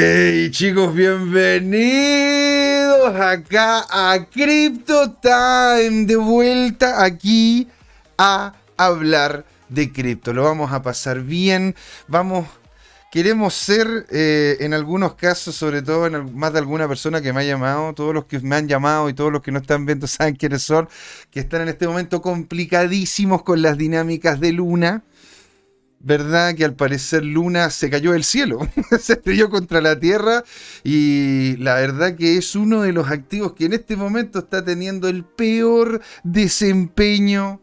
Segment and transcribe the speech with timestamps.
[0.00, 1.82] Hey chicos, bienvenidos
[3.16, 7.66] acá a Crypto Time, de vuelta aquí
[8.16, 10.32] a hablar de cripto.
[10.32, 11.74] Lo vamos a pasar bien,
[12.06, 12.46] vamos,
[13.10, 17.40] queremos ser eh, en algunos casos, sobre todo en más de alguna persona que me
[17.40, 20.06] ha llamado, todos los que me han llamado y todos los que no están viendo
[20.06, 20.88] saben quiénes son,
[21.32, 25.02] que están en este momento complicadísimos con las dinámicas de Luna.
[26.00, 26.54] ¿Verdad?
[26.54, 28.68] Que al parecer Luna se cayó del cielo,
[29.00, 30.44] se estrelló contra la Tierra
[30.84, 35.08] y la verdad que es uno de los activos que en este momento está teniendo
[35.08, 37.60] el peor desempeño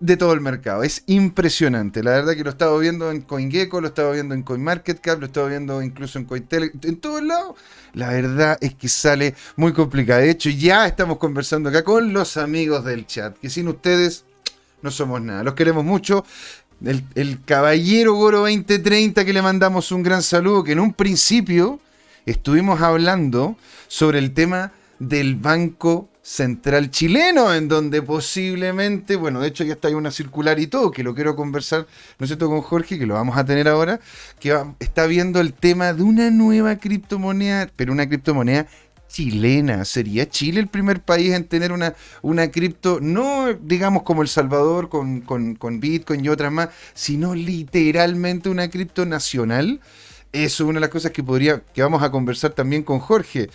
[0.00, 0.82] de todo el mercado.
[0.82, 2.02] Es impresionante.
[2.02, 5.48] La verdad que lo estaba viendo en CoinGecko, lo estaba viendo en CoinMarketCap, lo estaba
[5.48, 7.56] viendo incluso en CoinTele, en todos lados.
[7.94, 10.20] La verdad es que sale muy complicado.
[10.20, 14.24] De hecho, ya estamos conversando acá con los amigos del chat, que sin ustedes
[14.82, 15.42] no somos nada.
[15.42, 16.24] Los queremos mucho
[16.84, 21.80] el, caballero Goro 2030 que le mandamos un gran saludo, que en un principio
[22.26, 23.56] estuvimos hablando
[23.88, 29.88] sobre el tema del Banco Central Chileno, en donde posiblemente, bueno, de hecho ya está
[29.88, 31.86] ahí una circular y todo, que lo quiero conversar,
[32.18, 33.98] ¿no es cierto?, con Jorge, que lo vamos a tener ahora,
[34.38, 38.66] que está viendo el tema de una nueva criptomoneda, pero una criptomoneda
[39.08, 39.84] chilena.
[39.84, 44.88] ¿Sería Chile el primer país en tener una, una cripto, no digamos como El Salvador
[44.88, 49.80] con, con, Bitcoin y otras más, sino literalmente una cripto nacional?
[50.32, 53.50] Eso es una de las cosas que podría, que vamos a conversar también con Jorge.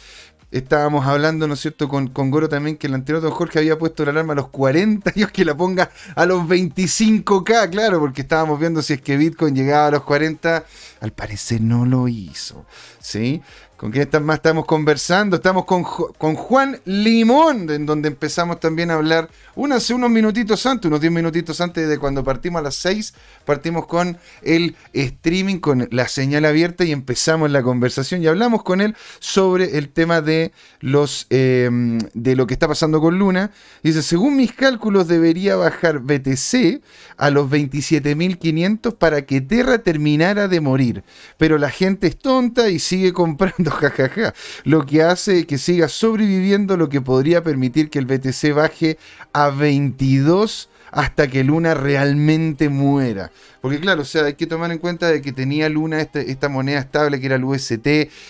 [0.50, 3.78] Estábamos hablando, ¿no es cierto?, con, con Goro también, que el anterior don Jorge había
[3.80, 8.22] puesto la alarma a los 40, Dios que la ponga a los 25K, claro, porque
[8.22, 10.64] estábamos viendo si es que Bitcoin llegaba a los 40,
[11.02, 12.68] al parecer no lo hizo,
[13.00, 13.42] ¿sí?
[13.84, 15.36] ¿Con quién más estamos conversando?
[15.36, 19.30] Estamos con, con, Juan Limón, en donde empezamos también a hablar
[19.74, 23.86] hace unos minutitos antes, unos 10 minutitos antes de cuando partimos a las 6, partimos
[23.86, 28.96] con el streaming, con la señal abierta y empezamos la conversación y hablamos con él
[29.20, 33.52] sobre el tema de, los, em, de lo que está pasando con Luna.
[33.84, 36.82] Dice, según mis cálculos debería bajar BTC
[37.18, 41.04] a los 27.500 para que Terra terminara de morir,
[41.38, 44.34] pero la gente es tonta y sigue comprando jajaja.
[44.64, 48.98] Lo que hace que siga sobreviviendo, lo que podría permitir que el BTC baje
[49.34, 53.32] a 22 hasta que Luna realmente muera.
[53.62, 56.50] Porque claro, o sea, hay que tomar en cuenta de que tenía Luna este, esta
[56.50, 57.88] moneda estable que era el UST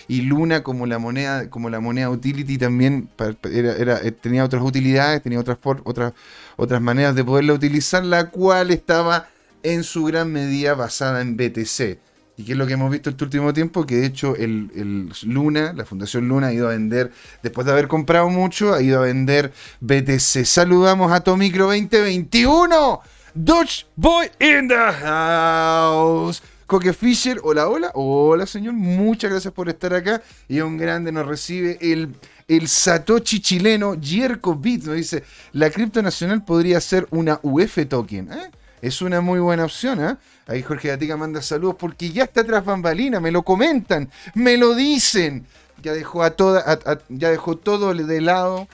[0.08, 3.10] y Luna como la moneda como la moneda utility también
[3.44, 6.14] eh, tenía otras utilidades, tenía otras, otras,
[6.56, 9.28] otras maneras de poderla utilizar, la cual estaba
[9.62, 11.98] en su gran medida basada en BTC.
[12.36, 15.72] Y que es lo que hemos visto este último tiempo, que de hecho el, Luna,
[15.72, 17.12] la Fundación Luna, ha ido a vender,
[17.42, 20.44] después de haber comprado mucho, ha ido a vender BTC.
[20.44, 23.00] Saludamos a Tomicro 2021.
[23.34, 26.42] Dodge Boy in the house.
[26.66, 30.22] Coque Fisher, hola, hola, hola señor, muchas gracias por estar acá.
[30.48, 32.14] Y un grande nos recibe el,
[32.48, 35.22] el Satoshi chileno, Jerko Bit, nos dice,
[35.52, 38.32] la cripto nacional podría ser una UF token.
[38.32, 38.50] ¿eh?
[38.80, 40.16] Es una muy buena opción, ¿eh?
[40.46, 44.74] Ahí Jorge Gatica manda saludos porque ya está tras bambalina, me lo comentan, me lo
[44.74, 45.46] dicen.
[45.82, 48.68] Ya dejó, a toda, ya dejó todo de lado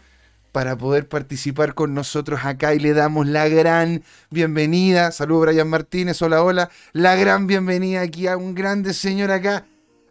[0.53, 5.13] para poder participar con nosotros acá y le damos la gran bienvenida.
[5.13, 6.71] Saludos Brian Martínez, hola, hola.
[6.93, 9.65] La gran bienvenida aquí a un grande señor acá.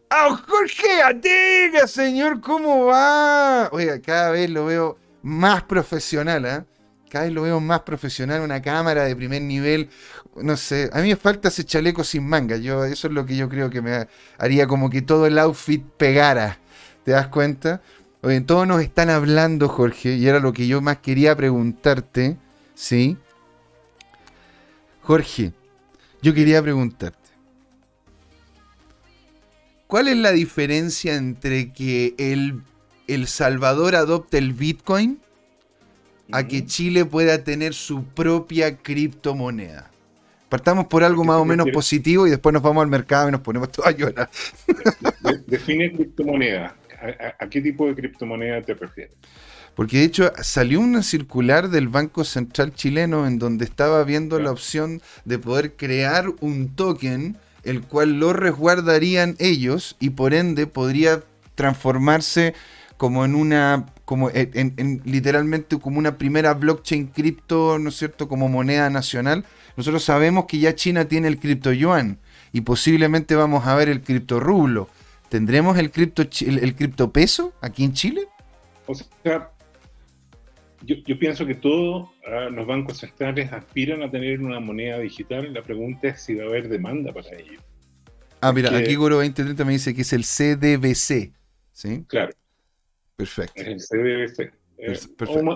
[0.10, 2.42] ¡A Jorge Gatica, señor!
[2.42, 3.70] ¿Cómo va?
[3.72, 6.64] Oiga, cada vez lo veo más profesional, ¿eh?
[7.10, 9.90] Cada vez lo veo más profesional, una cámara de primer nivel.
[10.42, 12.58] No sé, a mí me falta ese chaleco sin manga.
[12.58, 14.08] Yo, eso es lo que yo creo que me
[14.38, 16.60] haría como que todo el outfit pegara.
[17.04, 17.82] ¿Te das cuenta?
[18.22, 22.38] Oye, todos nos están hablando, Jorge, y era lo que yo más quería preguntarte,
[22.76, 23.18] ¿sí?
[25.02, 25.54] Jorge,
[26.22, 27.18] yo quería preguntarte.
[29.88, 32.62] ¿Cuál es la diferencia entre que el,
[33.08, 35.20] el Salvador adopte el Bitcoin
[36.32, 39.92] a que Chile pueda tener su propia criptomoneda.
[40.50, 43.42] Partamos por algo más o menos positivo y después nos vamos al mercado y nos
[43.42, 44.30] ponemos todos a llorar.
[45.48, 46.76] Define criptomoneda.
[47.40, 49.16] ¿A, qué tipo de criptomoneda te refieres?
[49.76, 54.52] Porque de hecho salió una circular del Banco Central chileno en donde estaba viendo la
[54.52, 61.22] opción de poder crear un token el cual lo resguardarían ellos y por ende podría
[61.56, 62.54] transformarse
[62.98, 68.50] como en una como en, literalmente como una primera blockchain cripto, ¿no es cierto?, como
[68.50, 69.46] moneda nacional.
[69.80, 72.20] Nosotros sabemos que ya China tiene el cripto yuan
[72.52, 74.90] y posiblemente vamos a ver el cripto rublo.
[75.30, 78.28] ¿Tendremos el cripto el, cripto peso aquí en Chile?
[78.88, 79.54] O sea,
[80.82, 85.54] yo, pienso que todos ah, los bancos centrales aspiran a tener una moneda digital.
[85.54, 87.62] La pregunta es si va a haber demanda para ello.
[88.42, 91.32] Ah, mira, aquí Goro 2030 me dice que es el CDBC.
[91.72, 92.04] ¿Sí?
[92.06, 92.34] Claro.
[93.16, 93.54] Perfecto.
[93.56, 94.54] Es el CDBC.
[94.78, 95.00] Eh,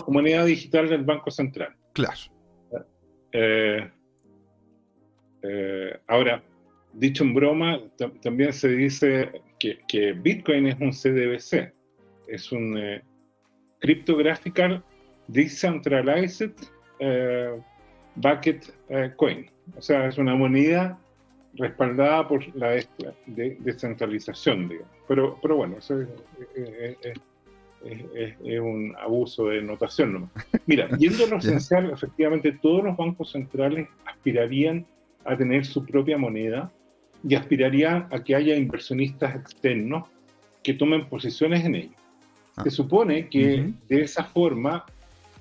[0.08, 1.76] moneda digital del Banco Central.
[1.92, 2.22] Claro.
[3.34, 3.92] Eh,
[5.44, 6.42] eh, ahora,
[6.94, 7.80] dicho en broma,
[8.22, 11.74] también se dice que, Bitcoin es un CDBC.
[12.28, 12.80] Es un
[13.80, 14.84] Cryptographical
[15.28, 16.54] Decentralized
[18.16, 18.74] Bucket
[19.16, 19.50] Coin.
[19.78, 20.98] O sea, es una moneda
[21.56, 22.82] respaldada por la
[23.28, 24.92] descentralización, digamos.
[25.08, 26.10] Pero, pero bueno, eso es,
[28.60, 30.30] un abuso de notación
[30.66, 34.86] Mira, yendo a lo esencial, efectivamente todos los bancos centrales aspirarían
[35.26, 36.72] a tener su propia moneda
[37.28, 40.10] y aspirarían a que haya inversionistas externos
[40.62, 41.98] que tomen posiciones en ello.
[42.64, 42.72] Se ah.
[42.72, 44.86] supone que de esa forma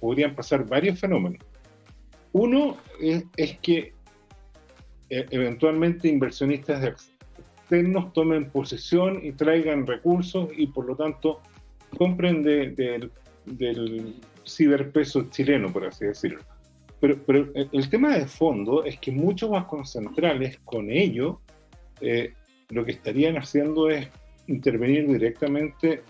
[0.00, 1.44] podrían pasar varios fenómenos.
[2.32, 3.93] Uno es que
[5.11, 11.40] e, eventualmente inversionistas externos tomen posesión y traigan recursos y por lo tanto
[11.99, 13.11] compren del
[14.46, 16.40] ciberpeso chileno, por así decirlo.
[17.02, 21.40] Pero, pero, el tema de fondo es que muchos bancos centrales con ello
[22.00, 22.32] eh,
[22.70, 24.08] lo que estarían haciendo es
[24.46, 26.02] intervenir directamente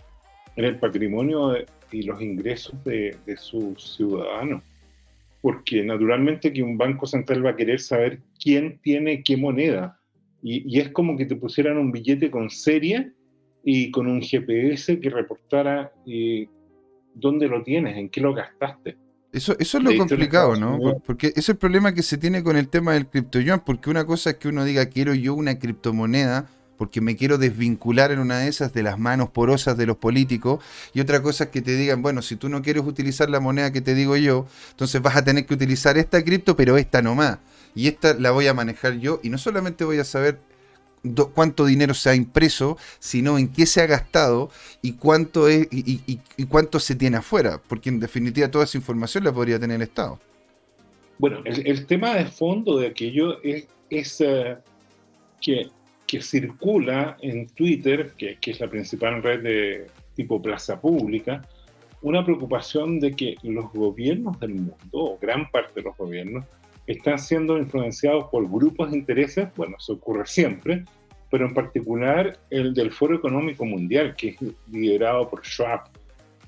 [0.55, 1.57] en el patrimonio
[1.91, 4.63] y los ingresos de, de sus ciudadanos
[5.43, 9.99] porque naturalmente que un banco central va a querer saber quién tiene qué moneda.
[10.41, 13.13] Y, es como que te pusieran un billete con serie
[13.65, 16.47] y con un GPS que reportara eh,
[17.15, 18.97] dónde lo tienes, en qué lo gastaste.
[19.33, 20.79] Eso, eso es lo complicado, ¿no?
[21.07, 24.05] Porque ese es el problema que se tiene con el tema del criptoyuan, porque una
[24.05, 26.47] cosa es que uno diga quiero yo una criptomoneda,
[26.77, 30.63] porque me quiero desvincular en una de esas de las manos porosas de los políticos.
[30.93, 33.73] Y otra cosa es que te digan, bueno, si tú no quieres utilizar la moneda
[33.73, 37.39] que te digo yo, entonces vas a tener que utilizar esta cripto, pero esta nomás.
[37.75, 40.41] Y esta la voy a manejar yo y no solamente voy a saber
[41.35, 44.51] cuánto dinero se ha impreso, sino en qué se ha gastado
[44.83, 49.33] y cuánto es y, cuánto se tiene afuera, porque en definitiva toda esa información la
[49.33, 50.19] podría tener el Estado.
[51.19, 54.57] Bueno, el, tema de fondo de aquello es, eh,
[55.41, 55.71] que
[56.13, 61.41] que circula en Twitter, que, es la principal red de tipo plaza pública,
[62.03, 66.45] una preocupación de que los gobiernos del mundo, o gran parte de los gobiernos,
[66.87, 70.85] están siendo influenciados por grupos de intereses, bueno, eso ocurre siempre,
[71.31, 74.37] pero en particular el del Foro Económico Mundial, que es
[74.71, 75.83] liderado por Schwab.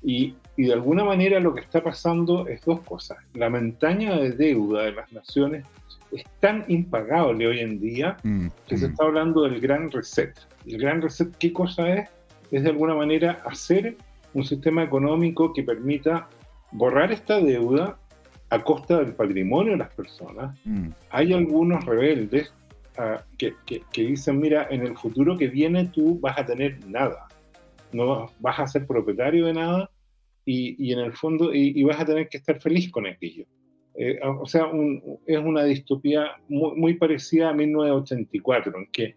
[0.03, 3.17] Y, y de alguna manera lo que está pasando es dos cosas.
[3.33, 5.65] La montaña de deuda de las naciones
[6.11, 8.91] es tan impagable hoy en día mm, que se mm.
[8.91, 10.37] está hablando del gran reset.
[10.65, 12.09] El gran reset, ¿qué cosa es?
[12.51, 13.97] Es de alguna manera hacer
[14.33, 16.27] un sistema económico que permita
[16.71, 17.97] borrar esta deuda
[18.49, 20.57] a costa del patrimonio de las personas.
[20.65, 20.89] Mm.
[21.09, 22.53] Hay algunos rebeldes
[22.97, 23.53] ah, que,
[23.95, 27.27] dicen, mira, en el futuro que viene tú vas a tener nada,
[27.91, 29.89] no vas a ser propietario de nada
[30.45, 33.45] y, en el fondo y vas a tener que estar feliz con aquello.
[33.97, 34.69] Eh, o sea,
[35.25, 39.15] es una distopía muy, parecida a 1984, en que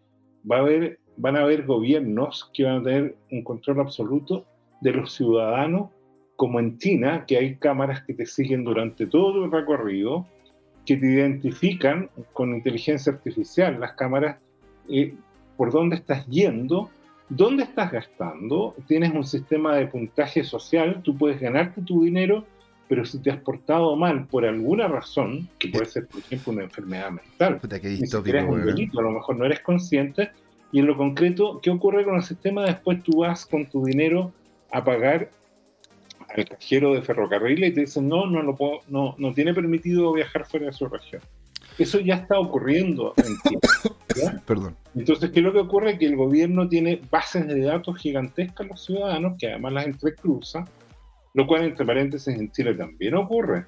[0.50, 4.46] va a haber, van a haber gobiernos que van a tener un control absoluto
[4.80, 5.90] de los ciudadanos,
[6.38, 10.24] como en China, que hay cámaras que te siguen durante todo el recorrido,
[10.86, 14.36] que te identifican con inteligencia artificial, las cámaras,
[14.88, 15.14] eh,
[15.56, 16.90] por dónde estás yendo,
[17.28, 22.46] dónde estás gastando, tienes un sistema de puntaje social, tú puedes ganarte tu dinero
[22.88, 26.64] pero si te has portado mal por alguna razón, que puede ser, por ejemplo, una
[26.64, 30.30] enfermedad mental, si eres un delito, a lo mejor no eres consciente,
[30.72, 32.64] y en lo concreto, ¿qué ocurre con el sistema?
[32.64, 34.32] Después tú vas con tu dinero
[34.72, 35.30] a pagar
[36.28, 40.12] al cajero de ferrocarril y te dicen, no, no, lo puedo, no, no tiene permitido
[40.12, 41.22] viajar fuera de su región.
[41.78, 44.38] Eso ya está ocurriendo en Chile.
[44.46, 44.76] Perdón.
[44.94, 45.98] Entonces, ¿qué es lo que ocurre?
[45.98, 50.64] Que el gobierno tiene bases de datos gigantescas a los ciudadanos, que además las entrecruza,
[51.34, 53.66] lo cual entre paréntesis en Chile también ocurre,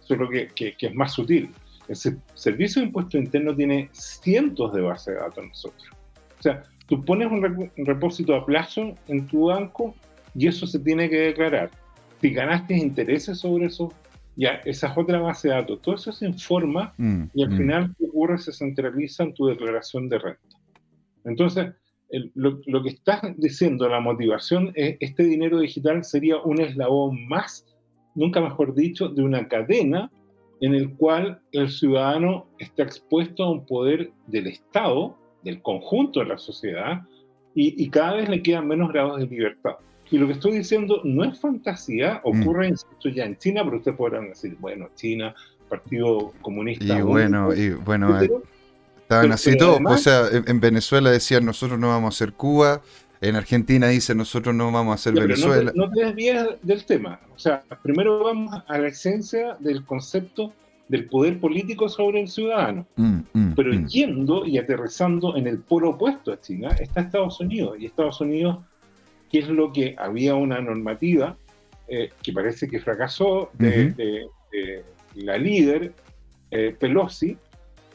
[0.00, 1.50] solo que, que, que es más sutil.
[1.88, 1.96] El
[2.34, 5.88] Servicio de Impuesto Interno tiene cientos de bases de datos nosotros.
[6.38, 9.94] O sea, tú pones un, repósito a plazo en tu banco
[10.34, 11.70] y eso se tiene que declarar.
[12.20, 13.92] Si ganaste intereses sobre eso,
[14.36, 15.82] ya, esa es otra base de datos.
[15.82, 17.56] Todo eso se informa mm, y al mm.
[17.56, 18.38] final, ¿qué ocurre?
[18.38, 20.56] Se centraliza en tu declaración de renta.
[21.24, 21.72] Entonces,
[22.34, 27.66] lo, que estás diciendo, la motivación, es, este dinero digital sería un eslabón más,
[28.14, 30.10] nunca mejor dicho, de una cadena
[30.60, 36.26] en el cual el ciudadano está expuesto a un poder del Estado, del conjunto de
[36.26, 37.02] la sociedad,
[37.54, 39.72] y, cada vez le quedan menos grados de libertad.
[40.10, 42.42] Y lo que estoy diciendo no es fantasía, mm.
[42.42, 42.74] ocurre
[43.14, 45.34] ya en China, pero ustedes podrán decir, bueno, China,
[45.68, 46.98] Partido Comunista.
[46.98, 48.18] Y bueno, y bueno,
[49.10, 49.80] Estaban así todos.
[49.84, 52.80] o sea, en, Venezuela decían nosotros no vamos a ser Cuba.
[53.20, 55.72] En Argentina dicen nosotros no vamos a ser Venezuela.
[55.74, 57.18] No te, desvías del tema.
[57.34, 60.52] O sea, primero vamos a la esencia del concepto
[60.86, 62.86] del poder político sobre el ciudadano.
[62.94, 63.86] Mm, mm, Pero mm.
[63.88, 67.78] yendo y aterrizando en el polo opuesto a China está Estados Unidos.
[67.80, 68.58] Y Estados Unidos,
[69.30, 71.36] que es lo que había una normativa
[71.88, 74.26] eh, que parece que fracasó de,
[75.16, 75.92] la líder
[76.50, 77.36] eh, Pelosi,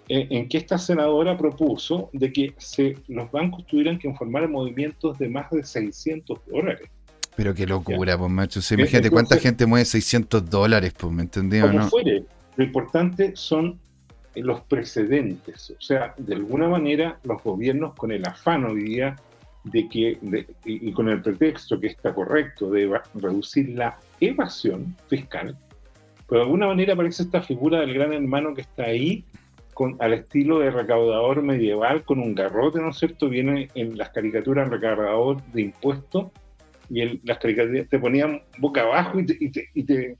[0.07, 5.17] eh, en que esta senadora propuso de que se, los bancos tuvieran que informar movimientos
[5.17, 6.89] de más de 600 dólares.
[7.35, 8.59] Pero qué locura, pues macho.
[8.73, 11.89] imagínate cuánta gente mueve 600 dólares, pues, ¿me entendí no?
[11.89, 12.23] Fuere,
[12.55, 13.79] lo importante son
[14.35, 15.71] los precedentes.
[15.71, 19.15] O sea, de alguna manera los gobiernos con el afán hoy día
[19.65, 25.57] de que, y con el pretexto que está correcto de reducir la evasión fiscal,
[26.27, 29.23] pero de alguna manera aparece esta figura del gran hermano que está ahí
[29.73, 33.29] con, al estilo de recaudador medieval con un garrote, ¿no es cierto?
[33.29, 36.27] Viene en las caricaturas recaudador de impuestos
[36.89, 40.17] y las caricaturas te ponían boca abajo y y te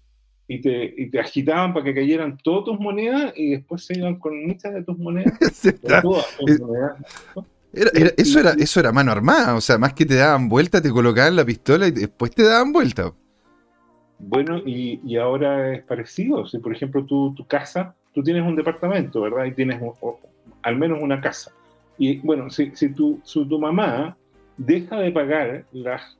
[0.47, 4.19] y te, y te agitaban para que cayeran todas tus monedas y después se iban
[4.19, 5.39] con muchas de tus monedas.
[7.75, 11.35] eso, era, eso era mano armada, o sea, más que te daban vuelta, te colocaban
[11.35, 13.13] la pistola y después te daban vuelta.
[14.19, 16.45] Bueno, y, y ahora es parecido.
[16.47, 19.45] Si, por ejemplo, tú, tu casa, tú tienes un departamento, ¿verdad?
[19.45, 19.81] Y tienes
[20.61, 21.51] al menos una casa.
[21.97, 24.17] Y bueno, si, si, tu, si tu mamá
[24.57, 26.17] deja de pagar las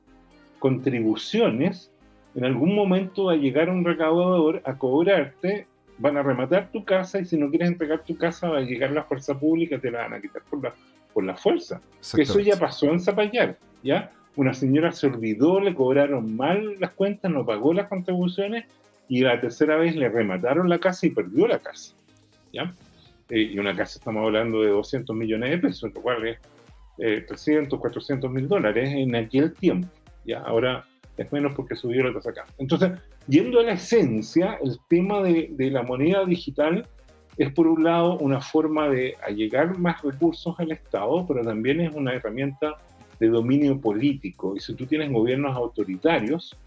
[0.60, 1.92] contribuciones,
[2.36, 7.20] en algún momento va a llegar un recaudador a cobrarte, van a rematar tu casa
[7.20, 10.00] y si no quieres entregar tu casa va a llegar la fuerza pública, te la
[10.00, 10.74] van a quitar por la,
[11.16, 11.82] por la fuerza.
[12.02, 14.12] Eso ya pasó en Zapallar, ¿ya?
[14.36, 18.66] Una señora se olvidó, le cobraron mal las cuentas, no pagó las contribuciones
[19.08, 21.96] y la tercera vez le remataron la casa y perdió la casa,
[22.52, 22.74] ¿ya?
[23.30, 26.38] Eh, y una casa estamos hablando de 200 millones de pesos, lo cual es
[26.98, 29.88] 300, eh, 400 mil dólares en aquel tiempo,
[30.26, 30.40] ¿ya?
[30.40, 30.84] Ahora
[31.16, 32.46] es menos porque subió la tasa acá.
[32.58, 32.92] Entonces,
[33.28, 36.86] yendo a la esencia, el tema de, la moneda digital
[37.38, 41.94] es por un lado una forma de allegar más recursos al Estado, pero también es
[41.94, 42.76] una herramienta
[43.20, 44.56] de dominio político.
[44.56, 46.58] Y si tú tienes gobiernos autoritarios,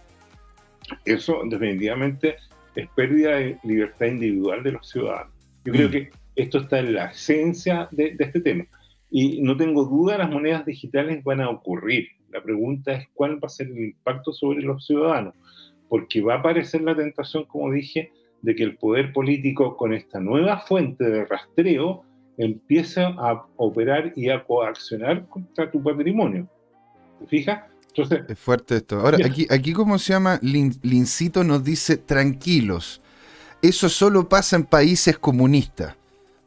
[1.04, 2.36] eso definitivamente
[2.74, 5.32] es pérdida de libertad individual de los ciudadanos.
[5.64, 5.92] Yo creo mm.
[5.92, 8.66] que esto está en la esencia de, de este tema.
[9.10, 12.08] Y no tengo duda, las monedas digitales van a ocurrir.
[12.30, 15.34] La pregunta es cuál va a ser el impacto sobre los ciudadanos,
[15.88, 20.20] porque va a aparecer la tentación, como dije, de que el poder político con esta
[20.20, 22.04] nueva fuente de rastreo
[22.36, 26.48] empieza a operar y a coaccionar contra tu patrimonio.
[27.18, 27.64] ¿Te fijas?
[27.88, 29.00] Entonces, es fuerte esto.
[29.00, 30.38] Ahora, aquí, aquí ¿cómo se llama?
[30.42, 33.00] Lincito nos dice tranquilos.
[33.60, 35.96] Eso solo pasa en países comunistas.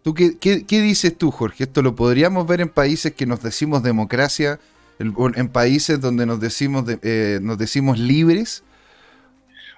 [0.02, 1.66] ¿Tú qué, qué, dices tú, Jorge?
[1.66, 4.60] ¿Esto lo podríamos ver en países que nos decimos democracia
[4.98, 8.64] en, países donde nos decimos, eh, nos decimos libres?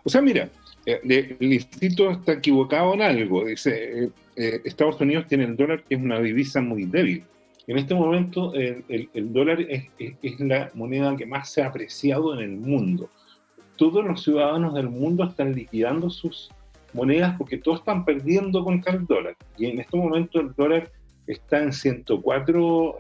[0.04, 0.50] O sea, mira,
[0.86, 3.46] el instituto está equivocado en algo.
[3.46, 7.24] Dice, eh, Estados Unidos tiene el dólar que es una divisa muy débil.
[7.68, 12.42] En este momento el, dólar es, es, la moneda que más se ha apreciado en
[12.42, 13.10] el mundo.
[13.78, 16.52] Todos los ciudadanos del mundo están liquidando sus
[16.92, 19.38] monedas porque todos están perdiendo contra el dólar.
[19.58, 20.92] Y en este momento el dólar
[21.26, 22.96] está en 104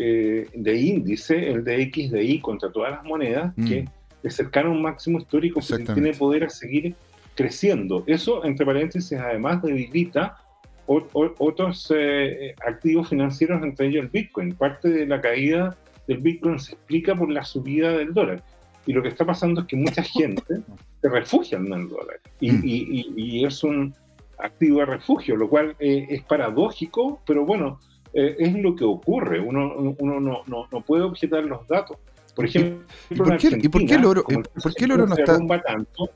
[0.00, 3.68] eh, de índice, el de XDI contra todas las monedas, mm.
[3.68, 3.88] que
[4.28, 6.94] es cercano a un máximo histórico que tiene poder a seguir
[7.34, 8.04] creciendo.
[8.06, 10.38] Eso, entre paréntesis, además debilita
[10.86, 14.54] otros eh, activos financieros, entre ellos el Bitcoin.
[14.54, 18.42] Parte de la caída del Bitcoin se explica por la subida del dólar.
[18.86, 20.62] Y lo que está pasando es que mucha gente
[21.00, 22.20] se refugia en el dólar.
[22.40, 22.60] Mm.
[22.64, 23.94] Y, es un
[24.38, 27.78] activo de refugio, lo cual eh, es paradójico, pero bueno,
[28.14, 29.40] eh, es lo que ocurre.
[29.40, 31.98] Uno, uno no, no, no, puede objetar los datos.
[32.38, 35.16] Por ejemplo, ¿Y por qué, ¿y por qué el oro, ¿por qué el oro no
[35.16, 35.36] está...
[35.36, 36.08] Tanto,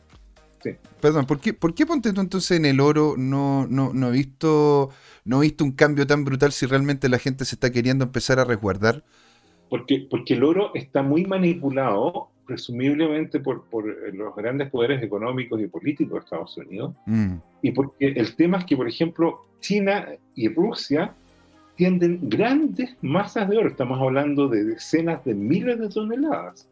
[1.00, 4.12] Perdón, ¿por qué, ¿por qué ponte tú entonces en el oro no, no, no, he
[4.12, 4.90] visto,
[5.24, 8.38] no he visto un cambio tan brutal si realmente la gente se está queriendo empezar
[8.38, 9.02] a resguardar?
[9.68, 15.66] Porque, porque el oro está muy manipulado, presumiblemente por, por los grandes poderes económicos y
[15.66, 16.94] políticos de Estados Unidos.
[17.06, 17.34] Mm.
[17.62, 21.16] Y porque el tema es que, por ejemplo, China y Rusia
[21.76, 23.68] tienden grandes masas de oro.
[23.68, 26.68] Estamos hablando de decenas de miles de toneladas.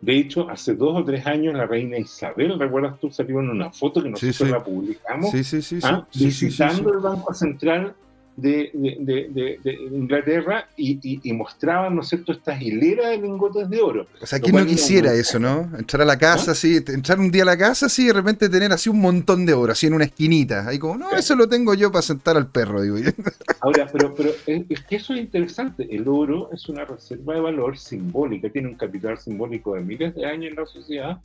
[0.00, 3.10] De hecho, hace dos o tres años la reina Isabel, ¿recuerdas tú?
[3.10, 6.04] Salió en una foto que nosotros la publicamos, sí, sí, ¿ah?
[6.12, 7.94] visitando el Banco Central
[8.36, 14.06] de, de, Inglaterra y, mostraban, ¿no es cierto?, estas hileras de lingotes de oro.
[14.20, 15.70] O sea, ¿quién no quisiera eso, no?
[15.78, 16.52] Entrar a la casa, ¿Ah?
[16.52, 19.44] así, entrar un día a la casa, así, y de repente tener así un montón
[19.44, 20.66] de oro, así en una esquinita.
[20.66, 22.96] Ahí como, no, eso lo tengo yo para sentar al perro, digo.
[23.60, 25.86] Ahora, pero, pero es que eso es interesante.
[25.90, 30.26] El oro es una reserva de valor simbólica, tiene un capital simbólico de miles de
[30.26, 31.18] años en la sociedad,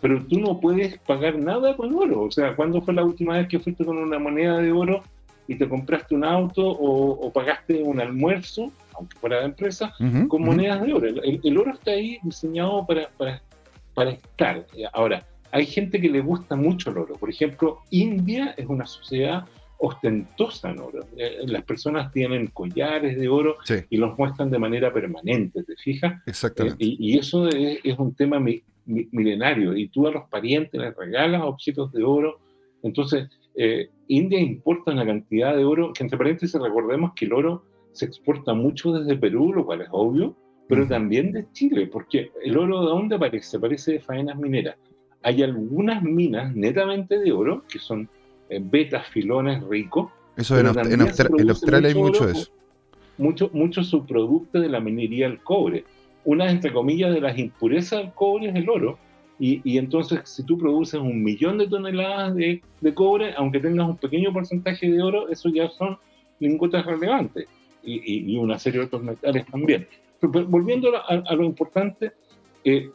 [0.00, 2.22] pero tú no puedes pagar nada con oro.
[2.22, 5.02] O sea, ¿cuándo fue la última vez que fuiste con una moneda de oro
[5.48, 9.94] y te compraste un auto o, pagaste un almuerzo, aunque fuera de empresa,
[10.28, 11.08] con monedas de oro.
[11.22, 13.42] El, oro está ahí diseñado para, para,
[13.94, 14.66] para estar.
[14.92, 17.14] Ahora, hay gente que le gusta mucho el oro.
[17.14, 19.44] Por ejemplo, India es una sociedad
[19.78, 21.06] ostentosa en oro.
[21.16, 23.56] Eh, las personas tienen collares de oro
[23.90, 26.20] y los muestran de manera permanente, ¿te fijas?
[26.26, 26.84] Exactamente.
[26.84, 28.40] Eh, y, eso es, es, un tema
[28.84, 29.76] milenario.
[29.76, 32.38] Y tú a los parientes les regalas objetos de oro.
[32.82, 37.64] Entonces, eh, India importa una cantidad de oro, que entre paréntesis recordemos que el oro
[37.92, 40.36] se exporta mucho desde Perú, lo cual es obvio,
[40.68, 43.56] pero también de Chile, porque el oro de dónde aparece?
[43.56, 44.76] Aparece de faenas mineras.
[45.22, 48.08] Hay algunas minas netamente de oro, que son
[48.48, 50.12] eh, betas, filones ricos.
[50.36, 52.50] Eso en, Australia hay mucho, de eso.
[53.16, 55.84] Mucho, mucho subproducto de la minería del cobre.
[56.24, 58.98] Una, entre comillas, de las impurezas del cobre es el oro,
[59.38, 62.62] y, entonces, si tú produces un millón de toneladas de,
[62.94, 65.98] cobre, aunque tengas un pequeño porcentaje de oro, eso ya son
[66.40, 67.46] lingotes relevantes
[67.82, 69.86] y, una serie de otros metales también.
[70.20, 72.12] volviendo a, lo importante,
[72.64, 72.90] eh,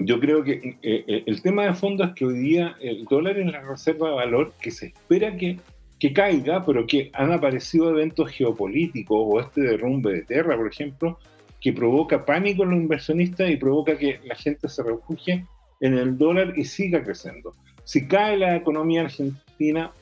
[0.00, 3.38] yo creo que eh, eh, el tema de fondo es que hoy día el dólar
[3.38, 5.58] es la reserva de valor que se espera que,
[5.98, 11.18] que caiga, pero que han aparecido eventos geopolíticos o este derrumbe de tierra, por ejemplo,
[11.60, 15.46] que provoca pánico en los inversionistas y provoca que la gente se refugie
[15.80, 17.52] en el dólar y siga creciendo.
[17.84, 19.92] Si cae la economía argentina,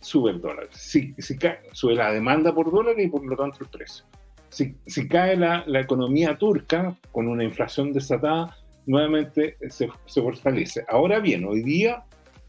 [0.00, 0.68] sube el dólar.
[0.72, 4.04] Si, cae, sube la demanda por dólar y por lo tanto el precio.
[4.48, 8.56] Si, si cae la, la, economía turca con una inflación desatada,
[8.86, 10.84] nuevamente se, fortalece.
[10.88, 12.04] Ahora bien, hoy día,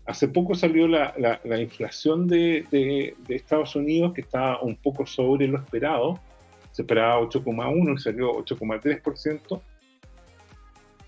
[0.06, 4.76] hace poco salió la, la, la inflación de, de, de Estados Unidos que está un
[4.78, 6.20] poco sobre lo esperado
[6.78, 9.62] se esperaba 8,1 y salió 8,3%.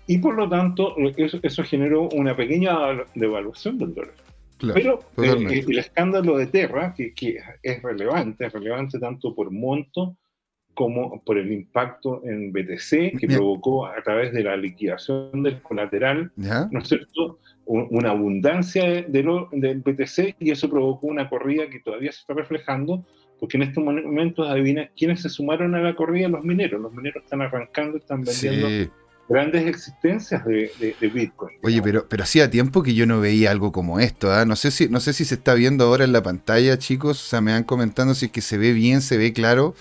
[0.08, 4.14] Y por lo tanto, eso, generó una pequeña devaluación del dólar.
[4.74, 7.14] Pero eh, el escándalo de Terra, que,
[7.62, 10.16] es relevante, es relevante tanto por monto
[10.74, 16.32] como por el impacto en BTC que provocó a través de la liquidación del colateral,
[16.34, 17.38] ¿no es cierto?
[17.64, 23.04] una abundancia del BTC y eso provocó una corrida que todavía se está reflejando
[23.40, 26.28] porque en estos momentos, adivina, ¿quiénes se sumaron a la corrida?
[26.28, 26.80] Los mineros.
[26.80, 28.92] Los mineros están arrancando, están vendiendo
[29.30, 31.56] grandes existencias de, Bitcoin.
[31.62, 34.30] Oye, pero, pero hacía tiempo que yo no veía algo como esto.
[34.32, 34.44] ¿ah?
[34.44, 37.24] No, sé si, no sé si se está viendo ahora en la pantalla, chicos.
[37.24, 39.74] O sea, me van comentando si es que se ve bien, se ve claro.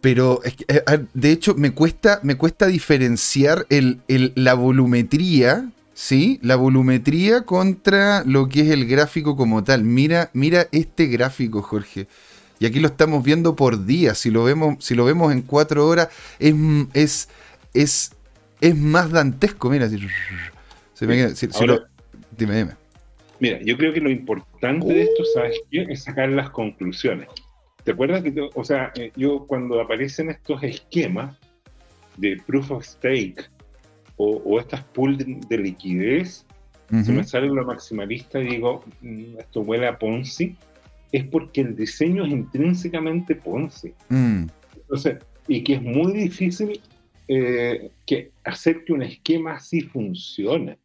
[0.00, 0.82] Pero eh,
[1.14, 4.02] de hecho me cuesta, me cuesta diferenciar el,
[4.34, 6.40] la volumetría ¿sí?
[6.42, 9.84] La volumetría contra lo que es el gráfico como tal.
[9.84, 12.08] Mira, mira este gráfico, Jorge.
[12.58, 14.14] Y aquí lo estamos viendo por día.
[14.14, 16.54] Si lo vemos, si lo vemos en cuatro horas, es,
[16.94, 17.28] es,
[17.72, 18.12] es,
[18.60, 19.70] es más dantesco.
[19.70, 19.98] Mira, si,
[22.36, 22.72] dime, dime.
[23.40, 25.86] Mira, yo creo que lo importante de esto, ¿sabes qué?
[25.88, 27.28] Es sacar las conclusiones.
[27.82, 31.36] ¿Te acuerdas que, o sea, eh, yo cuando aparecen estos esquemas
[32.16, 33.44] de proof of stake
[34.16, 36.46] o, estas pools de, liquidez,
[37.02, 40.56] si me sale lo maximalista y digo, mm, esto huele a Ponzi,
[41.14, 43.94] es porque el diseño es intrínsecamente Ponzi.
[44.08, 44.46] Mm.
[44.76, 46.80] Entonces, y que es muy difícil
[47.28, 50.76] eh, que hacer que un esquema así funcione,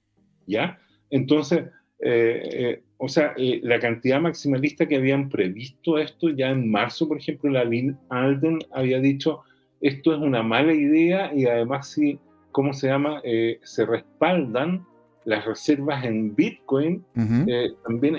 [0.46, 0.78] ¿ya?
[1.10, 1.63] Entonces,
[2.02, 7.18] eh, eh, o sea, la cantidad maximalista que habían previsto esto ya en marzo, por
[7.18, 9.42] ejemplo, la Lynn Alden había dicho,
[9.82, 12.20] esto es una mala idea y además si,
[12.52, 13.20] ¿cómo se llama?
[13.63, 14.86] se respaldan
[15.30, 17.06] las reservas en Bitcoin
[17.48, 18.18] eh, también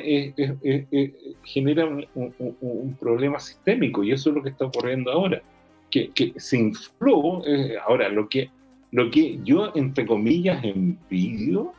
[1.43, 5.43] genera un, problema sistémico y eso es lo que está ocurriendo ahora,
[5.91, 8.49] que, que se infló, eh, ahora lo que,
[8.93, 11.73] lo que yo entre comillas envidio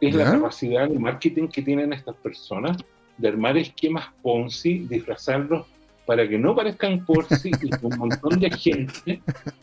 [0.00, 2.76] es la capacidad de marketing que tienen estas personas
[3.18, 5.64] de armar esquemas Ponzi, disfrazarlos
[6.06, 9.22] para que no parezcan Ponzi y que un montón de gente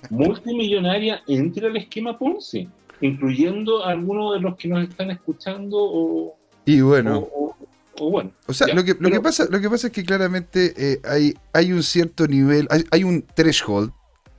[0.10, 2.70] multimillonaria entre al esquema Ponzi
[3.02, 6.36] incluyendo a algunos de los que nos están escuchando o...
[6.66, 7.28] Y bueno.
[7.34, 8.32] O, bueno.
[8.48, 11.34] O sea, lo, que, lo, que pasa, lo que pasa es que claramente eh, hay,
[11.52, 13.92] hay un cierto nivel, hay, un threshold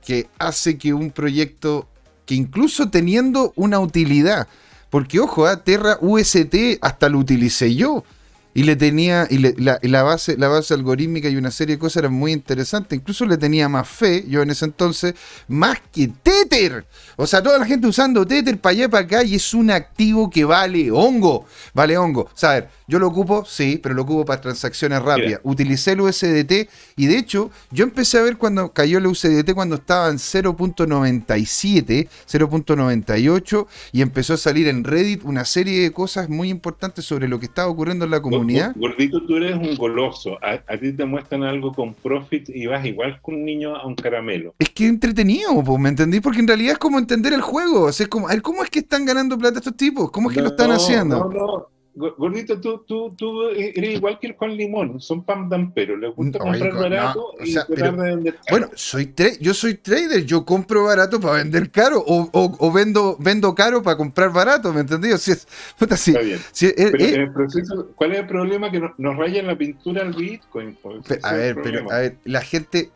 [0.03, 1.87] que hace que un proyecto,
[2.25, 4.47] que incluso teniendo una utilidad,
[4.89, 8.03] porque ojo, a ah, Terra UST hasta lo utilicé yo,
[8.53, 12.13] Y le tenía, y, la, base, la base algorítmica y una serie de cosas eran
[12.13, 12.99] muy interesantes.
[12.99, 15.15] Incluso le tenía más fe, yo en ese entonces,
[15.47, 16.85] más que Tether.
[17.15, 19.71] O sea, toda la gente usando Tether para allá y para acá, y es un
[19.71, 21.45] activo que vale hongo.
[21.73, 22.29] Vale hongo.
[22.41, 25.39] O a ver, yo lo ocupo, sí, pero lo ocupo para transacciones rápidas.
[25.43, 29.75] Utilicé el USDT y de hecho, yo empecé a ver cuando cayó el USDT cuando
[29.75, 36.49] estaba en 0.97, 0.98 y empezó a salir en Reddit una serie de cosas muy
[36.49, 38.73] importantes sobre lo que estaba ocurriendo en la comunidad.
[38.75, 40.37] Gordito, tú eres un goloso.
[40.41, 43.95] A, ti te muestran algo con profit y vas igual con un niño a un
[43.95, 44.53] caramelo.
[44.59, 46.19] Es que entretenido, pues, ¿me entendí?
[46.19, 47.83] Porque en realidad es como entender el juego.
[47.83, 50.11] O sea, es como, a ver, ¿cómo es que están ganando plata estos tipos?
[50.11, 51.19] ¿Cómo es que lo están haciendo?
[51.19, 51.80] No, no.
[51.93, 56.39] Gordito, tú, tú, tú eres igual que el Juan Limón, son pan pero le gusta
[56.39, 58.45] comprar barato y tratar de vender caro.
[58.49, 63.53] Bueno, soy yo soy trader, yo compro barato para vender caro o, o, vendo, vendo
[63.53, 65.09] caro para comprar barato, ¿me entendí?
[65.17, 65.45] Si es,
[65.77, 68.71] puta, sí, pero en el proceso, ¿cuál es el problema?
[68.71, 70.77] Que nos, rayan la pintura al Bitcoin.
[70.81, 72.91] Pues, a ver, pero a ver, la gente,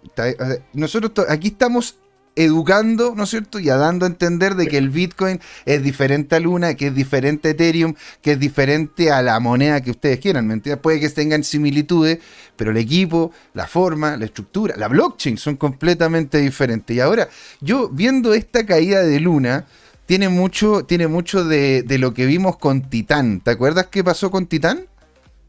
[0.73, 1.99] nosotros aquí estamos
[2.35, 3.59] educando, ¿no es cierto?
[3.59, 6.95] Y a dando a entender de que el Bitcoin es diferente a Luna, que es
[6.95, 10.81] diferente a Ethereum, que es diferente a la moneda que ustedes quieran, ¿me entiendes?
[10.81, 12.19] Puede que tengan similitudes,
[12.55, 16.95] pero el equipo, la forma, la estructura, la blockchain son completamente diferentes.
[16.95, 17.29] Y ahora,
[17.61, 19.65] yo viendo esta caída de Luna,
[20.05, 23.41] tiene mucho, tiene mucho de, de lo que vimos con Titán.
[23.41, 24.87] ¿Te acuerdas qué pasó con Titán?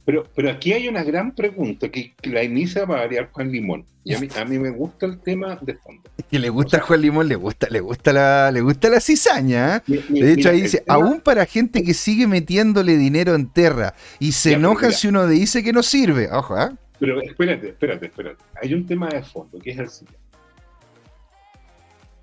[0.06, 3.84] Pero, pero aquí hay una gran pregunta que, la inicia para variar Juan Limón.
[4.04, 6.08] Y a mí, a mí me gusta el tema de fondo.
[6.30, 9.82] Que le gusta a Juan Limón, le gusta, le gusta la, le gusta la cizaña.
[9.88, 10.02] ¿eh?
[10.08, 14.52] de hecho, ahí dice, aún para gente que sigue metiéndole dinero en tierra y se
[14.52, 16.30] enoja si uno dice que no sirve.
[16.30, 16.70] Ojo, ¿eh?
[17.00, 18.44] Pero espérate, espérate, espérate.
[18.62, 20.20] Hay un tema de fondo que es el siguiente.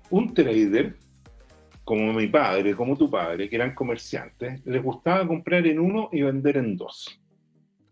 [0.08, 0.96] Un trader,
[1.84, 6.22] como mi padre, como tu padre, que eran comerciantes, les gustaba comprar en uno y
[6.22, 7.20] vender en dos.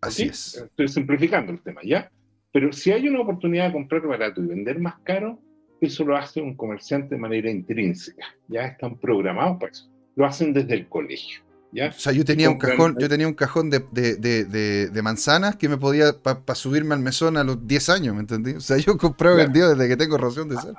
[0.03, 0.57] Así es.
[0.57, 2.11] Estoy simplificando el tema, ¿ya?
[2.53, 5.39] Pero si hay una oportunidad de comprar barato y vender más caro,
[5.81, 8.27] eso lo hace un comerciante de manera intrínseca.
[8.49, 9.89] Ya están programados para eso.
[10.17, 11.41] Lo hacen desde el colegio.
[11.71, 11.89] ¿ya?
[11.89, 15.69] O sea, yo tenía un cajón, yo tenía un cajón de, de, de, manzanas que
[15.69, 18.53] me podía para subirme al mesón a los 10 años, ¿me entendí?
[18.53, 20.75] O sea, yo compraba y vendido desde que tengo razón de ser.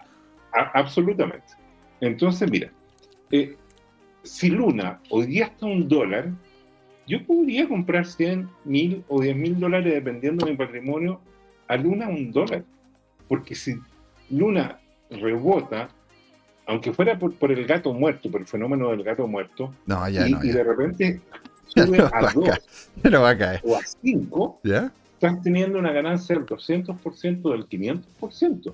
[0.73, 1.53] absolutamente.
[2.01, 2.71] Entonces, mira,
[3.31, 3.55] eh,
[4.21, 6.31] si Luna hoy día está un dólar,
[7.07, 11.19] yo podría comprar 100 mil o 10 mil dólares dependiendo de mi patrimonio
[11.67, 12.63] a Luna un dólar.
[13.27, 13.75] Porque si
[14.29, 15.89] Luna rebota,
[16.65, 19.73] aunque fuera por, por el gato muerto, por el fenómeno del gato muerto,
[20.09, 21.21] y, de repente
[21.67, 22.49] sube a 2
[23.63, 24.59] o a 5,
[25.13, 28.73] estás teniendo una ganancia del 200% del 500%.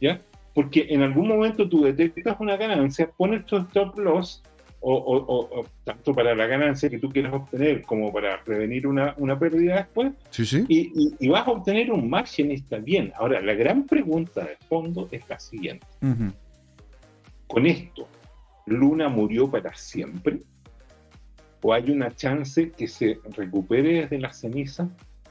[0.00, 0.20] ¿ya?
[0.54, 4.42] Porque en algún momento tú detectas una ganancia, pones tu stop loss
[4.82, 10.12] o, tanto para la ganancia que tú quieras obtener como para prevenir una, pérdida después.
[10.68, 13.12] Y, vas a obtener un margen y está bien.
[13.16, 15.86] Ahora, la gran pregunta de fondo es la siguiente.
[17.46, 18.08] Con esto,
[18.66, 20.40] ¿Luna murió para siempre?
[21.62, 24.88] ¿O hay una chance que se recupere desde la ceniza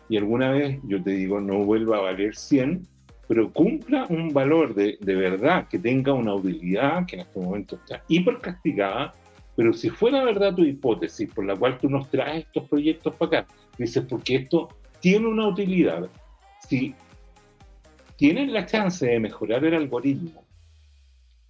[0.08, 2.86] y alguna vez, yo te digo, no vuelva a valer 100,
[3.30, 7.76] pero cumpla un valor de, de verdad, que tenga una utilidad que en este momento
[7.78, 9.14] está hiper castigada
[9.62, 13.42] pero si fuera verdad tu hipótesis por la cual tú nos traes estos proyectos para
[13.42, 14.70] acá, dices, porque esto
[15.00, 16.10] tiene una utilidad,
[16.68, 16.96] si
[18.16, 20.44] tienen la chance de mejorar el algoritmo,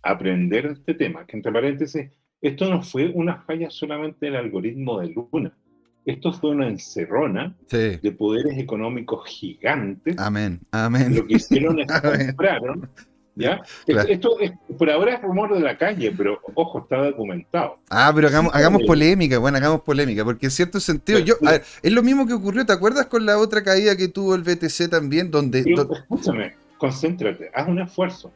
[0.01, 5.07] aprender este tema, que entre paréntesis, esto no fue una falla solamente del algoritmo de
[5.07, 5.57] Luna,
[6.03, 10.17] esto fue una encerrona de poderes económicos gigantes.
[10.17, 11.15] Amén, amén.
[11.15, 11.87] Lo que hicieron es
[12.27, 12.89] compraron
[13.35, 13.61] ¿Ya?
[13.87, 14.37] Esto
[14.77, 17.79] por ahora es rumor de la calle, pero ojo, está documentado.
[17.89, 21.35] Ah, pero hagamos, hagamos polémica, bueno, hagamos polémica, porque en cierto sentido, yo,
[21.81, 24.89] es lo mismo que ocurrió, ¿te acuerdas con la otra caída que tuvo el BTC
[24.89, 25.31] también?
[25.31, 28.33] Donde, Escúchame, concéntrate, haz un esfuerzo.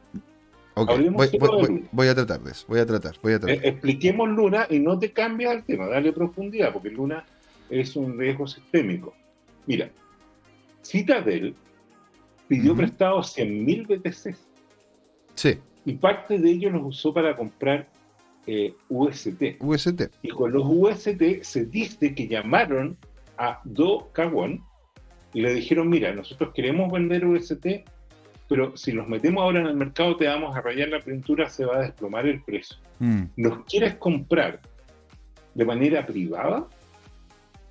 [0.74, 3.64] voy, a tratar de eso, voy a tratar, voy a tratar.
[3.64, 7.24] Eh, expliquemos Luna y no te cambies al tema, dale profundidad, porque Luna
[7.68, 9.14] es un riesgo sistémico.
[9.66, 9.90] Mira,
[10.82, 11.54] Citadel
[12.48, 14.55] pidió prestado 100.000 BTC
[15.36, 15.58] Sí.
[15.84, 17.88] Y parte de ellos los usó para comprar
[18.46, 19.56] eh, UST.
[19.60, 20.02] UST.
[20.22, 22.96] Y con los UST se dice que llamaron
[23.38, 24.62] a Do Kawon
[25.32, 27.66] y le dijeron, mira, nosotros queremos vender UST,
[28.48, 31.64] pero si los metemos ahora en el mercado te vamos a rayar la pintura, se
[31.64, 32.76] va a desplomar el precio.
[33.00, 33.24] Mm.
[33.36, 34.60] ¿Nos quieres comprar
[35.54, 36.66] de manera privada?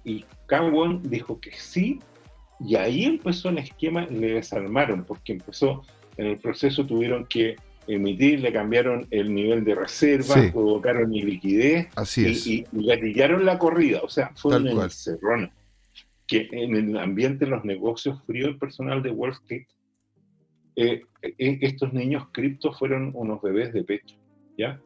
[0.04, 2.00] Y Kawon dijo que sí,
[2.60, 5.84] y ahí empezó el esquema y le desarmaron, porque empezó
[6.18, 7.56] en el proceso tuvieron que
[7.88, 14.02] emitir, le cambiaron el nivel de reserva, provocaron iliquidez Así y, y, gatillaron la corrida.
[14.02, 15.52] O sea, fue una encerrona.
[16.28, 19.68] que en el ambiente de los negocios fríos personal de Wall Street,
[20.76, 24.18] eh, eh, estos niños cripto fueron unos bebés de pecho,
[24.58, 24.80] ¿ya?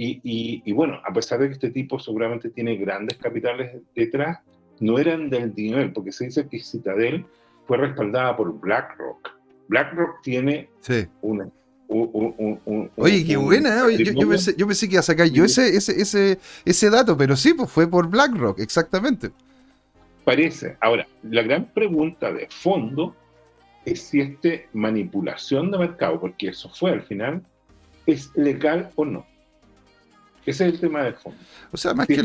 [0.00, 0.20] Y,
[0.64, 4.38] y, bueno, a pesar de que este tipo seguramente tiene grandes capitales detrás,
[4.78, 7.26] no eran del dinero, porque se dice que Citadel
[7.66, 9.37] fue respaldada por BlackRock.
[9.68, 10.68] BlackRock tiene
[11.20, 11.48] una
[12.96, 13.86] Oye, qué buena.
[13.88, 14.04] ¿eh?
[14.04, 17.34] yo, pensé, yo, pensé, que iba a sacar yo ese, ese, ese, ese dato, pero
[17.34, 19.30] sí, pues fue por BlackRock, exactamente.
[20.24, 20.76] Parece.
[20.80, 23.16] Ahora, la gran pregunta de fondo
[23.86, 27.42] es si esta manipulación de mercado, porque eso fue al final,
[28.04, 29.26] es legal o no.
[30.48, 31.38] Ese es el tema de fondo.
[31.70, 32.22] O sea, más, que,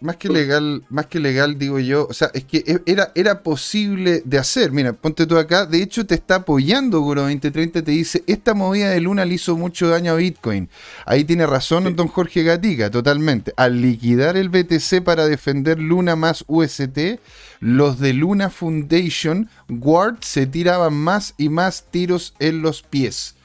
[0.00, 3.42] más, que legal, más que legal, digo yo, o sea, es que e, era, era
[3.42, 4.70] posible de hacer.
[4.70, 8.90] Mira, ponte tú acá, de hecho te está apoyando Goro 2030, te dice, esta movida
[8.90, 10.68] de Luna le hizo mucho daño a Bitcoin.
[11.06, 13.54] Ahí tiene razón don Jorge Gatica, totalmente.
[13.56, 17.18] Al liquidar el BTC para defender Luna más UST,
[17.60, 23.36] los de Luna Foundation, Ward, se tiraban más y más tiros en los pies.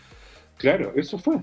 [0.57, 1.37] Claro, eso fue.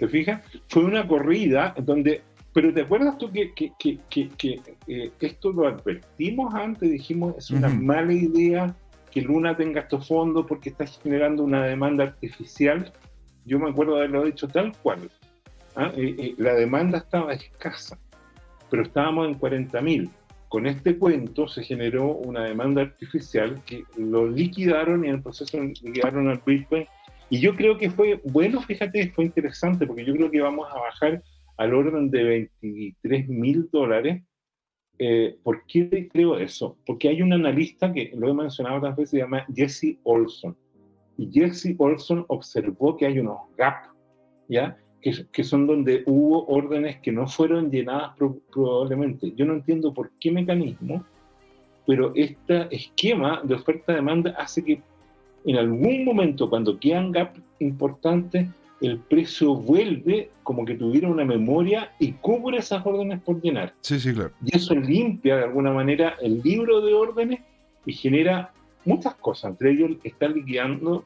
[0.00, 0.42] ¿Te fijas?
[0.68, 2.22] Fue una corrida donde...
[2.54, 6.90] Pero ¿te acuerdas tú que, que, que, eh, esto lo advertimos antes?
[6.90, 8.74] Dijimos, es una mala idea
[9.12, 12.92] que Luna tenga estos fondos porque está generando una demanda artificial.
[13.44, 15.10] Yo me acuerdo de haberlo dicho tal cual.
[15.76, 15.92] ¿ah?
[15.94, 17.98] Eh, eh, la demanda estaba escasa,
[18.70, 20.10] pero estábamos en 40.000.
[20.48, 25.60] Con este cuento se generó una demanda artificial que lo liquidaron y en el proceso
[25.60, 26.86] liquidaron al Bitcoin
[27.30, 30.80] y yo creo que fue, bueno, fíjate, fue interesante, porque yo creo que vamos a
[30.80, 31.22] bajar
[31.56, 34.22] al orden de 23 mil dólares.
[34.98, 36.76] Eh, ¿Por qué creo eso?
[36.84, 40.56] Porque hay un analista que lo he mencionado otras veces, se llama Jesse Olson.
[41.16, 43.88] Y Jesse Olson observó que hay unos gaps,
[44.48, 44.76] ¿ya?
[45.00, 48.10] Que, que, son donde hubo órdenes que no fueron llenadas
[48.52, 49.32] probablemente.
[49.36, 51.04] Yo no entiendo por qué mecanismo,
[51.86, 54.82] pero este esquema de oferta-demanda hace que
[55.44, 58.48] en algún momento, cuando quedan gaps importantes,
[58.80, 63.74] el precio vuelve como que tuviera una memoria y cubre esas órdenes por llenar.
[63.80, 64.32] Sí, sí, claro.
[64.44, 67.40] Y eso limpia de alguna manera el libro de órdenes
[67.84, 68.52] y genera
[68.84, 69.52] muchas cosas.
[69.52, 71.04] Entre ellos, está liquidando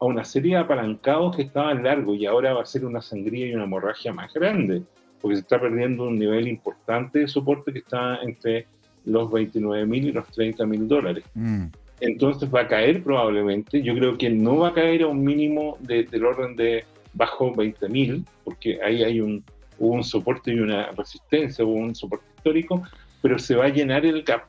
[0.00, 3.46] a una serie de apalancados que estaban largos y ahora va a ser una sangría
[3.46, 4.82] y una hemorragia más grande,
[5.20, 8.66] porque se está perdiendo un nivel importante de soporte que está entre
[9.04, 11.24] los 29 mil y los 30 mil dólares.
[11.34, 11.66] Mm
[12.02, 13.80] entonces va a caer probablemente.
[13.80, 16.84] Yo creo que no va a caer a un mínimo del orden de
[17.14, 19.44] bajo 20.000, porque ahí hay un,
[19.78, 22.82] un soporte y una resistencia, un soporte histórico,
[23.22, 24.42] pero se va a llenar el gap.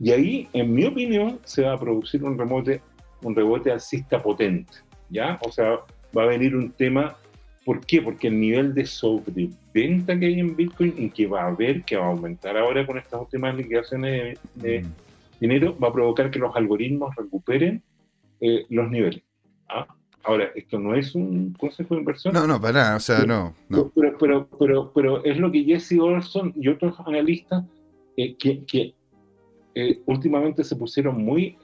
[0.00, 2.80] Y ahí, en mi opinión, se va a producir un rebote,
[3.22, 4.72] un rebote alcista potente,
[5.08, 5.38] ¿ya?
[5.46, 5.78] O sea,
[6.16, 7.16] va a venir un tema,
[7.64, 8.02] ¿por qué?
[8.02, 11.96] Porque el nivel de sobreventa que hay en Bitcoin y que va a haber, que
[11.96, 15.11] va a aumentar ahora con estas últimas liquidaciones de, mm
[15.42, 17.82] dinero va a provocar que los algoritmos recuperen
[18.40, 19.22] eh, los niveles.
[19.68, 19.86] ¿ah?
[20.22, 22.32] Ahora, esto no es un consejo de inversión.
[22.32, 23.54] No, no, para nada, o sea, no.
[23.68, 27.64] Pero, pero, pero, pero, es lo que Jesse Olson y otros analistas
[28.16, 28.94] eh, que,
[29.74, 31.56] eh, últimamente se pusieron muy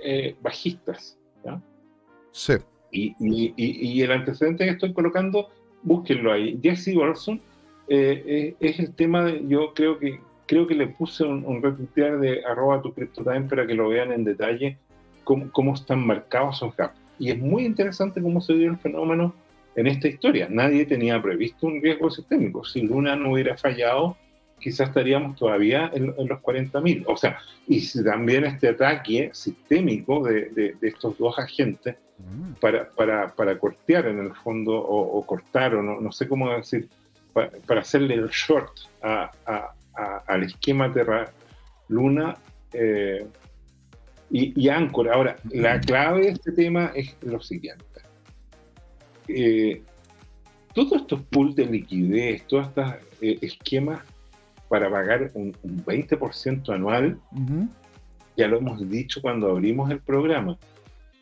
[0.42, 1.16] bajistas.
[2.32, 2.54] Sí.
[2.90, 5.48] Y, y, y, el antecedente que estoy colocando,
[5.82, 6.58] búsquenlo ahí.
[6.62, 7.40] Jesse Olson
[7.88, 12.82] es el tema, de, yo creo que creo que le puse un, un de arroba
[12.82, 14.78] tu CryptoTime para que lo vean en detalle
[15.22, 16.98] cómo, cómo, están marcados esos gaps.
[17.18, 19.34] Y es muy interesante cómo se dio el fenómeno
[19.76, 20.48] en esta historia.
[20.50, 22.64] Nadie tenía previsto un riesgo sistémico.
[22.64, 24.16] Si Luna no hubiera fallado,
[24.58, 27.04] quizás estaríamos todavía en, los 40.000.
[27.06, 32.52] O sea, y si también este ataque sistémico de, de, estos dos agentes mm.
[32.60, 36.88] para, para, para, cortear en el fondo, o, cortar, o no, no, sé cómo decir,
[37.32, 39.74] para, para hacerle el short a, a,
[40.26, 41.32] al esquema Terra
[41.88, 42.36] Luna
[42.72, 43.26] eh,
[44.30, 45.08] y, y Anchor.
[45.08, 47.84] Ahora, la clave de este tema es lo siguiente.
[49.28, 49.82] Eh,
[50.74, 54.00] todos estos pools de liquidez, todos estos eh, esquemas
[54.68, 57.18] para pagar un, 20% anual,
[58.36, 60.58] ya lo hemos dicho cuando abrimos el programa,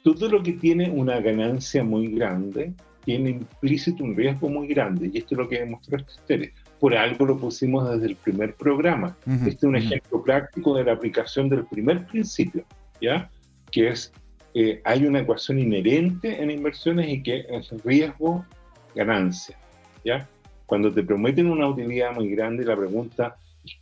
[0.03, 5.19] todo lo que tiene una ganancia muy grande tiene implícito un riesgo muy grande, y
[5.19, 6.51] esto es lo que demostró historia
[6.87, 9.17] por algo lo pusimos desde el primer programa.
[9.27, 12.65] este es un ejemplo práctico de la aplicación del primer principio,
[13.01, 13.29] ¿ya?
[13.73, 14.13] Que es,
[14.55, 19.59] eh, hay una ecuación inherente en inversiones y que es riesgo-ganancia,
[20.05, 20.29] ¿ya?
[20.67, 23.37] Cuando te prometen una utilidad muy grande, la pregunta,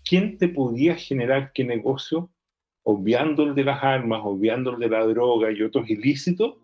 [0.09, 2.31] ¿quién te podía generar qué negocio?
[2.85, 6.55] Obviando el de las armas, obviando el de la droga y otros ilícitos,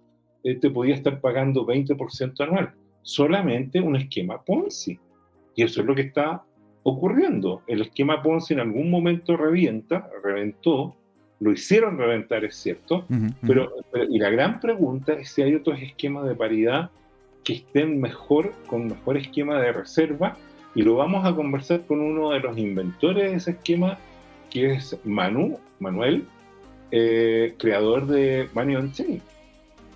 [0.42, 2.72] eh, te podía estar pagando 20% anual.
[3.03, 4.98] Solamente un esquema Ponzi.
[5.54, 6.42] Y eso es lo que está
[6.82, 7.62] ocurriendo.
[7.66, 10.96] El esquema Ponzi en algún momento revienta, reventó,
[11.40, 13.06] lo hicieron reventar, es cierto,
[13.46, 13.72] pero,
[14.10, 16.90] y la gran pregunta es si hay otros esquemas de paridad
[17.44, 20.36] que estén mejor, con mejor esquema de reserva,
[20.74, 23.98] y lo vamos a conversar con uno de los inventores de ese esquema,
[24.50, 26.24] que es Manu, Manuel,
[26.90, 29.22] eh, creador de Money on Chain.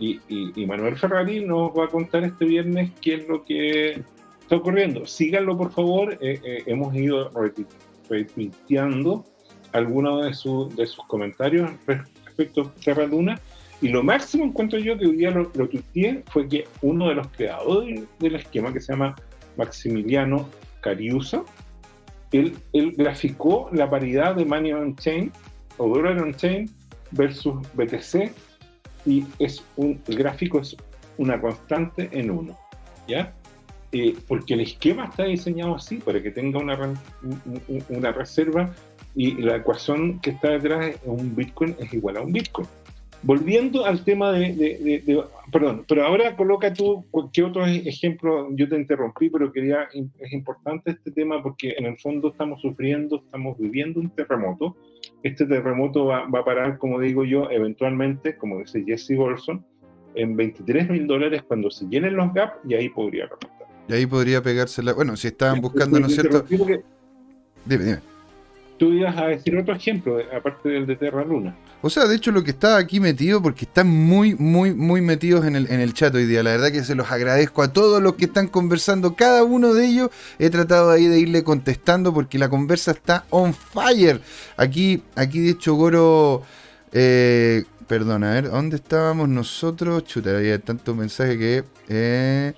[0.01, 4.03] Y, Manuel Ferrari nos va a contar este viernes qué es lo que
[4.45, 5.07] está ocurriendo.
[5.07, 6.17] Síganlo, por favor.
[6.21, 7.31] Eh, eh, hemos ido
[8.09, 9.25] retuiteando
[9.73, 13.41] algunos de, de sus comentarios respecto a Terra Luna.
[13.81, 17.17] Y lo máximo encuentro yo que hoy día lo, lo tuiteé fue que uno de
[17.17, 19.17] los creadores del esquema, que se llama
[19.57, 20.49] Maximiliano
[20.81, 21.45] Cariuso,
[22.33, 25.33] él, él graficó la paridad de Money on Chain
[25.79, 26.71] o Dollar on Chain
[27.13, 28.33] versus BTC
[29.07, 30.77] y es un, el gráfico es
[31.19, 32.59] una constante en uno,
[33.07, 33.35] ¿ya?
[33.97, 36.77] Eh, porque el esquema está diseñado así, para que tenga una,
[37.89, 38.75] una reserva
[39.15, 42.67] y la ecuación que está detrás de un Bitcoin es igual a un Bitcoin.
[43.23, 48.49] Volviendo al tema de, Perdón, pero ahora coloca tú qué otro ejemplo.
[48.51, 49.89] Yo te interrumpí, pero quería.
[50.19, 54.77] Es importante este tema porque en el fondo estamos sufriendo, estamos viviendo un terremoto.
[55.23, 59.65] Este terremoto va, va a parar, como digo yo, eventualmente, como dice Jesse Bolson,
[60.17, 63.64] en 23 mil dólares cuando se llenen los gaps y ahí podría remontar.
[63.89, 64.93] Y ahí podría pegársela.
[64.93, 66.45] Bueno, si estaban buscando, ¿no es cierto?
[66.49, 66.83] Dime,
[67.65, 67.99] dime.
[68.79, 71.57] Tú ibas a decir otro ejemplo, aparte del de Terra Luna.
[71.81, 75.45] O sea, de hecho lo que está aquí metido, porque están muy, muy, muy metidos
[75.45, 76.43] en el, en el chat hoy día.
[76.43, 79.15] La verdad que se los agradezco a todos los que están conversando.
[79.15, 83.55] Cada uno de ellos he tratado ahí de irle contestando porque la conversa está on
[83.55, 84.21] fire.
[84.57, 86.43] Aquí, aquí de hecho Goro...
[86.91, 90.05] Eh, perdón, a ver, ¿dónde estábamos nosotros?
[90.05, 91.65] Chuta, había tanto mensaje que...
[91.89, 92.55] Eh,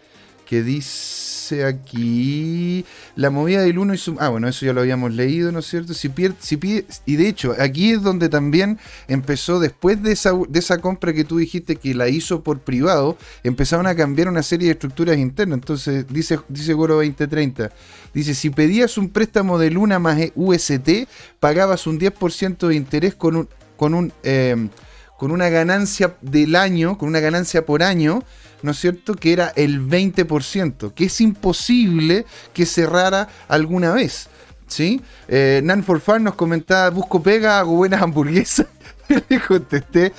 [0.46, 4.16] que dice aquí la movida del 1 y su...
[4.18, 5.92] Ah, bueno, eso ya lo habíamos leído, ¿no es cierto?
[5.92, 6.58] Si pierde, si
[7.04, 8.78] y de hecho, aquí es donde también
[9.08, 13.18] empezó, después de esa, de esa compra que tú dijiste que la hizo por privado,
[13.42, 15.58] empezaron a cambiar una serie de estructuras internas.
[15.58, 17.70] Entonces, dice, dice Goro 2030,
[18.14, 21.08] dice, si pedías un préstamo de Luna más UST,
[21.40, 23.48] pagabas un 10% de interés con un...
[23.76, 24.68] Con un eh,
[25.16, 28.22] con una ganancia del año, con una ganancia por año,
[28.62, 29.14] ¿no es cierto?
[29.14, 34.28] Que era el 20%, que es imposible que cerrara alguna vez.
[34.66, 35.00] ¿Sí?
[35.28, 38.66] Eh, Nan for Fun nos comentaba, busco pega, hago buenas hamburguesas.
[39.28, 40.12] Le contesté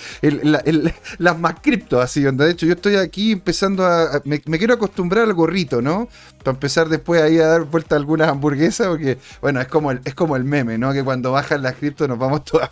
[1.17, 2.45] las más cripto, así, onda.
[2.45, 4.21] De hecho, yo estoy aquí empezando a.
[4.23, 6.07] Me, quiero acostumbrar al gorrito, ¿no?
[6.39, 10.01] Para empezar después ahí a dar vuelta a algunas hamburguesas, porque, bueno, es como el,
[10.05, 10.93] es como el meme, ¿no?
[10.93, 12.69] Que cuando bajan las cripto nos vamos todas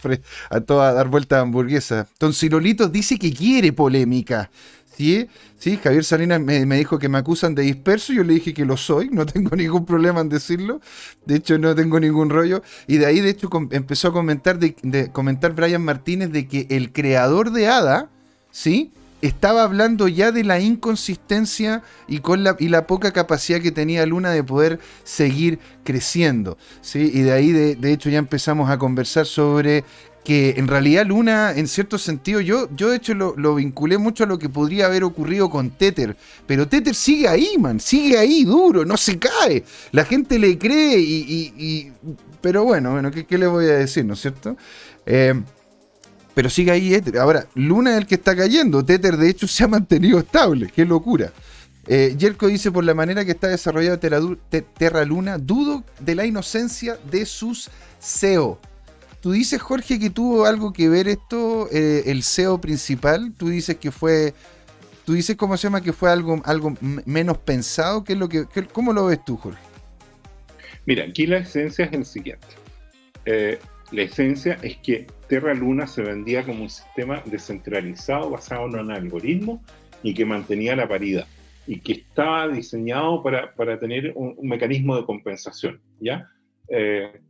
[0.49, 2.07] a, todas a dar vuelta a hamburguesas.
[2.17, 4.49] Tonsilolitos dice que quiere polémica.
[4.97, 8.77] Sí, Javier Salinas me, dijo que me acusan de disperso, yo le dije que lo
[8.77, 10.79] soy, no tengo ningún problema en decirlo,
[11.25, 15.09] de hecho no tengo ningún rollo, y de ahí de hecho empezó a comentar, de,
[15.11, 18.09] comentar Brian Martínez de que el creador de Ada,
[18.51, 18.91] ¿sí?
[19.21, 24.05] Estaba hablando ya de la inconsistencia y, con la, y la poca capacidad que tenía
[24.05, 26.59] Luna de poder seguir creciendo.
[26.81, 27.09] ¿sí?
[27.11, 29.83] Y de ahí, de hecho, ya empezamos a conversar sobre
[30.25, 34.27] que en realidad Luna, en cierto sentido, yo, yo de hecho lo, vinculé mucho a
[34.27, 38.83] lo que podría haber ocurrido con Tether, pero Tether sigue ahí, man, sigue ahí duro,
[38.83, 41.93] no se cae, la gente le cree y...
[42.41, 44.57] pero bueno, bueno, ¿qué, le voy a decir, no es cierto?
[45.05, 45.39] Eh,
[46.33, 47.19] pero sigue ahí Tether.
[47.19, 50.85] Ahora, Luna es el que está cayendo, Tether de hecho se ha mantenido estable, qué
[50.85, 51.31] locura.
[51.87, 56.97] Eh, Yerko dice, por la manera que está desarrollado Terra Luna, dudo de la inocencia
[57.11, 57.69] de sus
[58.01, 58.59] CEO.
[59.25, 63.33] Tú dices, Jorge, que tuvo algo que ver esto, eh, el SEO principal.
[63.35, 64.35] Tú dices que fue.
[65.03, 65.81] Tú dices, ¿cómo se llama?
[65.81, 68.03] Que fue algo, algo menos pensado.
[68.03, 69.57] ¿Qué es lo que, ¿Cómo lo ves tú, Jorge?
[70.85, 72.45] Mira, aquí la esencia es el siguiente.
[73.25, 73.57] Eh,
[73.89, 78.91] la esencia es que Terra Luna se vendía como un sistema descentralizado basado en un
[78.91, 79.59] algoritmo
[80.03, 81.25] y que mantenía la paridad
[81.65, 85.81] y que estaba diseñado para, tener un, mecanismo de compensación.
[85.99, 86.29] ¿ya?
[86.69, 87.21] Eh,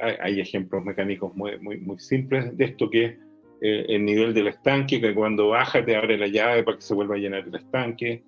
[0.00, 3.12] hay, ejemplos mecánicos muy, muy, muy, simples de esto que es
[3.60, 6.94] eh, el nivel del estanque, que cuando baja te abre la llave para que se
[6.94, 8.22] vuelva a llenar el estanque.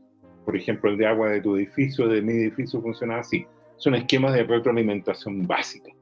[0.44, 3.46] Por ejemplo, el de agua de tu edificio, de mi edificio, funciona así.
[3.76, 5.92] Son esquemas de retroalimentación básica.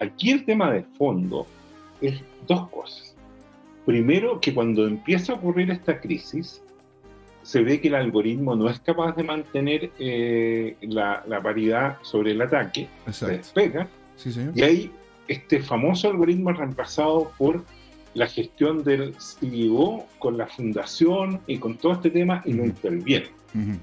[0.00, 1.46] Aquí el tema de fondo
[2.00, 3.16] es dos cosas.
[3.84, 6.62] Primero, que cuando empieza a ocurrir esta crisis,
[7.42, 12.32] se ve que el algoritmo no es capaz de mantener eh, la, la, paridad sobre
[12.32, 13.88] el ataque, se despega,
[14.54, 14.92] y ahí
[15.28, 17.64] este famoso algoritmo es reemplazado por
[18.14, 23.28] la gestión del CEO con la fundación y con todo este tema y no interviene.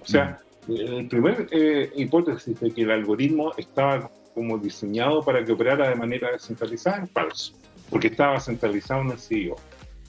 [0.01, 5.51] O sea, el primer eh, hipótesis de que el algoritmo estaba como diseñado para que
[5.51, 7.53] operara de manera descentralizada es falso.
[7.89, 9.55] porque estaba centralizado en el CEO.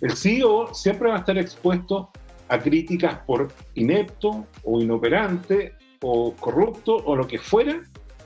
[0.01, 2.11] El CEO siempre va a estar expuesto
[2.49, 7.83] a críticas por inepto o inoperante o corrupto o lo que fuera,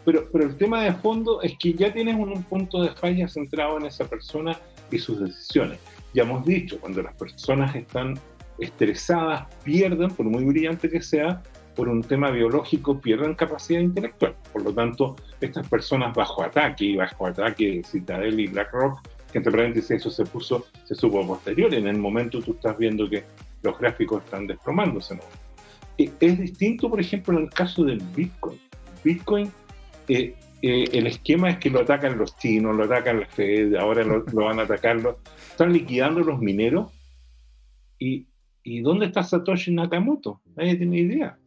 [0.08, 3.76] pero, pero el tema de fondo es que ya tienes un, punto de falla centrado
[3.76, 4.58] en esa persona
[4.90, 5.80] y sus decisiones.
[6.14, 8.18] Ya hemos dicho, cuando las personas están
[8.58, 11.42] estresadas, pierden, por muy brillante que sea,
[11.76, 14.34] por un tema biológico, pierden capacidad intelectual.
[14.50, 19.52] Por lo tanto, estas personas bajo ataque, y bajo ataque Citadel y BlackRock, que entre
[19.52, 23.24] paréntesis eso se puso, se supo posterior, en el momento tú estás viendo que
[23.62, 25.16] los gráficos están desplomándose.
[25.16, 25.22] ¿no?
[25.98, 28.58] Eh, es distinto, por ejemplo, en el caso del Bitcoin.
[29.04, 29.52] Bitcoin,
[30.08, 34.04] eh, eh, el esquema es que lo atacan los chinos, lo atacan la Fed, ahora
[34.04, 35.16] lo, van a atacar,
[35.50, 36.90] están liquidando los mineros.
[37.98, 38.26] ¿Y,
[38.62, 40.40] ¿Y dónde está Satoshi Nakamoto?
[40.56, 41.38] Nadie tiene idea.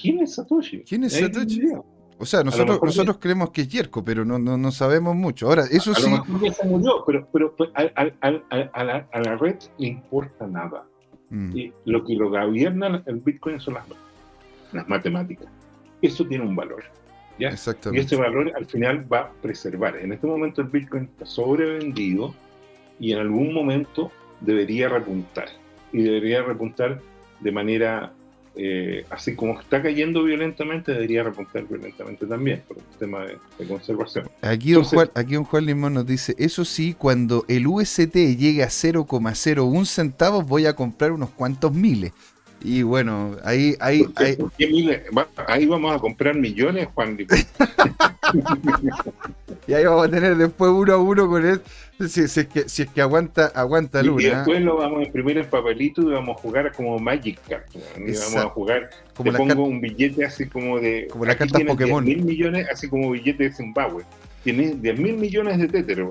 [0.00, 0.82] ¿Quién es Satoshi?
[0.82, 1.62] ¿Quién es Satoshi?
[2.20, 5.46] O sea, nosotros, nosotros creemos que es Yerko, pero no, no, no, sabemos mucho.
[5.46, 6.02] Ahora, eso sí.
[6.02, 8.30] se murió, pero, pero, pues, a, a,
[8.84, 10.84] la, a, la, red le importa nada.
[11.30, 11.56] Mm.
[11.56, 13.84] Y lo que lo gobierna el Bitcoin son las,
[14.72, 15.46] las matemáticas.
[16.02, 16.82] Eso tiene un valor.
[17.38, 17.50] ¿Ya?
[17.92, 19.96] Y este valor al final va a preservar.
[19.96, 22.34] En este momento el Bitcoin está sobrevendido
[22.98, 24.10] y en algún momento
[24.40, 25.48] debería repuntar.
[25.92, 27.00] Y debería repuntar
[27.40, 28.12] de manera
[28.60, 34.28] eh, así como está cayendo violentamente, debería repuntar violentamente también por un tema de, conservación.
[34.42, 38.68] Aquí don, Juan, aquí Juan Limón nos dice, eso sí, cuando el UST llegue a
[38.68, 42.12] 0,01 centavos voy a comprar unos cuantos miles.
[42.60, 44.36] Y bueno, ahí, ahí, ahí...
[45.46, 47.16] ahí vamos a comprar millones, Juan.
[49.66, 51.60] y ahí vamos a tener después uno a uno con él.
[52.08, 54.22] Si, es, que, si es que aguanta, aguanta Luna.
[54.22, 57.62] Y después lo vamos a imprimir en papelito y vamos a jugar como Magic Card.
[57.96, 58.90] Y vamos a jugar.
[59.14, 61.08] Como te pongo un billete así como de.
[61.10, 62.04] Como las cartas Pokémon.
[62.04, 64.04] Mil millones, así como billete de Zimbabue
[64.52, 66.06] tiene 10 mil millones de Tether.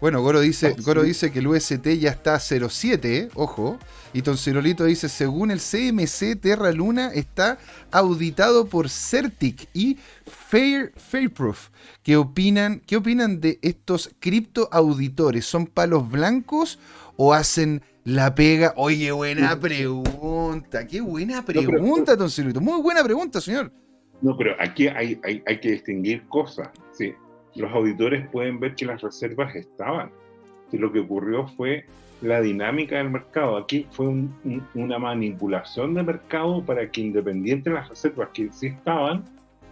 [0.00, 3.78] Bueno, Goro dice, Goro dice que el UST ya está a 0,7, eh, ojo.
[4.14, 7.58] Y Toncerolito dice, según el CMC, Terra Luna está
[7.90, 11.68] auditado por Certic y Fair, Fairproof.
[12.02, 15.44] ¿Qué opinan, ¿Qué opinan de estos criptoauditores?
[15.44, 16.78] ¿Son palos blancos
[17.16, 18.72] o hacen la pega?
[18.76, 20.86] Oye, buena pregunta.
[20.86, 22.62] Qué buena pregunta, Toncerolito.
[22.62, 23.70] Muy buena pregunta, señor.
[24.22, 26.70] No, pero aquí hay, hay, hay que distinguir cosas.
[26.92, 27.12] Sí,
[27.56, 30.10] los auditores pueden ver que las reservas estaban.
[30.72, 31.84] Y lo que ocurrió fue
[32.22, 33.56] la dinámica del mercado.
[33.56, 34.08] Aquí fue
[34.74, 39.24] una manipulación de mercado para que independiente de las reservas que sí estaban,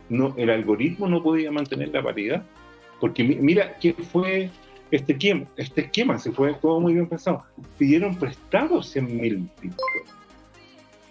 [0.08, 2.44] no, el algoritmo no podía mantener la paridad.
[3.00, 4.50] Porque mira qué fue
[4.90, 7.42] este esquema, este esquema, se fue todo muy bien pensado.
[7.78, 9.50] Pidieron prestados 100 mil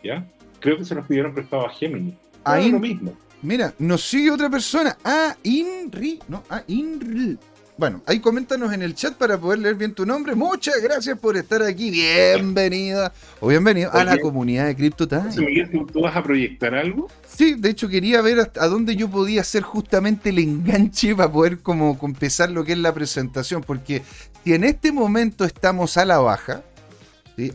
[0.04, 0.26] ¿Ya?
[0.60, 2.14] Creo que se los pidieron prestados a Gemini.
[2.44, 3.14] Ahí lo mismo.
[3.44, 4.98] Mira, nos sigue otra persona.
[5.04, 6.18] Ah, Inri.
[6.30, 7.38] No, ah, Inri.
[7.76, 10.34] Bueno, ahí coméntanos en el chat para poder leer bien tu nombre.
[10.34, 11.92] Muchas gracias por estar aquí.
[11.92, 17.10] Bienvenida o bienvenido a la comunidad de Crypto ¿Tú vas a proyectar algo?
[17.28, 21.60] Sí, de hecho quería ver hasta dónde yo podía hacer justamente el enganche para poder
[21.60, 23.62] como empezar lo que es la presentación.
[23.62, 24.04] Porque
[24.46, 26.64] si en este momento estamos a la baja,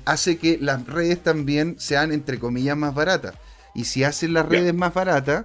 [0.05, 3.37] hace que las redes también sean entre comillas más baratas.
[3.75, 5.45] Y si hacen las redes más baratas,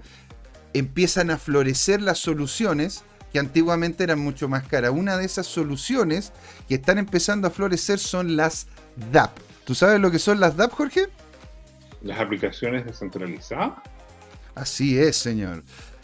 [0.73, 4.91] empiezan a florecer las soluciones que antiguamente eran mucho más caras.
[4.91, 6.31] Una de esas soluciones
[6.67, 8.67] que están empezando a florecer son las
[9.11, 9.31] DAP.
[9.65, 11.07] ¿Tú sabes lo que son las DAP, Jorge?
[12.03, 13.73] Las aplicaciones descentralizadas.
[14.53, 15.63] Así es, señor.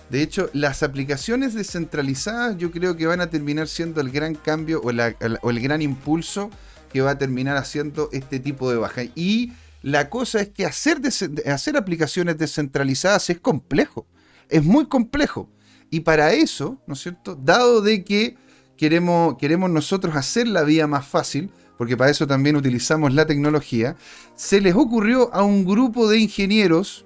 [0.09, 4.81] De hecho, las aplicaciones descentralizadas yo creo que van a terminar siendo el gran cambio
[4.81, 6.49] o, el gran impulso
[6.91, 9.03] que va a terminar haciendo este tipo de baja.
[9.13, 9.53] Y
[9.83, 10.99] la cosa es que hacer,
[11.45, 14.07] hacer aplicaciones descentralizadas es complejo
[14.49, 15.49] es muy complejo.
[15.89, 17.35] Y para eso, ¿no es cierto?
[17.35, 18.37] Dado de que
[18.77, 23.95] queremos, queremos nosotros hacer la vida más fácil, porque para eso también utilizamos la tecnología,
[24.35, 27.05] se les ocurrió a un grupo de ingenieros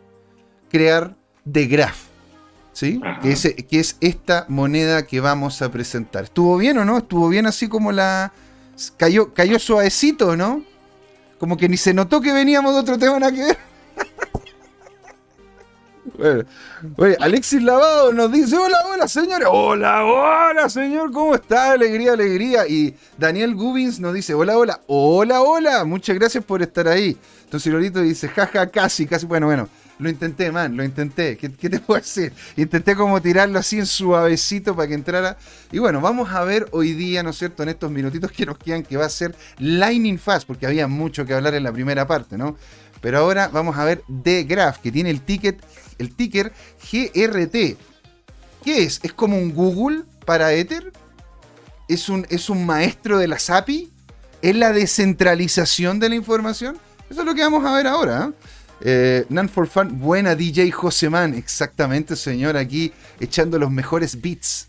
[0.70, 1.16] crear
[1.52, 1.98] The Graph,
[2.74, 3.00] ¿sí?
[3.22, 6.26] Que es, que es, esta moneda que vamos a presentar.
[6.26, 6.98] ¿Estuvo bien o no?
[6.98, 8.34] ¿Estuvo bien así como la...
[8.98, 10.64] cayó, cayó suavecito, ¿no?
[11.40, 13.73] Como que ni se notó que veníamos de otro tema nada que ver.
[16.98, 19.48] Oye, Alexis Lavado nos dice: Hola, hola, señores.
[19.50, 21.12] Hola, hola, señor.
[21.12, 21.72] ¿Cómo está?
[21.72, 22.68] Alegría, alegría.
[22.68, 25.86] Y Daniel Gubins nos dice: Hola, hola, hola, hola.
[25.86, 27.18] Muchas gracias por estar ahí.
[27.46, 29.26] Entonces, Lorito dice: Jaja, casi, casi.
[29.26, 29.70] Bueno, bueno.
[30.00, 31.38] Lo intenté, man, lo intenté.
[31.38, 32.34] ¿Qué, te puedo decir?
[32.58, 35.38] Intenté como tirarlo así en suavecito para que entrara.
[35.72, 37.64] Y bueno, vamos a ver hoy día, ¿no es cierto?
[37.64, 41.26] En estos minutitos que nos quedan, que va a ser Lightning Fast, porque había mucho
[41.26, 42.58] que hablar en la primera parte, ¿no?
[43.04, 45.64] Pero ahora vamos a ver The Graph, que tiene el ticket,
[46.00, 46.52] el ticker
[46.92, 47.78] GRT.
[48.64, 49.00] ¿Qué es?
[49.04, 50.92] ¿Es como un Google para Ether?
[51.88, 53.92] es un, es un maestro de las API,
[54.42, 56.78] es la descentralización de la información.
[57.10, 58.32] Eso es lo que vamos a ver ahora.
[58.82, 59.26] ¿eh?
[59.30, 64.68] Eh, for Fun, buena DJ Joseman, exactamente, señor, aquí echando los mejores beats.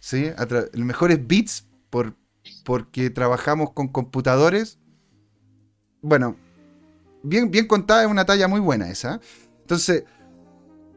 [0.00, 0.30] ¿sí?
[0.72, 2.14] Los mejores beats por,
[2.64, 4.78] porque trabajamos con computadores.
[6.02, 6.36] Bueno,
[7.24, 9.20] bien, bien contada, es una talla muy buena esa.
[9.62, 10.04] Entonces,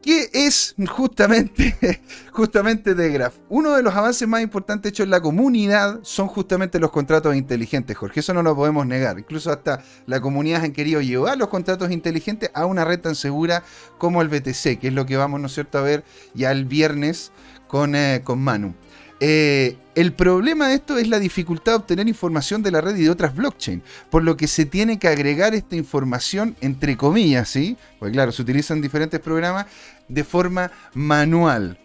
[0.02, 1.76] ¿Qué es justamente,
[2.32, 3.30] justamente de?
[3.48, 7.96] Uno de los avances más importantes hechos en la comunidad son justamente los contratos inteligentes,
[7.96, 8.20] Jorge.
[8.20, 9.18] Eso no lo podemos negar.
[9.18, 13.64] Incluso hasta la comunidad han querido llevar los contratos inteligentes a una red tan segura
[13.98, 17.32] como el BTC, que es lo que vamos, ¿no cierto?, a ver ya el viernes
[17.66, 18.74] con, eh, con Manu.
[19.20, 23.02] Eh, el problema de esto es la dificultad de obtener información de la red y
[23.02, 27.76] de otras blockchain, por lo que se tiene que agregar esta información entre comillas, ¿sí?
[27.98, 29.66] Porque claro, se utilizan diferentes programas
[30.08, 31.78] de forma manual.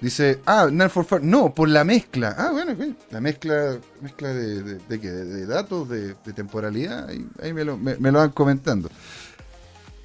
[0.00, 2.34] Dice, ah, for No, por la mezcla.
[2.36, 2.76] Ah, bueno,
[3.10, 8.90] la mezcla, mezcla de, de, datos, de, temporalidad, ahí, me, lo, van comentando.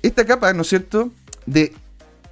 [0.01, 1.11] Esta capa, ¿no es cierto?
[1.45, 1.73] De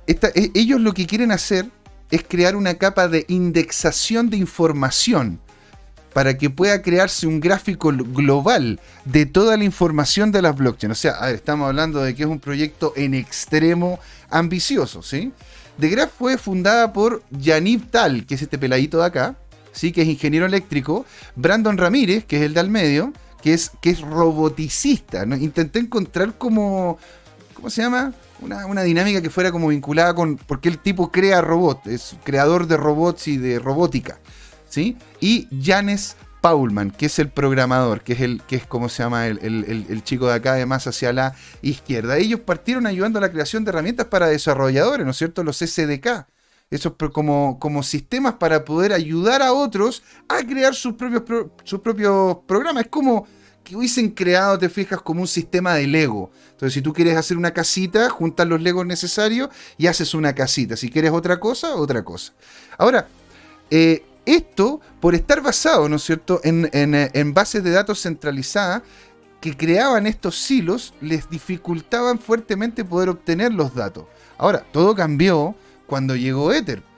[0.08, 1.66] esta, e, ellos lo que quieren hacer
[2.12, 5.40] es crear una capa de indexación de información
[6.14, 10.92] para que pueda crearse un gráfico global de toda la información de las blockchain.
[10.92, 14.00] O sea, estamos hablando de que es un proyecto en extremo
[14.30, 15.32] ambicioso, ¿sí?
[15.80, 19.36] The Graph fue fundada por Yanib Tal, que es este peladito de acá,
[19.72, 19.92] ¿sí?
[19.92, 21.06] Que es ingeniero eléctrico,
[21.36, 25.24] Brandon Ramírez, que es el de al medio, que es, que es roboticista.
[25.24, 27.00] Intenté encontrar como,
[27.60, 28.14] ¿cómo se llama?
[28.42, 30.38] una, dinámica que fuera como vinculada con.
[30.38, 34.18] Porque el tipo crea robots, es creador de robots y de robótica.
[34.70, 34.98] ¿Sí?
[35.20, 39.28] Y Janes Paulman, que es el programador, que es el, que es como se llama
[39.28, 42.18] el, chico de acá, además hacia la izquierda.
[42.18, 45.44] Ellos partieron ayudando a la creación de herramientas para desarrolladores, ¿no es cierto?
[45.44, 46.28] Los SDK.
[46.70, 52.38] Esos como, como sistemas para poder ayudar a otros a crear sus propios, sus propios
[52.46, 52.84] programas.
[52.84, 53.28] Es como
[53.70, 56.32] que hubiesen creado, te fijas, como un sistema de Lego.
[56.52, 60.76] Entonces, si tú quieres hacer una casita, juntas los Legos necesarios y haces una casita.
[60.76, 62.34] Si quieres otra cosa, otra cosa.
[62.78, 63.08] Ahora,
[63.70, 68.82] eh, esto, por estar basado, ¿no es cierto?, en, eh, en, bases de datos centralizadas
[69.40, 74.06] que creaban estos silos, les dificultaban fuertemente poder obtener los datos.
[74.38, 75.56] Ahora, todo cambió
[75.86, 76.89] cuando llegó Ether.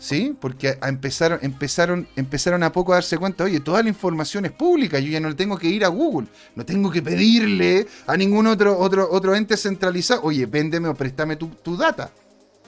[0.00, 0.34] ¿Sí?
[0.40, 4.98] Porque empezaron, empezaron, empezaron a poco a darse cuenta, oye, toda la información es pública,
[4.98, 6.26] yo ya no tengo que ir a Google,
[6.56, 11.36] no tengo que pedirle a ningún otro, otro, otro ente centralizado, oye, véndeme o préstame
[11.36, 12.10] tu, tu data,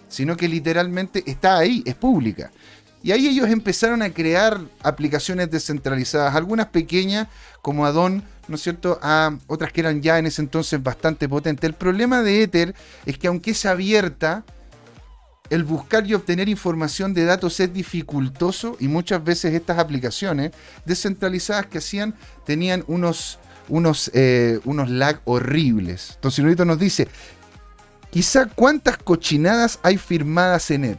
[0.09, 2.53] sino que literalmente está ahí, es pública.
[3.03, 7.26] Y ahí ellos empezaron a crear aplicaciones descentralizadas, algunas pequeñas
[7.61, 11.66] como Adon, ¿no es cierto?, a otras que eran ya en ese entonces bastante potentes.
[11.66, 12.74] El problema de Ether
[13.07, 14.45] es que aunque es abierta,
[15.53, 20.53] el buscar y obtener información de datos es dificultoso y muchas veces estas aplicaciones
[20.86, 22.14] descentralizadas que hacían
[22.46, 23.38] tenían unos,
[23.68, 26.12] unos, eh, unos lag horribles.
[26.14, 27.07] Entonces, Lorito nos dice,
[28.09, 30.98] quizá cuántas cochinadas hay firmadas en él.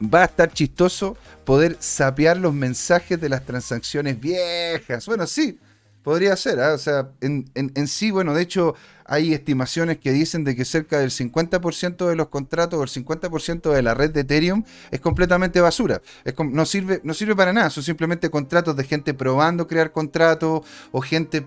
[0.00, 5.06] Va a estar chistoso poder sapear los mensajes de las transacciones viejas.
[5.06, 5.58] Bueno, sí,
[6.04, 6.60] podría ser.
[6.60, 6.72] ¿ah?
[6.72, 8.76] O sea, en, en sí, bueno, de hecho
[9.08, 13.72] hay estimaciones que dicen de que cerca del 50% de los contratos o el 50%
[13.72, 16.02] de la red de Ethereum es completamente basura.
[16.24, 20.62] Es no, sirve, no sirve para nada, son simplemente contratos de gente probando crear contratos
[20.90, 21.44] o gente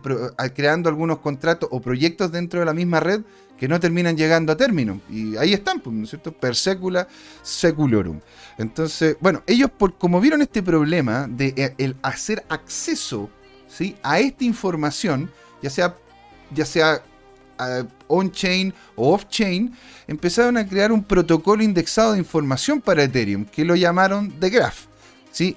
[0.55, 3.21] creando algunos contratos o proyectos dentro de la misma red
[3.57, 5.01] que no terminan llegando a término.
[5.09, 6.31] Y ahí están, pues, ¿no es cierto?
[6.31, 7.07] Per secula
[7.43, 8.21] seculorum.
[8.57, 13.29] Entonces, bueno, ellos por, como vieron este problema de eh, el hacer acceso
[13.67, 13.97] ¿sí?
[14.01, 15.29] a esta información,
[15.61, 15.97] ya sea,
[16.53, 17.03] ya sea
[18.07, 19.73] on-chain o off-chain,
[20.07, 24.88] empezaron a crear un protocolo indexado de información para Ethereum, que lo llamaron The Graph.
[25.31, 25.55] ¿Sí?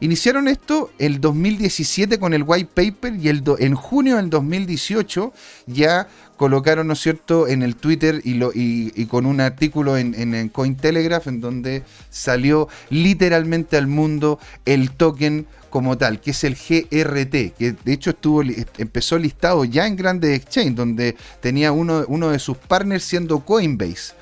[0.00, 5.32] iniciaron esto el 2017 con el white paper y el en junio del 2018
[5.66, 10.14] ya colocaron, ¿no es cierto?, en el Twitter y, lo, y, con un artículo en,
[10.14, 16.54] en, Cointelegraph en donde salió literalmente al mundo el token como tal, que es el
[16.54, 18.42] GRT, que de hecho estuvo
[18.78, 24.14] empezó listado ya en grandes exchange, donde tenía uno, uno de sus partners siendo Coinbase.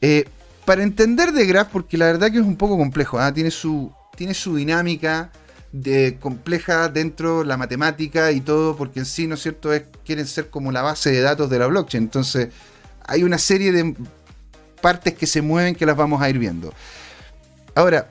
[0.00, 0.24] Eh,
[0.64, 3.32] para entender de Graph, porque la verdad que es un poco complejo, ¿ah?
[3.32, 5.30] tiene, su, tiene su dinámica
[5.72, 10.26] de, compleja dentro la matemática y todo, porque en sí, ¿no es cierto?, es, quieren
[10.26, 12.04] ser como la base de datos de la blockchain.
[12.04, 12.50] Entonces,
[13.06, 13.94] hay una serie de
[14.82, 16.70] partes que se mueven que las vamos a ir viendo.
[17.74, 18.10] Ahora,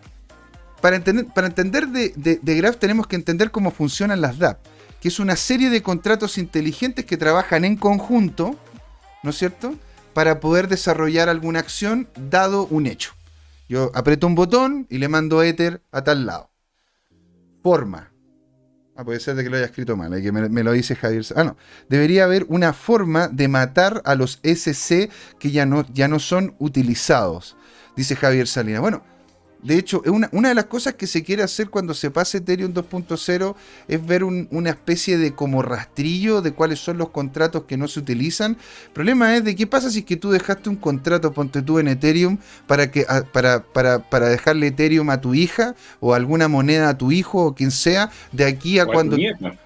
[0.82, 4.58] para entender, para entender de, Graph tenemos que entender cómo funcionan las DAP,
[5.00, 8.56] que es una serie de contratos inteligentes que trabajan en conjunto,
[9.22, 9.76] ¿no es cierto?,
[10.16, 13.12] para poder desarrollar alguna acción dado un hecho.
[13.70, 16.50] Yo aprieto un botón y le mando Ether a tal lado.
[17.62, 18.12] Forma.
[18.96, 21.24] Ah, puede ser de que lo haya escrito mal, que me, lo dice Javier.
[21.36, 21.56] Ah, no.
[21.88, 26.56] Debería haber una forma de matar a los SC que ya no, ya no son
[26.58, 27.56] utilizados,
[27.96, 28.82] dice Javier Salinas.
[28.82, 29.04] Bueno,
[29.62, 32.74] de hecho, una, una, de las cosas que se quiere hacer cuando se pase Ethereum
[32.74, 33.56] 2.0
[33.90, 38.00] es ver una especie de como rastrillo de cuáles son los contratos que no se
[38.00, 38.58] utilizan.
[38.88, 41.78] El problema es de qué pasa si es que tú dejaste un contrato, ponte tú
[41.80, 42.38] en Ethereum,
[42.68, 47.12] para, que, para, para, para dejarle Ethereum a tu hija o alguna moneda a tu
[47.12, 49.18] hijo o quien sea, de aquí a cuando...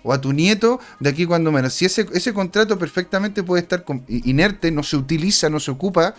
[0.01, 1.73] o a tu nieto, de aquí cuando menos.
[1.73, 6.15] Si ese, ese contrato perfectamente puede estar inerte, no se utiliza, no se ocupa,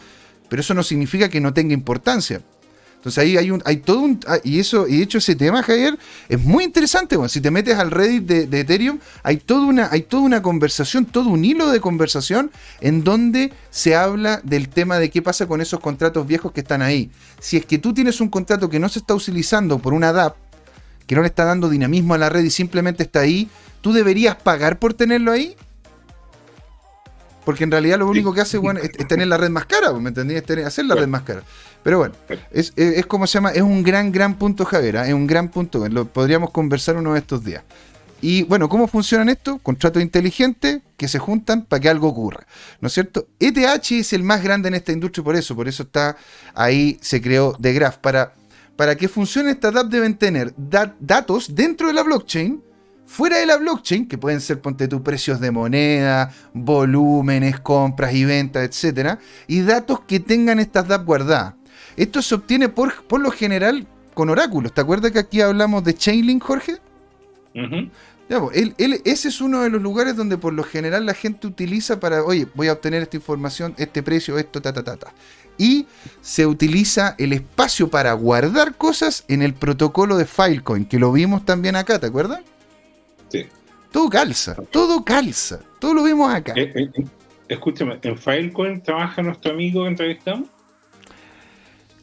[0.49, 2.41] pero eso no significa que no tenga importancia.
[3.05, 5.63] Entonces ahí hay un, hay todo un, ah, y eso, y de hecho ese tema,
[5.63, 7.19] Javier, es muy interesante.
[7.19, 11.05] Bueno, si te metes al Reddit de, Ethereum, hay toda una, hay toda una conversación,
[11.05, 12.51] todo un hilo de conversación
[12.81, 16.81] en donde se habla del tema de qué pasa con esos contratos viejos que están
[16.81, 17.11] ahí.
[17.41, 20.37] Si es que tú tienes un contrato que no se está utilizando por una DAP,
[21.07, 23.51] que no le está dando dinamismo a la red y simplemente está ahí,
[23.83, 25.55] ¿tú deberías pagar por tenerlo ahí?
[27.45, 30.09] Porque en realidad lo único que hace bueno, es, tener la red más cara, ¿me
[30.09, 30.37] entendí?
[30.37, 31.43] Es hacer la red más cara.
[31.85, 32.15] Pero bueno,
[32.51, 32.73] es,
[33.07, 35.07] como se llama, es un gran, gran punto, Javier, ¿ah?
[35.07, 35.87] es un gran punto.
[35.89, 37.63] Lo podríamos conversar uno de estos días.
[38.23, 39.59] Y bueno, ¿cómo funcionan esto?
[39.59, 42.47] Contratos inteligentes que se juntan para que algo ocurra.
[42.81, 43.27] ¿No es cierto?
[43.39, 46.17] ETH es el más grande en esta industria, por eso, por eso está
[46.55, 47.99] ahí, se creó The Graph.
[47.99, 48.33] Para,
[48.77, 52.63] para que funcione esta DAP deben tener datos dentro de la blockchain
[53.07, 58.25] fuera de la blockchain, que pueden ser, ponte tú, precios de moneda, volúmenes, compras y
[58.25, 59.19] ventas, etc.
[59.47, 61.55] Y datos que tengan estas DAP guardadas.
[61.97, 64.73] Esto se obtiene por, por lo general con oráculos.
[64.73, 66.79] ¿Te acuerdas que aquí hablamos de Chainlink, Jorge?
[69.05, 72.47] ese es uno de los lugares donde por lo general la gente utiliza para, oye,
[72.55, 75.13] voy a obtener esta información, este precio, esto, ta, ta, ta, ta.
[75.57, 75.87] Y
[76.21, 81.45] se utiliza el espacio para guardar cosas en el protocolo de Filecoin, que lo vimos
[81.45, 82.41] también acá, ¿te acuerdas?
[83.93, 85.61] Todo calza, todo calza.
[85.79, 86.53] Todo lo vemos acá.
[86.57, 87.05] Eh, eh, eh,
[87.49, 90.49] escúchame, ¿en Filecoin trabaja nuestro amigo que entrevistamos?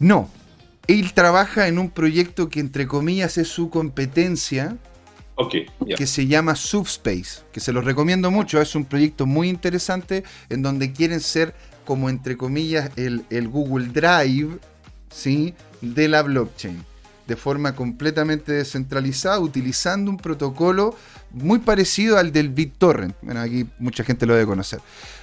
[0.01, 0.29] No.
[0.87, 4.75] Él trabaja en un proyecto que, entre comillas, es su competencia.
[5.97, 8.61] Que se llama Subspace, que se los recomiendo mucho.
[8.61, 13.87] Es un proyecto muy interesante en donde quieren ser, como entre comillas, el, el Google
[13.87, 14.59] Drive
[15.09, 15.55] ¿sí?
[15.81, 16.83] de la blockchain
[17.27, 20.95] de forma completamente descentralizada, utilizando un protocolo
[21.31, 23.15] muy parecido al del BitTorrent.
[23.21, 24.81] Bueno, aquí mucha gente lo debe conocer.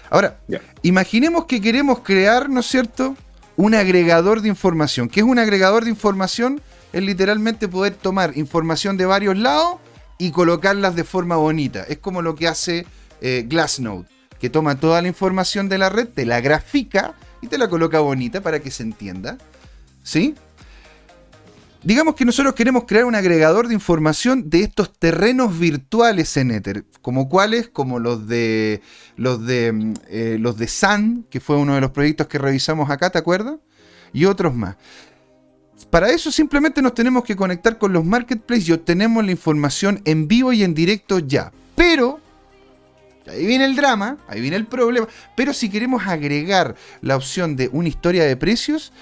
[0.09, 0.41] Ahora,
[0.83, 3.15] imaginemos que queremos crear, ¿no es cierto?,
[3.59, 5.09] un agregador de información.
[5.09, 6.63] ¿Qué es un agregador de información?
[6.93, 9.81] Es literalmente poder tomar información de varios lados
[10.17, 11.83] y colocarlas de forma bonita.
[11.83, 12.87] Es como lo que hace
[13.21, 14.07] eh, Glassnode,
[14.39, 17.99] que toma toda la información de la red, te la grafica y te la coloca
[17.99, 19.39] bonita para que se entienda.
[20.05, 20.37] ¿Sí?
[21.83, 26.85] Digamos que nosotros queremos crear un agregador de información de estos terrenos virtuales en Ether,
[27.03, 28.83] como cuáles, como los de
[29.17, 32.91] los de mm, eh, los de Sun, que fue uno de los proyectos que revisamos
[32.91, 33.59] acá, ¿te acuerdas?
[34.13, 34.77] Y otros más.
[35.91, 40.27] Para eso simplemente nos tenemos que conectar con los marketplaces y obtenemos la información en
[40.27, 41.53] vivo y en directo ya.
[41.77, 42.19] Pero
[43.29, 45.07] ahí viene el drama, ahí viene el problema.
[45.37, 48.93] Pero si queremos agregar la opción de una historia de precios,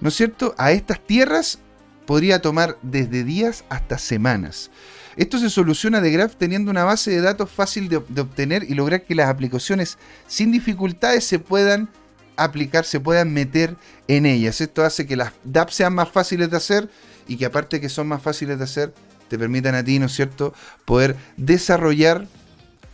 [0.00, 0.54] ¿no es cierto?
[0.58, 1.58] A estas tierras
[2.06, 4.70] podría tomar desde días hasta semanas.
[5.16, 9.04] Esto se soluciona de Graph teniendo una base de datos fácil de, obtener y lograr
[9.04, 11.90] que las aplicaciones sin dificultades se puedan
[12.36, 13.76] aplicar, se puedan meter
[14.08, 14.60] en ellas.
[14.60, 16.90] Esto hace que las dApps sean más fáciles de hacer
[17.28, 18.94] y que aparte que son más fáciles de hacer,
[19.28, 22.26] te permitan a ti, ¿no es cierto?, poder desarrollar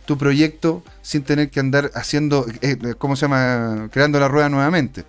[0.05, 5.05] tu proyecto sin tener que andar haciendo, eh, ¿cómo se llama?, creando la rueda nuevamente.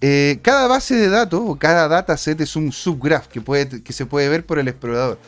[0.00, 4.06] Eh, cada base de datos o cada dataset es un subgraph que, puede, que se
[4.06, 5.18] puede ver por el explorador.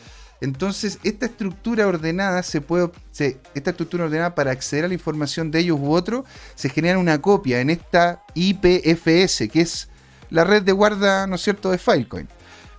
[0.40, 2.90] Entonces, esta estructura ordenada se puede.
[3.54, 6.24] esta estructura ordenada para acceder a la información de ellos u otro,
[6.56, 9.88] se genera una copia en esta IPFS, que es
[10.30, 12.26] la red de guarda, ¿no es cierto?, de Filecoin.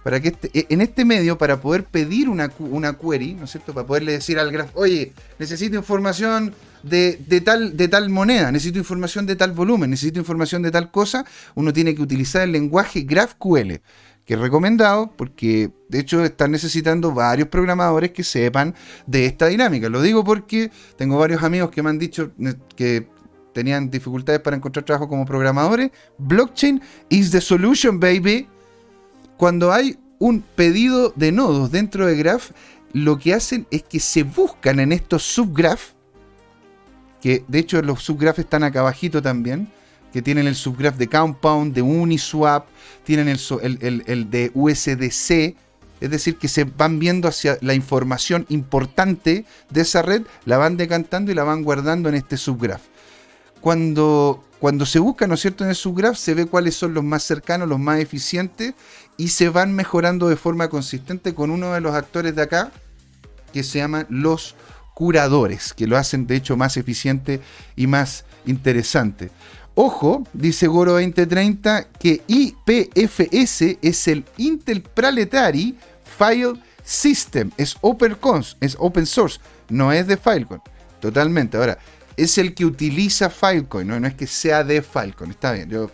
[0.04, 3.52] Para que este, e, en este medio, para poder pedir una, una query, ¿no es
[3.52, 6.54] cierto?, para poderle decir al graph, oye, necesito información
[6.84, 11.26] de, tal, de tal moneda, necesito información de tal volumen, necesito información de tal cosa,
[11.56, 13.82] uno tiene que utilizar el lenguaje GraphQL,
[14.26, 18.76] que es recomendado porque de hecho están necesitando varios programadores que sepan
[19.06, 19.90] de esta dinámica.
[19.90, 22.32] Lo digo porque tengo varios amigos que me han dicho
[22.76, 23.08] que
[23.54, 25.92] tenían dificultades para encontrar trabajo como programadores.
[26.18, 28.48] Blockchain is the solution, baby.
[29.38, 32.52] Cuando hay un pedido de nodos dentro de Graph,
[32.94, 35.96] lo que hacen es que se buscan en estos subgraphs
[37.24, 39.72] que de hecho los subgraphs están acá abajito también,
[40.12, 42.68] que tienen el subgraph de Compound, de Uniswap,
[43.06, 45.56] tienen el, el, de USDC,
[46.02, 50.76] es decir, que se van viendo hacia la información importante de esa red, la van
[50.76, 52.82] decantando y la van guardando en este subgraph.
[53.62, 57.06] Cuando, cuando se busca, ¿no es cierto?, en el subgraph se ve cuáles son los
[57.06, 58.74] más cercanos, los más eficientes
[59.16, 62.74] y se van mejorando de forma consistente con uno de los actores de acá
[63.54, 64.56] que se llaman los
[64.94, 67.42] curadores, que lo hacen de hecho más eficiente
[67.76, 69.32] y más interesante.
[69.76, 75.76] Ojo, dice Goro 2030, que IPFS es el Intel Planetary
[76.18, 78.16] File System, es open,
[78.60, 79.40] es open source,
[79.70, 80.62] no es de Filecoin,
[81.00, 81.58] totalmente.
[81.58, 81.80] Ahora,
[82.18, 85.90] es el que utiliza Filecoin, no, es que sea de Filecoin, está bien, yo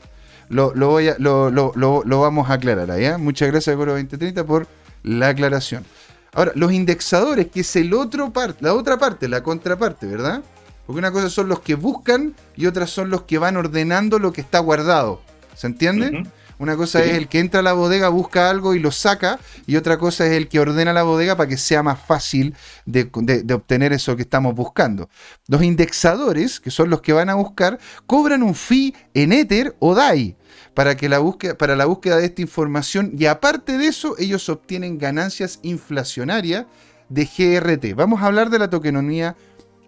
[0.50, 3.06] lo, voy a, lo, vamos a aclarar ahí.
[3.18, 4.68] Muchas gracias, Goro 2030, por
[5.04, 5.86] la aclaración.
[6.34, 10.44] Ahora, los indexadores, que es el otro parte, la otra parte, la contraparte, ¿verdad?
[10.86, 14.34] Porque una cosa son los que buscan y otras son los que van ordenando lo
[14.34, 15.22] que está guardado.
[15.56, 16.24] ¿Se entiende?
[16.60, 19.78] Una cosa es el que entra a la bodega, busca algo y lo saca, y
[19.78, 22.54] otra cosa es el que ordena la bodega para que sea más fácil
[22.86, 23.10] de,
[23.54, 25.10] obtener eso que estamos buscando.
[25.48, 29.96] Los indexadores, que son los que van a buscar, cobran un fee en Ether o
[29.96, 30.36] DAI
[30.80, 34.48] para, que la búsqueda, para la búsqueda de esta información, y aparte de eso, ellos
[34.48, 36.68] obtienen ganancias inflacionarias
[37.10, 37.96] de GRT.
[37.98, 39.36] Vamos a hablar de la tokenomía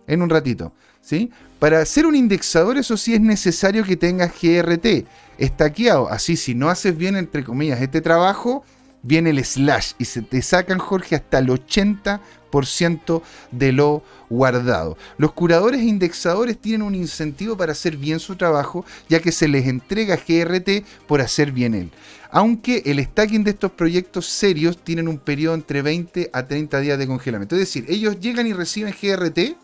[0.06, 0.74] en un ratito.
[1.00, 1.32] ¿sí?
[1.60, 6.10] Para hacer un indexador, eso sí es necesario que tengas GRT estaqueado.
[6.10, 8.66] Así, si no haces bien, entre comillas, este trabajo,
[9.04, 13.22] viene el slash y se te sacan, Jorge, hasta el 80%
[13.52, 14.98] de lo guardado.
[15.18, 19.48] Los curadores e indexadores tienen un incentivo para hacer bien su trabajo, ya que se
[19.48, 21.92] les entrega GRT por hacer bien él.
[22.30, 26.98] Aunque el stacking de estos proyectos serios tienen un periodo entre 20 a 30 días
[26.98, 27.56] de congelamiento.
[27.56, 29.58] Es decir, ellos llegan y reciben GRT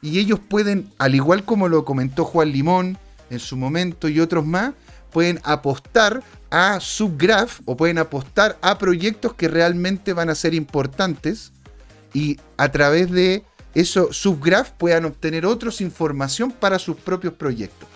[0.00, 2.98] y ellos pueden, al igual como lo comentó Juan Limón
[3.30, 4.72] en su momento y otros más,
[5.12, 11.52] pueden apostar a subgraph o pueden apostar a proyectos que realmente van a ser importantes
[12.12, 13.44] y a través de
[13.74, 17.88] eso subgraph puedan obtener otros información para sus propios proyectos.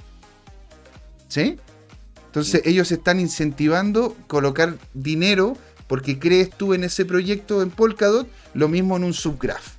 [1.28, 1.58] ¿Sí?
[2.26, 5.56] Entonces ellos están incentivando colocar dinero
[5.86, 9.76] porque crees tú en ese proyecto en Polkadot, lo mismo en un subgraph.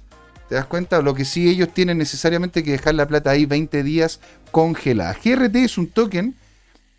[0.49, 1.01] ¿Te das cuenta?
[1.01, 4.21] Lo que sí ellos tienen necesariamente que dejar la plata ahí 20 días
[4.51, 5.13] congelada.
[5.13, 6.35] GRT es un token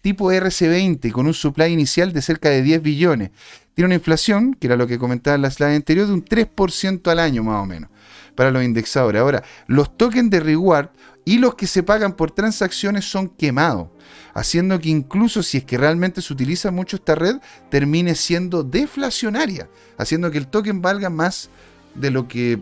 [0.01, 3.31] tipo RC20 con un supply inicial de cerca de 10 billones.
[3.75, 7.11] Tiene una inflación, que era lo que comentaba en la slide anterior, de un 3%
[7.11, 7.91] al año más o menos
[8.39, 9.21] para los indexadores.
[9.21, 10.91] Ahora, los tokens de reward
[11.25, 13.89] y los que se pagan por transacciones son quemados,
[14.33, 17.39] haciendo que incluso si es que realmente se utiliza mucho esta red,
[17.69, 21.51] termine siendo deflacionaria, haciendo que el token valga más
[21.97, 22.61] de lo que,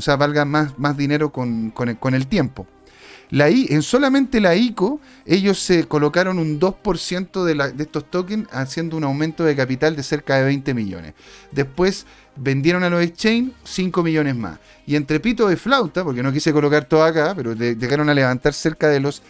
[0.00, 1.72] sea, valga más, más dinero con,
[2.12, 2.66] el, tiempo.
[3.30, 9.04] En solamente la ICO, ellos se colocaron un 2% de, de, estos tokens, haciendo un
[9.04, 11.14] aumento de capital de cerca de 20 millones.
[11.50, 12.06] Después
[12.36, 14.58] vendieron a los exchange 5 millones más.
[14.86, 18.52] Y entre pito de flauta, porque no quise colocar todo acá, pero llegaron a levantar
[18.54, 19.22] cerca de los,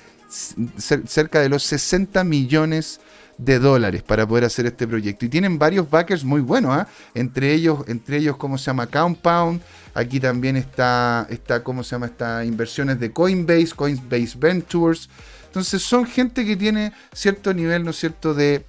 [1.06, 3.00] cerca de los 60 millones
[3.38, 5.26] de dólares para poder hacer este proyecto.
[5.26, 6.88] Y tienen varios backers muy buenos, ¿ah?
[7.14, 8.86] entre ellos, entre ellos, ¿cómo se llama?
[8.86, 9.60] Compound.
[9.94, 12.06] Aquí también está, está, ¿cómo se llama?
[12.06, 15.08] Está inversiones de Coinbase, Coinbase Ventures.
[15.46, 18.64] Entonces son gente que tiene cierto nivel, ¿no es cierto?, de,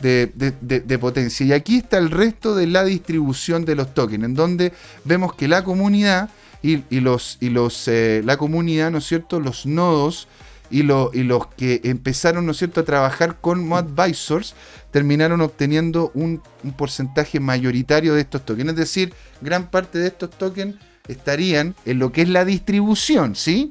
[0.00, 1.46] de, potencia.
[1.46, 4.72] Y aquí está el resto de la distribución de los tokens, en donde
[5.04, 6.30] vemos que la comunidad
[6.62, 10.26] y, los, y los, eh, la comunidad, ¿no es cierto?, los nodos
[10.70, 14.54] y, los que empezaron, ¿no es cierto?, a trabajar con Advisors
[14.90, 16.42] terminaron obteniendo un,
[16.76, 18.70] porcentaje mayoritario de estos tokens.
[18.70, 23.70] Es decir, gran parte de estos tokens estarían en lo que es la distribución, ¿sí?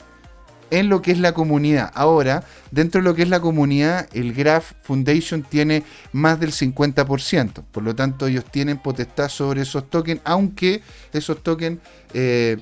[0.72, 1.92] En lo que es la comunidad.
[1.94, 7.64] Ahora, dentro de lo que es la comunidad, el Graph Foundation tiene más del 50%.
[7.72, 10.82] Por lo tanto, ellos tienen potestad sobre esos tokens, aunque
[11.12, 11.80] esos tokens...
[12.14, 12.58] Eh,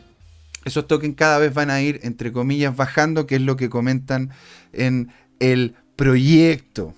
[0.66, 4.32] esos tokens cada vez van a ir, entre comillas, bajando, que es lo que comentan
[4.72, 6.94] en el proyecto.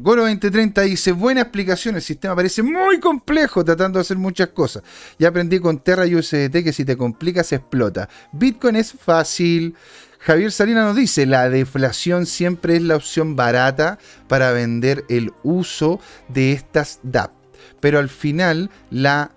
[0.00, 4.84] Goro 2030 dice, buena explicación, el sistema parece muy complejo tratando de hacer muchas cosas.
[5.18, 8.08] Ya aprendí con Terra y USDT que si te complicas explota.
[8.30, 9.74] Bitcoin es fácil.
[10.20, 13.98] Javier Salina nos dice, la deflación siempre es la opción barata
[14.28, 17.32] para vender el uso de estas DAP.
[17.80, 19.32] Pero al final la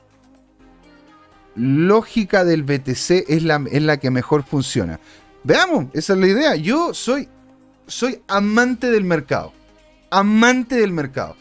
[1.55, 4.99] lógica del BTC es la, la que mejor funciona.
[5.43, 6.55] Veamos, esa es la idea.
[6.55, 7.27] Yo soy,
[7.87, 9.53] soy amante del mercado.
[10.09, 11.35] Amante del mercado.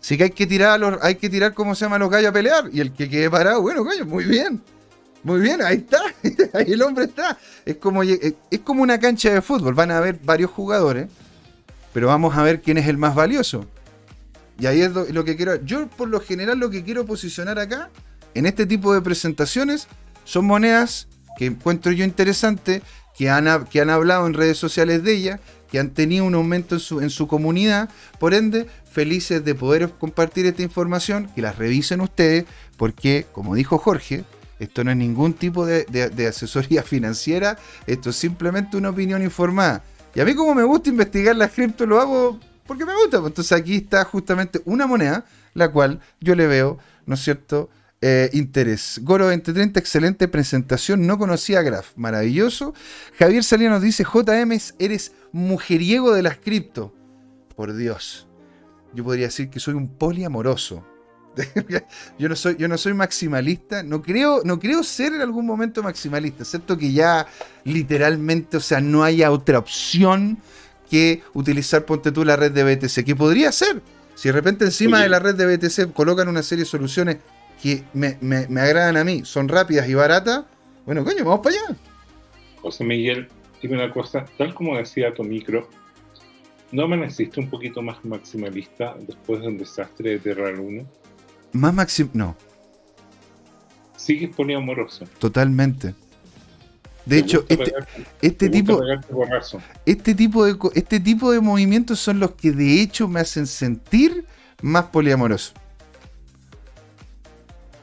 [0.00, 1.98] Así que hay que tirar los, hay que tirar, ¿cómo se llama?
[1.98, 2.70] Los gallos a pelear.
[2.72, 4.62] Y el que quede parado, bueno, gallo, muy bien.
[5.22, 6.00] Muy bien, ahí está.
[6.58, 7.36] ahí el hombre está.
[7.64, 8.34] Es como, es
[8.64, 9.74] como una cancha de fútbol.
[9.74, 11.08] Van a haber varios jugadores.
[11.92, 13.66] Pero vamos a ver quién es el más valioso.
[14.58, 15.56] Y ahí es lo, que quiero.
[15.64, 17.90] Yo, por lo general, lo que quiero posicionar acá,
[18.38, 19.88] en este tipo de presentaciones,
[20.24, 22.82] son monedas que encuentro yo interesantes,
[23.16, 26.76] que han, que han hablado en redes sociales de ella, que han tenido un aumento
[26.76, 27.90] en su, en su comunidad.
[28.20, 32.44] Por ende, felices de poder compartir esta información, que las revisen ustedes,
[32.76, 34.24] porque, como dijo Jorge,
[34.60, 37.58] esto no es ningún tipo de, asesoría financiera,
[37.88, 39.82] esto es simplemente una opinión informada.
[40.14, 43.16] Y a mí como me gusta investigar las cripto, lo hago porque me gusta.
[43.16, 45.24] Entonces aquí está justamente una moneda,
[45.54, 47.68] la cual yo le veo, ¿no es cierto?
[48.00, 49.00] Eh, interés.
[49.02, 51.04] Goro 2030, excelente presentación.
[51.06, 52.72] No conocía a Graf, maravilloso.
[53.18, 56.94] Javier Salía nos dice: JM, eres mujeriego de las cripto.
[57.56, 58.28] Por Dios.
[58.94, 60.86] Yo podría decir que soy un poliamoroso.
[62.18, 63.82] yo, no soy, yo no soy maximalista.
[63.82, 67.26] No creo, no creo ser en algún momento maximalista, excepto que ya
[67.64, 70.38] literalmente, o sea, no haya otra opción
[70.88, 73.82] que utilizar, ponte tú, la red de BTC, que podría ser.
[74.14, 77.18] Si de repente encima de la red de BTC colocan una serie de soluciones
[77.62, 78.16] que me,
[78.60, 80.44] agradan a mí, son rápidas y baratas,
[80.86, 81.76] bueno, coño, vamos para allá.
[82.62, 83.28] José Miguel,
[83.60, 85.68] dime una cosa, tal como decía tu micro,
[86.72, 90.84] ¿no amaneciste un poquito más maximalista después de un desastre de Terra Luna?
[91.52, 92.08] Más maxim...
[92.12, 92.36] no.
[93.96, 95.06] Sigues poliamoroso.
[95.18, 95.94] Totalmente.
[97.04, 97.72] De hecho, este,
[98.20, 98.82] este tipo,
[99.86, 104.26] este, tipo de, este tipo de movimientos son los que de hecho me hacen sentir
[104.60, 105.54] más poliamoroso.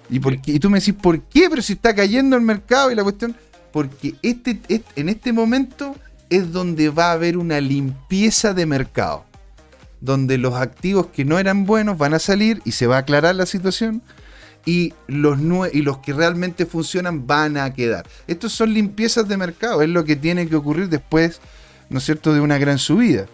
[0.10, 1.48] ¿Y, por y tú me decís, ¿por qué?
[1.50, 3.36] Pero si está cayendo el mercado y la cuestión.
[3.72, 5.96] Porque este, este, en este momento
[6.30, 9.26] es donde va a haber una limpieza de mercado.
[10.00, 13.36] Donde los activos que no eran buenos van a salir y se va a aclarar
[13.36, 14.02] la situación
[14.66, 15.40] y los,
[15.74, 18.08] y los que realmente funcionan van a quedar.
[18.28, 21.40] Estos son limpiezas de mercado, es lo que tiene que ocurrir después,
[21.90, 23.28] ¿no es cierto?, de una gran subida.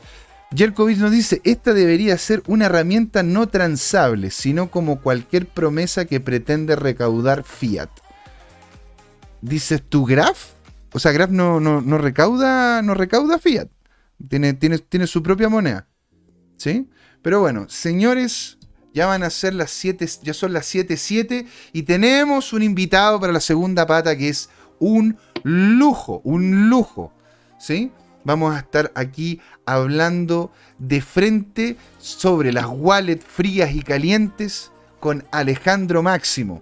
[0.53, 6.19] Jerkovic nos dice, esta debería ser una herramienta no transable, sino como cualquier promesa que
[6.19, 7.89] pretende recaudar fiat.
[9.41, 10.51] Dices, ¿tu Graf?
[10.91, 13.69] O sea, Graf no, no, recauda, no recauda fiat.
[14.27, 15.87] Tiene, tiene, tiene su propia moneda.
[16.57, 16.89] ¿Sí?
[17.21, 18.57] Pero bueno, señores,
[18.93, 23.31] ya van a ser las 7, ya son las 7.7 y tenemos un invitado para
[23.31, 24.49] la segunda pata que es
[24.79, 27.13] un lujo, un lujo.
[27.57, 27.91] ¿Sí?
[28.23, 36.03] Vamos a estar aquí hablando de frente sobre las wallets frías y calientes con Alejandro
[36.03, 36.61] Máximo.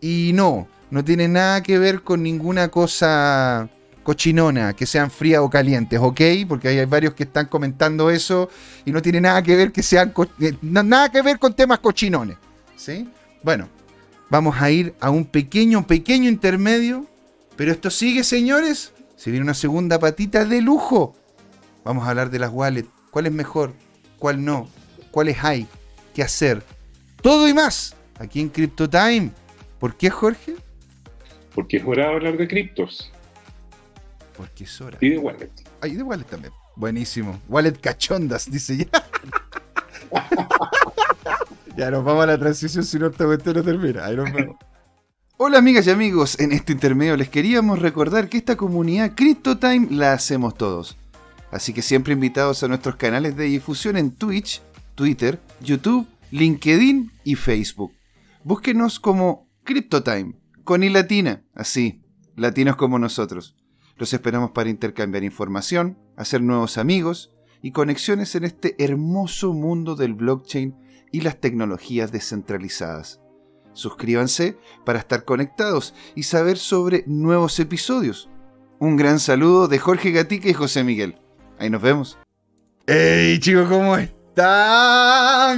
[0.00, 3.68] Y no, no tiene nada que ver con ninguna cosa
[4.02, 6.20] cochinona, que sean frías o calientes, ¿ok?
[6.48, 8.48] Porque hay varios que están comentando eso
[8.84, 12.36] y no tiene nada que ver que sean eh, nada que ver con temas cochinones,
[12.76, 13.08] ¿sí?
[13.42, 13.68] Bueno,
[14.28, 17.06] vamos a ir a un pequeño, pequeño intermedio,
[17.56, 18.92] pero esto sigue, señores.
[19.20, 21.14] Se viene una segunda patita de lujo.
[21.84, 22.88] Vamos a hablar de las wallets.
[23.10, 23.74] ¿Cuál es mejor?
[24.18, 24.66] ¿Cuál no?
[25.10, 25.66] ¿Cuáles hay?
[26.14, 26.62] ¿Qué hacer?
[27.20, 29.30] Todo y más aquí en Crypto Time.
[29.78, 30.54] ¿Por qué, Jorge?
[31.54, 33.12] Porque es hora de hablar de criptos.
[34.38, 34.96] Porque es hora.
[35.02, 35.50] Y de wallet.
[35.82, 36.54] Ay, de wallet también.
[36.74, 37.38] Buenísimo.
[37.46, 38.88] Wallet cachondas, dice ya.
[41.76, 44.02] ya nos vamos a la transición si no esta cuestión no termina.
[44.02, 44.56] Ahí nos vemos.
[45.42, 50.12] Hola amigas y amigos, en este intermedio les queríamos recordar que esta comunidad CryptoTime la
[50.12, 50.98] hacemos todos.
[51.50, 54.60] Así que siempre invitados a nuestros canales de difusión en Twitch,
[54.94, 57.94] Twitter, YouTube, LinkedIn y Facebook.
[58.44, 62.02] Búsquenos como CryptoTime, con i latina, así,
[62.36, 63.56] latinos como nosotros.
[63.96, 67.32] Los esperamos para intercambiar información, hacer nuevos amigos
[67.62, 70.76] y conexiones en este hermoso mundo del blockchain
[71.12, 73.20] y las tecnologías descentralizadas.
[73.72, 78.28] Suscríbanse para estar conectados y saber sobre nuevos episodios.
[78.78, 81.18] Un gran saludo de Jorge Gatica y José Miguel.
[81.58, 82.18] Ahí nos vemos.
[82.86, 84.10] ¡Hey chicos, ¿cómo es?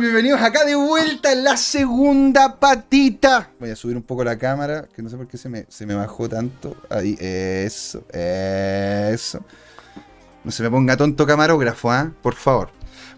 [0.01, 3.51] Bienvenidos acá de vuelta en la segunda patita.
[3.61, 5.87] Voy a subir un poco la cámara, que no sé por qué se me, se
[5.87, 6.77] me bajó tanto.
[6.91, 9.45] Ahí, eso, eso.
[10.43, 12.11] No se me ponga tonto camarógrafo, ¿ah?
[12.23, 12.71] Por favor.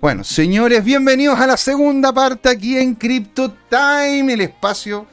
[0.05, 5.07] Bueno, señores, bienvenidos a la segunda parte aquí en Crypto Time, el espacio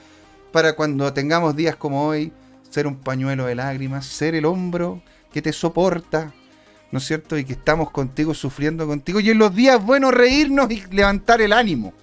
[0.51, 2.33] para cuando tengamos días como hoy,
[2.69, 6.33] ser un pañuelo de lágrimas, ser el hombro que te soporta,
[6.91, 7.37] ¿no es cierto?
[7.37, 9.21] Y que estamos contigo, sufriendo contigo.
[9.21, 11.93] Y en los días buenos reírnos y levantar el ánimo,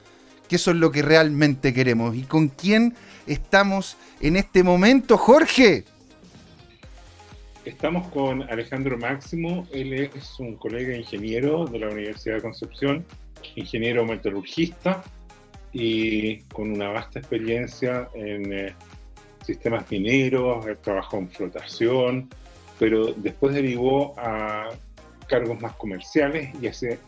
[0.49, 2.17] que eso es lo que realmente queremos.
[2.17, 2.95] ¿Y con quién
[3.27, 5.85] estamos en este momento, Jorge?
[7.69, 13.05] Estamos con Alejandro Máximo, él es un colega ingeniero de la Universidad de Concepción,
[13.57, 15.05] ingeniero metalurgista
[15.75, 18.75] y con una vasta experiencia en eh,
[19.45, 22.31] sistemas mineros, trabajó en flotación,
[22.79, 24.71] pero después derivó a
[25.29, 26.99] cargos más comerciales y hace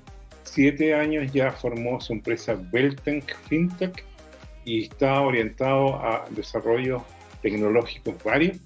[0.43, 4.05] siete años ya formó su empresa Beltank FinTech
[4.67, 7.01] y está orientado a desarrollos
[7.41, 8.59] tecnológicos varios.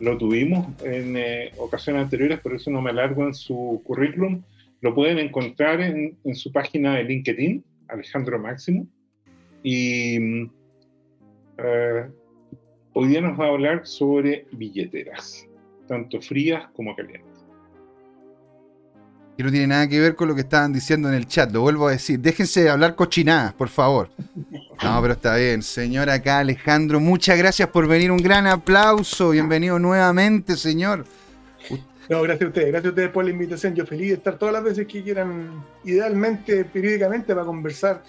[0.00, 4.42] Lo tuvimos en eh, ocasiones anteriores, por eso no me alargo en su currículum.
[4.80, 8.86] Lo pueden encontrar en, en su página de LinkedIn, Alejandro Máximo.
[9.62, 10.50] Y mm,
[11.58, 12.06] eh,
[12.94, 15.46] hoy día nos va a hablar sobre billeteras,
[15.86, 17.29] tanto frías como calientes.
[19.40, 21.62] Que no tiene nada que ver con lo que estaban diciendo en el chat, lo
[21.62, 22.20] vuelvo a decir.
[22.20, 24.10] Déjense de hablar cochinadas, por favor.
[24.82, 25.62] No, pero está bien.
[25.62, 28.10] Señor acá Alejandro, muchas gracias por venir.
[28.10, 29.30] Un gran aplauso.
[29.30, 31.06] Bienvenido nuevamente, señor.
[32.10, 33.74] No, gracias a ustedes, gracias a ustedes por la invitación.
[33.74, 38.02] Yo feliz de estar todas las veces que quieran, idealmente, periódicamente, para conversar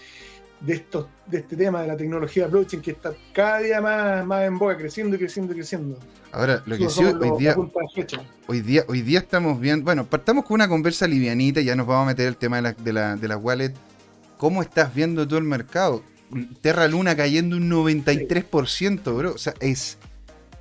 [0.61, 4.43] de, estos, de este tema de la tecnología blockchain que está cada día más, más
[4.45, 5.99] en boga, creciendo y creciendo y creciendo.
[6.31, 7.55] Ahora, lo que sí, hoy día,
[8.47, 12.03] hoy día, hoy día estamos viendo, bueno, partamos con una conversa livianita, ya nos vamos
[12.03, 13.73] a meter el tema de la, de la, de la wallet.
[14.37, 16.03] ¿Cómo estás viendo todo el mercado?
[16.61, 19.33] Terra Luna cayendo un 93%, bro.
[19.33, 19.97] O sea, es.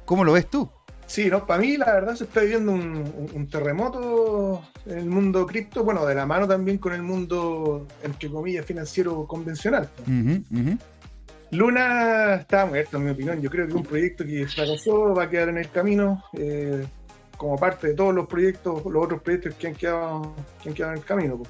[0.04, 0.68] ¿Cómo lo ves tú?
[1.10, 5.82] Sí, no, para mí la verdad se está viviendo un, terremoto en el mundo cripto,
[5.82, 9.88] bueno, de la mano también con el mundo, entre comillas, financiero convencional.
[11.50, 13.42] Luna está muerto, en mi opinión.
[13.42, 16.86] Yo creo que es un proyecto que fracasó, va a quedar en el camino, eh,
[17.36, 20.32] como parte de todos los proyectos, los otros proyectos que han quedado,
[20.62, 21.42] que han quedado en el camino.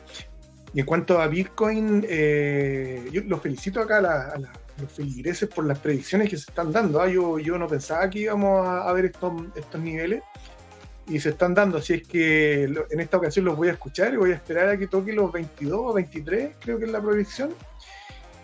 [0.73, 5.65] Y en cuanto a Bitcoin, eh, yo los felicito acá a la, los feligreses por
[5.65, 7.01] las predicciones que se están dando.
[7.01, 7.09] ¿ah?
[7.09, 10.23] Yo, yo no pensaba que íbamos a, ver estos, estos niveles
[11.09, 11.79] y se están dando.
[11.79, 14.79] Así es que en esta ocasión los voy a escuchar y voy a esperar a
[14.79, 17.51] que toque los 22 o 23, creo que es la predicción.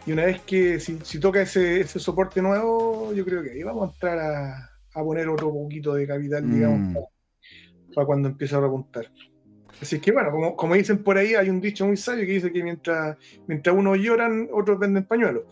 [0.04, 3.88] Y una vez que si, toca ese, ese, soporte nuevo, yo creo que ahí vamos
[3.88, 7.94] a entrar a, poner otro poquito de capital, digamos, mm.
[7.94, 9.10] para, cuando empiece a repuntar.
[9.82, 12.52] Así que bueno, como, como, dicen por ahí, hay un dicho muy sabio que dice
[12.52, 13.16] que mientras,
[13.46, 15.42] mientras unos lloran, otros venden pañuelos.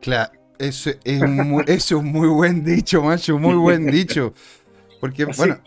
[0.00, 4.32] Claro, eso es, un muy, eso es un muy buen dicho, macho, muy buen dicho.
[5.00, 5.58] Porque, bueno,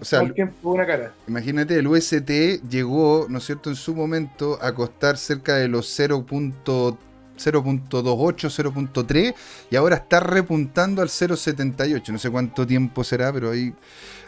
[0.00, 0.22] o sea,
[0.62, 1.14] una cara.
[1.26, 5.98] imagínate, el UST llegó, ¿no es cierto?, en su momento a costar cerca de los
[5.98, 6.96] 0.28,
[7.38, 9.34] 0.3
[9.70, 12.08] y ahora está repuntando al 0.78.
[12.10, 13.72] No sé cuánto tiempo será, pero ahí,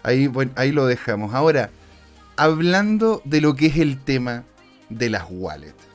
[0.02, 1.34] ahí, bueno, ahí lo dejamos.
[1.34, 1.70] Ahora,
[2.36, 4.44] hablando de lo que es el tema
[4.88, 5.85] de las wallets.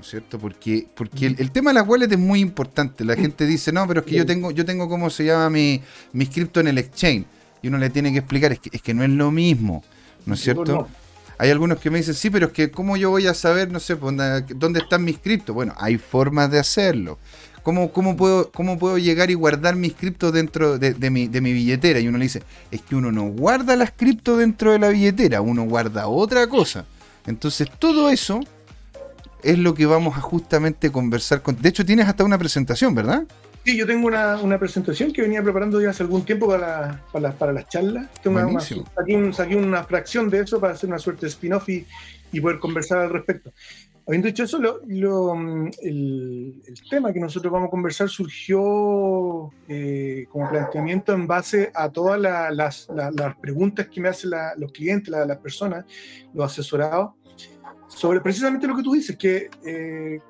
[0.00, 0.38] ¿No es cierto?
[0.38, 3.04] Porque, porque el, tema de las wallets es muy importante.
[3.04, 5.82] La gente dice, no, pero es que yo tengo, yo tengo cómo se llama mi,
[6.14, 7.26] mi cripto en el exchange.
[7.60, 9.84] Y uno le tiene que explicar, es que, es que no es lo mismo,
[10.24, 10.88] ¿no es cierto?
[11.36, 13.78] Hay algunos que me dicen, sí, pero es que ¿cómo yo voy a saber, no
[13.78, 14.16] sé, pues,
[14.54, 15.54] dónde están mis criptos?
[15.54, 17.18] Bueno, hay formas de hacerlo.
[17.62, 21.42] ¿Cómo, cómo, puedo, ¿Cómo puedo llegar y guardar mis criptos dentro de, de, mi, de
[21.42, 22.00] mi billetera?
[22.00, 25.42] Y uno le dice, es que uno no guarda las criptos dentro de la billetera,
[25.42, 26.86] uno guarda otra cosa.
[27.26, 28.40] Entonces todo eso
[29.42, 31.60] es lo que vamos a justamente conversar con...
[31.60, 33.26] De hecho, tienes hasta una presentación, ¿verdad?
[33.64, 37.32] Sí, yo tengo una, una presentación que venía preparando ya hace algún tiempo para, para,
[37.32, 38.08] para las charlas.
[38.22, 41.86] Tengo una, saqué, una fracción de eso para hacer una suerte de spin-off y,
[42.32, 43.52] y, poder conversar al respecto.
[44.06, 44.80] Habiendo dicho eso, lo,
[45.82, 51.90] el, el, tema que nosotros vamos a conversar surgió eh, como planteamiento en base a
[51.90, 55.84] todas las, las, preguntas que me hacen los clientes, las personas,
[56.32, 57.10] los asesorados,
[57.94, 60.20] sobre precisamente lo que tú dices, que, eh,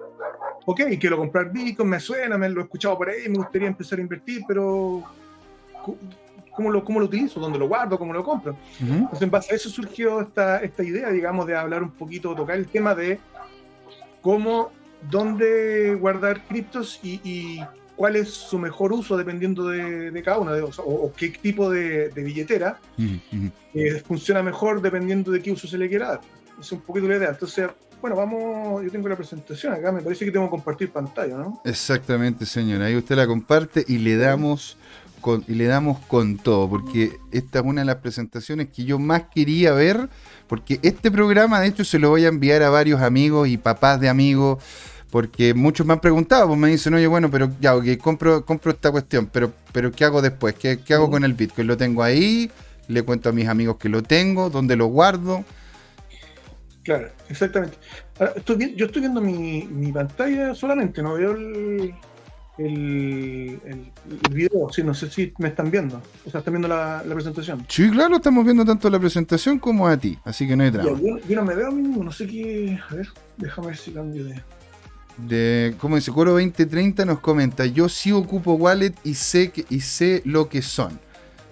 [0.64, 3.98] ok, quiero comprar Bitcoin, me suena, me lo he escuchado por ahí, me gustaría empezar
[3.98, 5.02] a invertir, pero
[6.52, 7.38] ¿cómo lo, cómo lo utilizo?
[7.38, 7.98] ¿Dónde lo guardo?
[7.98, 8.56] ¿Cómo lo compro?
[8.80, 12.56] Entonces, en base a eso surgió esta, esta idea, digamos, de hablar un poquito, tocar
[12.56, 13.20] el tema de
[14.22, 14.72] cómo,
[15.10, 17.60] dónde guardar criptos y,
[17.94, 22.08] cuál es su mejor uso dependiendo de, cada uno, de, o, o, qué tipo de,
[22.16, 22.80] billetera
[23.74, 26.20] eh, funciona mejor dependiendo de qué uso se le quiera dar
[26.60, 27.30] es un poquito la idea.
[27.30, 27.68] Entonces,
[28.00, 31.60] bueno, vamos, yo tengo la presentación acá, me parece que tengo que compartir pantalla, ¿no?
[31.64, 32.86] Exactamente, señora.
[32.86, 34.76] Ahí usted la comparte y le damos
[35.20, 38.98] con, y le damos con todo, porque esta es una de las presentaciones que yo
[38.98, 40.08] más quería ver,
[40.48, 44.00] porque este programa, de hecho, se lo voy a enviar a varios amigos y papás
[44.00, 44.62] de amigos,
[45.10, 48.70] porque muchos me han preguntado, pues me dicen, oye, bueno, pero ya, ok, compro, compro
[48.70, 50.54] esta cuestión, pero, pero ¿qué hago después?
[50.54, 51.66] ¿Qué, qué hago con el Bitcoin?
[51.66, 52.50] ¿Lo tengo ahí?
[52.88, 54.48] ¿Le cuento a mis amigos que lo tengo?
[54.48, 55.44] ¿Dónde lo guardo?
[56.82, 57.76] Claro, exactamente.
[58.36, 61.94] estoy, yo estoy viendo mi, mi, pantalla solamente, no veo el,
[62.56, 63.92] el, el,
[64.32, 64.70] video.
[64.72, 66.00] Sí, no sé si me están viendo.
[66.26, 67.66] O sea, están viendo la, la, presentación.
[67.68, 70.98] Sí, claro, estamos viendo tanto la presentación como a ti, así que no hay drama.
[71.28, 72.78] Yo, no me veo a mí mismo, no sé qué.
[72.88, 74.42] A ver, déjame ver si cambio de.
[75.18, 79.80] De, como dice Coro 2030 nos comenta, yo sí ocupo wallet y sé que, y
[79.80, 80.98] sé lo que son.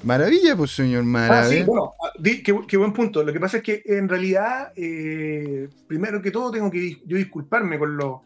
[0.03, 1.40] Maravilla, pues señor, maravilla.
[1.40, 3.22] Ah, sí, bueno, qué, buen punto.
[3.22, 7.78] Lo que pasa es que en realidad, eh, primero que todo, tengo que yo disculparme
[7.78, 8.20] con los,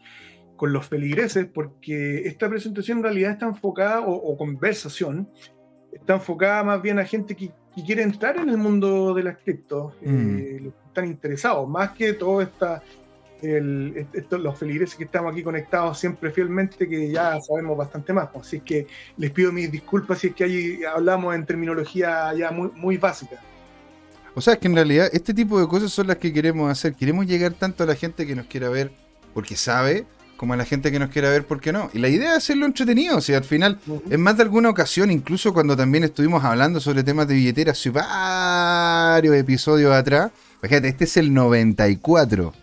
[0.55, 5.29] con los feligreses, porque esta presentación en realidad está enfocada, o, conversación,
[5.91, 7.51] está enfocada más bien a gente que,
[7.85, 10.37] quiere entrar en el mundo de las cripto, mm.
[10.37, 12.83] eh, están interesados, más que todo esta
[13.43, 18.29] el, los feligreses que estamos aquí conectados siempre fielmente, que ya sabemos bastante más.
[18.31, 18.47] Pues.
[18.47, 18.87] Así que
[19.17, 23.39] les pido mis disculpas si es que ahí hablamos en terminología ya muy, muy básica.
[24.35, 26.95] O sea, es que en realidad este tipo de cosas son las que queremos hacer.
[26.95, 28.91] Queremos llegar tanto a la gente que nos quiera ver
[29.33, 30.05] porque sabe,
[30.37, 31.89] como a la gente que nos quiera ver porque no.
[31.93, 33.17] Y la idea es hacerlo entretenido.
[33.17, 33.79] O sea, al final,
[34.09, 37.91] en más de alguna ocasión, incluso cuando también estuvimos hablando sobre temas de billeteras hace
[37.91, 40.31] varios episodios atrás,
[40.61, 42.62] fíjate, este es el 94.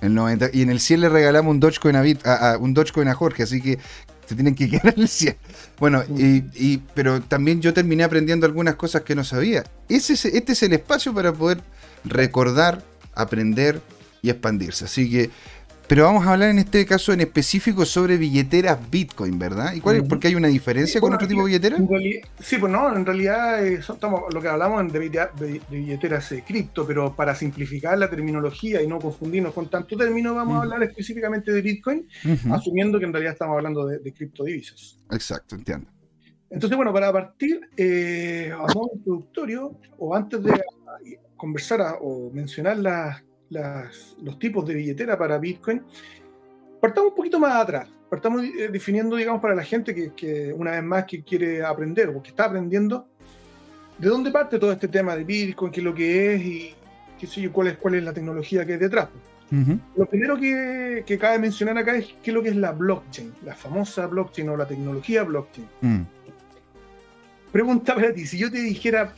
[0.00, 2.02] El 90, y en el 100 le regalamos un Dogecoin a,
[2.34, 3.78] a, un Dogecoin a Jorge, así que
[4.26, 5.36] se tienen que quedar en el 100.
[5.78, 9.64] Bueno, y, pero también yo terminé aprendiendo algunas cosas que no sabía.
[9.88, 11.60] Ese, este es el espacio para poder
[12.04, 12.82] recordar,
[13.14, 13.80] aprender
[14.22, 14.84] y expandirse.
[14.84, 15.30] Así que
[15.88, 19.72] pero vamos a hablar en este caso en específico sobre billeteras Bitcoin, ¿verdad?
[19.74, 20.02] ¿Y cuál es?
[20.02, 21.80] ¿Porque hay una diferencia con otro tipo de billeteras?
[22.40, 27.14] Sí, pues no, en realidad eh, estamos, lo que hablamos de, billeteras de cripto, pero
[27.14, 31.62] para simplificar la terminología y no confundirnos con tanto término, vamos a hablar específicamente de
[31.62, 32.08] Bitcoin,
[32.50, 34.98] asumiendo que en realidad estamos hablando de, criptodivisas.
[35.10, 35.88] Exacto, entiendo.
[36.50, 40.60] Entonces, bueno, para partir eh, a modo introductorio, o antes de
[41.36, 45.82] conversar o mencionar las los tipos de billetera para Bitcoin,
[46.80, 47.88] partamos un poquito más atrás.
[48.08, 52.22] Partamos eh, definiendo, digamos, para la gente que, una vez más que quiere aprender o
[52.22, 53.08] que está aprendiendo,
[53.98, 55.72] ¿de dónde parte todo este tema de Bitcoin?
[55.72, 56.42] ¿Qué es lo que es?
[56.42, 56.74] Y
[57.18, 59.08] qué sé yo, cuál es, cuál es la tecnología que hay detrás.
[59.94, 63.54] Lo primero que, cabe mencionar acá es qué es lo que es la blockchain, la
[63.54, 65.68] famosa blockchain o la tecnología blockchain.
[65.82, 66.02] Mm.
[67.52, 69.14] Pregunta para ti, si yo te dijera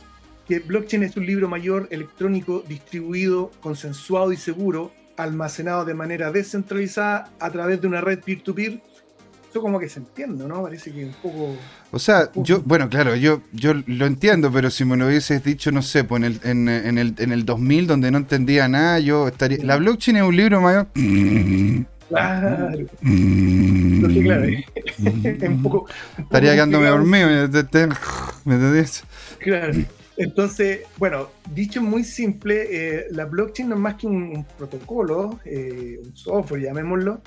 [0.49, 7.29] que blockchain es un libro mayor electrónico distribuido, consensuado y seguro, almacenado de manera descentralizada
[7.39, 8.81] a través de una red peer-to-peer.
[9.47, 10.63] Eso como que se entiende, ¿no?
[10.63, 11.55] Parece que un poco...
[11.91, 15.71] O sea, yo, bueno, claro, yo, yo lo entiendo, pero si me lo hubieses dicho,
[15.71, 18.99] no sé, pues en el, en, en el, en el 2000, donde no entendía nada,
[18.99, 19.63] yo estaría...
[19.63, 20.87] La blockchain es un libro mayor...
[22.09, 22.87] Claro.
[23.01, 24.01] Mm.
[24.23, 24.47] claro.
[25.47, 25.85] un poco,
[26.17, 27.27] Estaría quedándome dormido.
[27.27, 29.03] ¿Me entendés?
[29.37, 29.73] Claro.
[30.19, 35.97] Entonces, bueno, dicho muy simple, eh, la blockchain no es más que un, protocolo, eh,
[36.03, 37.21] un software, llamémoslo,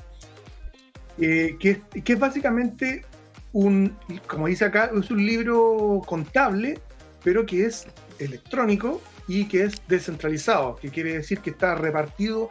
[1.18, 3.06] eh, que, es básicamente
[3.54, 6.80] un, como dice acá, es un libro contable,
[7.24, 7.86] pero que es
[8.18, 12.50] electrónico y que es descentralizado, que quiere decir que está repartido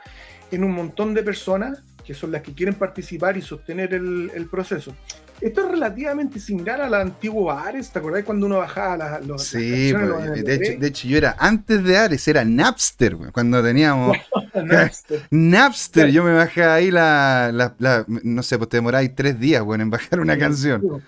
[0.49, 4.95] en un montón de personas que son las que quieren participar y sostener el proceso.
[5.41, 9.43] Esto es relativamente similar a la antigua Ares, ¿te acordás cuando uno bajaba los...
[9.43, 14.15] Sí, pues, de, hecho, yo era antes de Ares, era Napster, cuando teníamos...
[15.31, 16.11] Napster.
[16.11, 17.73] yo me bajé ahí la,
[18.07, 21.01] no sé, pues te demoráis tres días, bueno, en bajar una canción.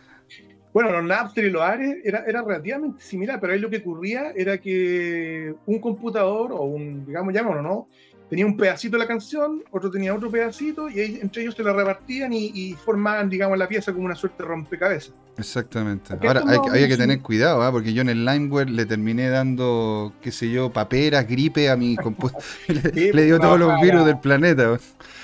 [0.73, 4.31] Bueno, los Napster y los Ares era, era relativamente similar, pero ahí lo que ocurría
[4.35, 7.87] era que un computador o un, digamos, llamémoslo, ¿no?
[8.33, 11.71] Tenía un pedacito de la canción, otro tenía otro pedacito, y entre ellos se la
[11.71, 15.13] repartían y, formaban, digamos, la pieza como una suerte de rompecabezas.
[15.37, 16.15] Exactamente.
[16.19, 17.71] Ahora hay, había que tener cuidado, ¿ah?
[17.71, 21.95] porque yo en el Limeware le terminé dando, qué sé yo, paperas, gripe a mi
[21.95, 22.43] computador.
[22.67, 24.79] le, dio todos los virus del planeta.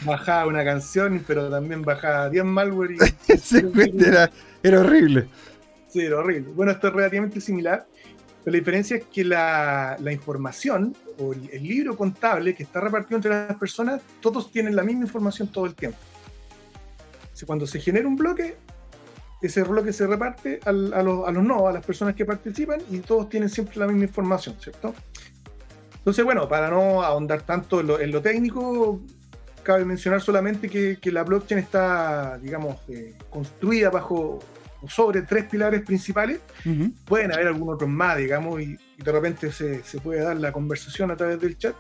[0.06, 2.92] Bajaba una canción, pero también bajaba 10 malware.
[2.92, 2.98] Y...
[4.06, 4.30] era,
[4.62, 5.28] era horrible.
[5.88, 6.52] Sí, era horrible.
[6.54, 7.88] Bueno, esto es relativamente similar.
[8.44, 13.32] Pero la diferencia es que la, información o el, libro contable que está repartido entre
[13.32, 15.98] las personas, todos tienen la misma información todo el tiempo.
[17.46, 18.58] cuando se genera un bloque,
[19.42, 23.50] ese bloque se reparte a, los, no, a las personas que participan y todos tienen
[23.50, 24.94] siempre la misma información, ¿cierto?
[25.98, 29.02] Entonces, bueno, para no ahondar tanto en lo, técnico,
[29.64, 34.40] cabe mencionar solamente que, que, la blockchain está, digamos, eh, construida bajo
[34.88, 36.40] sobre tres pilares principales.
[37.06, 41.18] Pueden haber algunos otros más, digamos, y, de repente se, puede dar la conversación a
[41.18, 41.76] través del chat.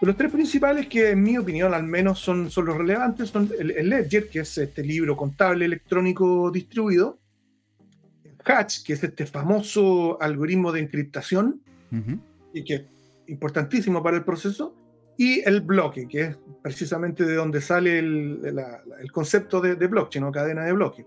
[0.00, 3.50] Pero los tres principales, que en mi opinión al menos son, son los relevantes, son
[3.58, 7.18] el, Ledger, que es este libro contable electrónico distribuido,
[8.24, 11.62] el Hatch, que es este famoso algoritmo de encriptación,
[12.52, 12.82] y que es
[13.28, 14.74] importantísimo para el proceso,
[15.16, 20.64] y el bloque, que es precisamente de donde sale el, concepto de, blockchain o cadena
[20.64, 21.06] de bloques.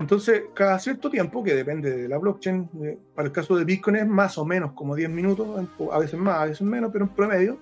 [0.00, 3.96] Entonces, cada cierto tiempo, que depende de la blockchain, eh, para el caso de Bitcoin
[3.96, 7.10] es más o menos como 10 minutos, a veces más, a veces menos, pero en
[7.10, 7.58] promedio,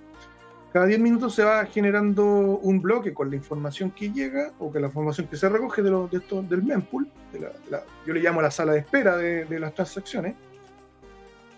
[0.71, 4.79] cada 10 minutos se va generando un bloque con la información que llega o que
[4.79, 8.41] la información que se recoge de, de esto, del mempool, de la, yo le llamo
[8.41, 10.35] la sala de espera de, las transacciones,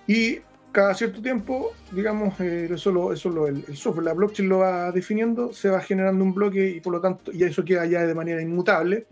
[0.08, 0.40] y
[0.72, 4.92] cada cierto tiempo, digamos, eh, eso, lo, eso lo, el, software, la blockchain lo va
[4.92, 8.16] definiendo, se va generando un bloque y por lo tanto, y eso queda ya de
[8.16, 9.06] manera inmutable.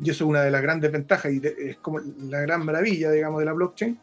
[0.00, 3.40] Y eso es una de las grandes ventajas y es como la gran maravilla, digamos,
[3.40, 3.98] de la blockchain,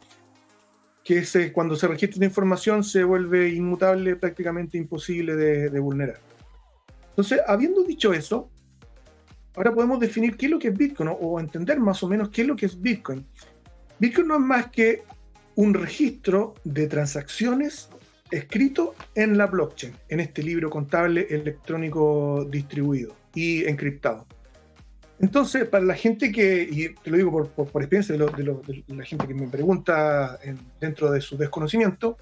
[1.02, 6.18] que es eh, cuando se registra esta información se vuelve inmutable, prácticamente imposible de, vulnerar.
[7.10, 8.50] Entonces, habiendo dicho eso,
[9.54, 12.42] ahora podemos definir qué es lo que es Bitcoin o entender más o menos qué
[12.42, 13.24] es lo que es Bitcoin.
[13.98, 15.02] Bitcoin no es más que
[15.54, 17.88] un registro de transacciones
[18.30, 24.26] escrito en la blockchain, en este libro contable electrónico distribuido y encriptado.
[25.18, 28.44] Entonces, para la gente que, y te lo digo por, experiencia de,
[28.88, 30.38] la gente que me pregunta
[30.78, 32.18] dentro de su desconocimiento,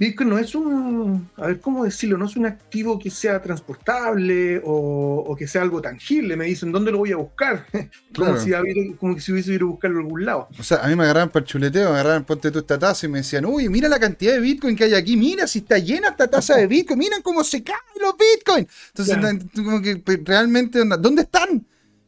[0.00, 4.58] Bitcoin no es un, a ver cómo decirlo, no es un activo que sea transportable
[4.64, 6.36] o, que sea algo tangible.
[6.38, 7.66] Me dicen, ¿dónde lo voy a buscar?
[8.16, 8.50] como, si
[8.98, 10.48] como si hubiese ido a buscarlo en algún lado.
[10.58, 13.04] O sea, a mí me agarraban para el chuleteo, me agarraban, ponte tu esta taza
[13.04, 15.76] y me decían, uy, mira la cantidad de Bitcoin que hay aquí, mira si está
[15.76, 18.66] llena esta taza de Bitcoin, miren cómo se caen los Bitcoin.
[18.96, 21.62] Entonces, como que pues, realmente, ¿dónde están?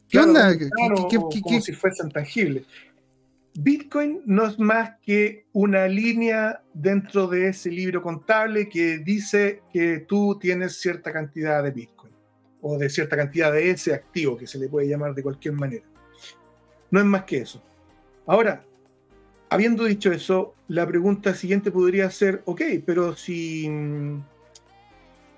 [0.08, 0.56] ¿Qué onda?
[1.10, 2.64] como si fuesen tangibles.
[3.54, 9.98] Bitcoin no es más que una línea dentro de ese libro contable que dice que
[10.00, 12.12] tú tienes cierta cantidad de Bitcoin
[12.62, 15.84] o de cierta cantidad de ese activo que se le puede llamar de cualquier manera.
[16.90, 17.62] No es más que eso.
[18.26, 18.64] Ahora,
[19.50, 23.68] habiendo dicho eso, la pregunta siguiente podría ser, ok, pero si,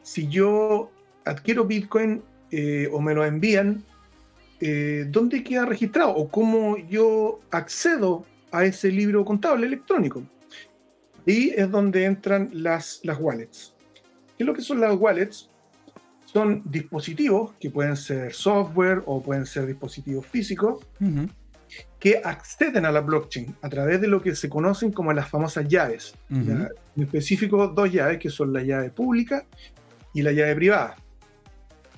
[0.03, 0.93] si yo
[1.25, 2.23] adquiero Bitcoin
[2.53, 3.85] eh, o me lo envían,
[4.61, 10.23] eh, ¿dónde queda registrado o cómo yo accedo a ese libro contable electrónico?
[11.27, 13.75] Y es donde entran las, las wallets.
[14.37, 15.49] ¿Qué es lo que son las wallets?
[16.25, 20.85] Son dispositivos que pueden ser software o pueden ser dispositivos físicos
[21.99, 25.67] que acceden a la blockchain a través de lo que se conocen como las famosas
[25.69, 26.15] llaves.
[26.31, 29.47] En específico, dos llaves que son la llave pública
[30.13, 30.97] y la llave privada.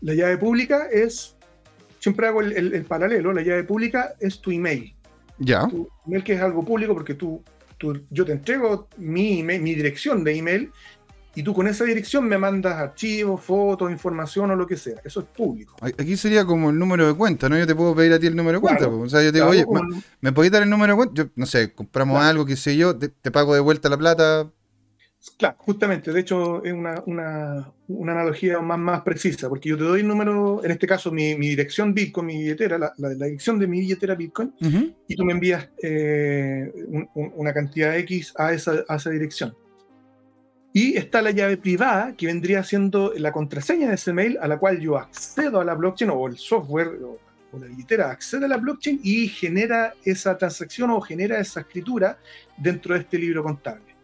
[0.00, 1.35] La llave pública es
[2.06, 4.94] siempre hago el, paralelo, la llave pública es tu email.
[5.38, 5.66] Ya.
[5.66, 7.42] Tu email que es algo público porque tú,
[8.10, 10.70] yo te entrego mi, mi dirección de email
[11.34, 15.00] y tú con esa dirección me mandas archivos, fotos, información o lo que sea.
[15.04, 15.74] Eso es público.
[15.80, 17.58] Aquí sería como el número de cuenta, ¿no?
[17.58, 18.86] Yo te puedo pedir a ti el número de cuenta.
[18.86, 19.66] O sea, yo te digo, oye,
[20.20, 21.14] ¿me, podéis dar el número de cuenta?
[21.24, 24.48] Yo, no sé, compramos algo, qué sé yo, te, pago de vuelta la plata,
[25.39, 27.03] Claro, justamente, de hecho es una,
[27.89, 31.93] analogía más, más precisa, porque yo te doy el número, en este caso mi, dirección
[31.93, 34.55] Bitcoin, mi billetera, la, dirección de mi billetera Bitcoin,
[35.07, 36.73] y tú me envías eh,
[37.15, 39.55] una cantidad X a esa, a esa dirección.
[40.73, 44.59] Y está la llave privada, que vendría siendo la contraseña de ese mail, a la
[44.59, 47.19] cual yo accedo a la blockchain o el software o,
[47.53, 52.19] o la billetera accede a la blockchain y genera esa transacción o genera esa escritura
[52.59, 53.95] dentro de este libro contable.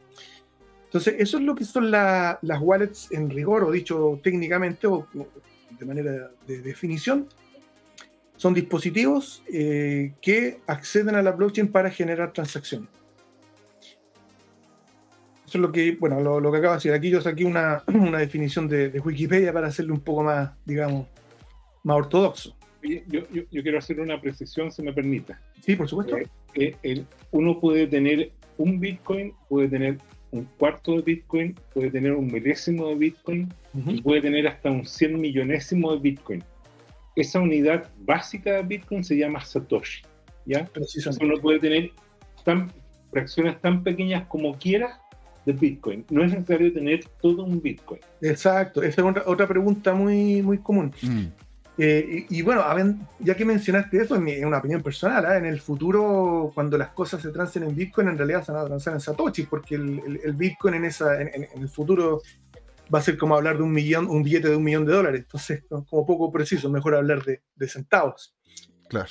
[0.93, 5.07] Entonces, eso es lo que son las wallets en rigor, o dicho técnicamente, o
[5.71, 7.29] de manera de definición.
[8.37, 12.91] Son dispositivos eh, que acceden a la blockchain para generar transacciones.
[15.47, 16.93] Eso es lo que, bueno, lo, que acabo de decir.
[16.93, 17.83] Aquí yo saqué una,
[18.19, 21.07] definición de, Wikipedia para hacerle un poco más, digamos,
[21.85, 22.55] más ortodoxo.
[23.09, 25.37] Yo, quiero hacer una precisión, si me permite.
[25.63, 26.19] Sí, por supuesto.
[26.55, 29.97] Eh, eh, uno puede tener un Bitcoin, puede tener
[30.33, 33.53] un cuarto de Bitcoin, puede tener un milésimo de Bitcoin
[33.87, 36.45] y puede tener hasta un cien millonésimo de Bitcoin.
[37.15, 40.03] Esa unidad básica de Bitcoin se llama Satoshi.
[40.47, 40.69] ¿ya?
[41.21, 41.91] Uno puede tener
[42.45, 42.73] tan,
[43.11, 44.99] fracciones tan pequeñas como quiera
[45.45, 46.05] de Bitcoin.
[46.11, 48.01] No es necesario tener todo un Bitcoin.
[48.23, 50.93] Exacto, esa es otra, pregunta muy, muy común.
[51.03, 51.27] Mm.
[51.79, 52.63] Eh, y, bueno,
[53.19, 55.39] ya que mencionaste eso, en, una opinión personal, ¿ah?
[55.39, 58.67] en el futuro, cuando las cosas se transen en Bitcoin, en realidad se van a
[58.67, 62.21] transar en Satoshi, porque el, Bitcoin en, esa, en, el futuro
[62.95, 65.23] va a ser como hablar de un millón, un billete de un millón de dólares.
[65.23, 68.37] Entonces, como poco preciso, mejor hablar de, centavos.
[68.89, 69.09] Claro.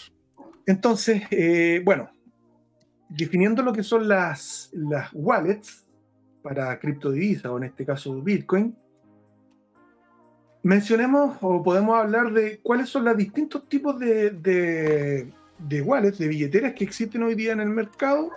[0.68, 2.12] Entonces, eh, bueno,
[3.10, 5.88] definiendo lo que son las, las wallets
[6.44, 8.76] para criptodivisa, o en este caso Bitcoin,
[10.64, 16.74] mencionemos o podemos hablar de cuáles son los distintos tipos de, de, wallets, de billeteras
[16.74, 18.30] que existen hoy día en el mercado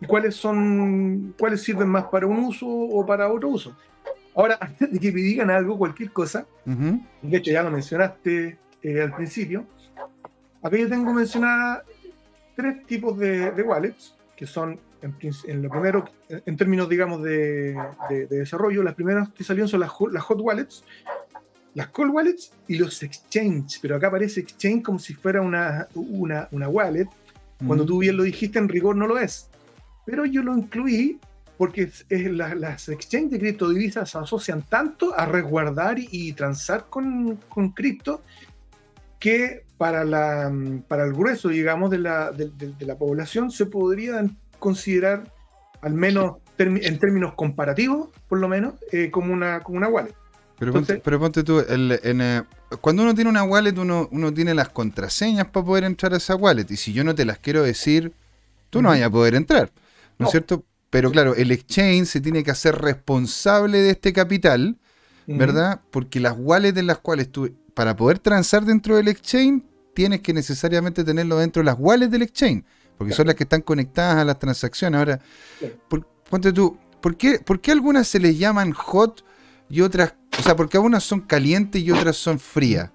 [0.00, 3.76] y cuáles son, cuáles sirven más para un uso o para otro uso.
[4.34, 9.02] Ahora, antes de que me digan algo, cualquier cosa, de hecho ya lo mencionaste eh,
[9.02, 9.66] al principio,
[10.62, 11.82] acá yo tengo mencionadas
[12.54, 17.76] tres tipos de, de wallets, que son en, lo primero, en términos, digamos, de,
[18.28, 20.84] desarrollo, las primeras que salieron son las, las, hot wallets,
[21.74, 23.80] las cold wallets y los exchange.
[23.80, 27.08] Pero acá aparece exchange como si fuera una, una, wallet.
[27.66, 29.50] Cuando tú bien lo dijiste, en rigor no lo es.
[30.06, 31.20] pero yo lo incluí
[31.60, 37.38] porque las exchanges de criptodivisas se asocian tanto a resguardar y, transar con,
[37.74, 38.22] cripto
[39.18, 40.50] que para, la,
[40.88, 45.32] para el grueso, digamos, de la, de, la población se podrían considerar,
[45.82, 50.14] al menos en términos comparativos, por lo menos, eh, como, una, como una wallet.
[50.58, 52.42] Pero, ponte, tú, eh,
[52.82, 56.36] cuando uno tiene una wallet, uno, uno tiene las contraseñas para poder entrar a esa
[56.36, 56.66] wallet.
[56.70, 58.12] Y si yo no te las quiero decir,
[58.68, 59.70] tú no vayas a poder entrar.
[60.18, 60.64] ¿No, es cierto?
[60.90, 64.76] Pero claro, el exchange se tiene que hacer responsable de este capital,
[65.26, 65.80] ¿verdad?
[65.90, 69.62] Porque las wallets en las cuales tú, para poder transar dentro del exchange,
[69.94, 72.64] tienes que necesariamente tenerlo dentro de las wallets del exchange,
[73.00, 74.98] porque son las que están conectadas a las transacciones.
[74.98, 75.20] Ahora,
[76.28, 79.24] ponte tú, ¿por qué, ¿por qué algunas se les llaman hot
[79.70, 82.90] y otras, o sea, porque algunas son calientes y otras son frías?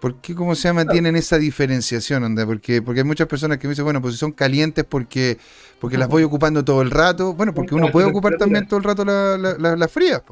[0.00, 2.24] ¿Por qué, cómo se llama, tienen esa diferenciación?
[2.24, 2.46] Onda?
[2.46, 5.36] Porque, porque hay muchas personas que me dicen, bueno, pues si son calientes porque,
[5.80, 7.34] porque las voy ocupando todo el rato.
[7.34, 10.22] Bueno, porque uno puede ocupar también todo el rato las la, frías.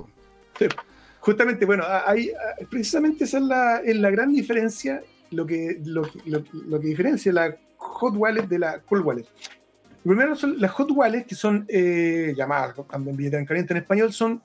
[1.21, 2.31] Justamente, bueno, hay,
[2.71, 7.55] precisamente esa es la, es la gran diferencia, lo que, lo, lo, que diferencia la
[7.85, 9.27] hot wallet de la cold wallet.
[10.03, 14.43] Primero son las hot wallets, que son eh, llamadas también billetera caliente en español, son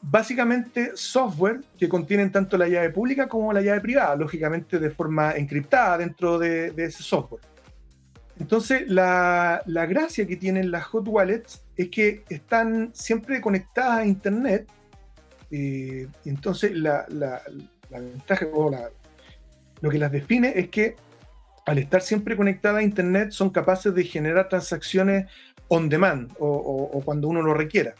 [0.00, 5.32] básicamente software que contienen tanto la llave pública como la llave privada, lógicamente de forma
[5.32, 7.42] encriptada dentro de, ese software.
[8.38, 14.66] Entonces, la, gracia que tienen las hot wallets es que están siempre conectadas a Internet.
[15.50, 17.06] Eh, entonces, la,
[17.90, 18.70] ventaja o
[19.82, 20.96] lo que las define es que
[21.66, 25.26] al estar siempre conectadas a Internet son capaces de generar transacciones
[25.68, 27.94] on demand o, cuando uno lo requiera.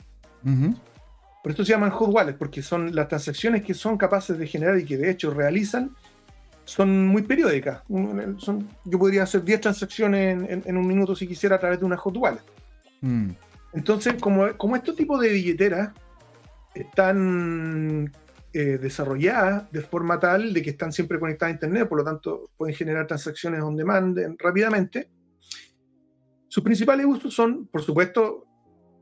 [1.43, 4.78] Por esto se llaman hot wallets, porque son las transacciones que son capaces de generar
[4.78, 5.91] y que de hecho realizan,
[6.65, 7.82] son muy periódicas.
[8.39, 11.97] Son, yo podría hacer 10 transacciones en, un minuto si quisiera a través de una
[11.97, 12.43] hot wallet.
[13.01, 13.31] Mm.
[13.73, 15.91] Entonces, como, como este tipo de billeteras
[16.74, 18.12] están
[18.53, 22.51] eh, desarrolladas de forma tal de que están siempre conectadas a Internet, por lo tanto
[22.57, 25.09] pueden generar transacciones on demand rápidamente,
[26.51, 28.45] sus principales usos son, por supuesto,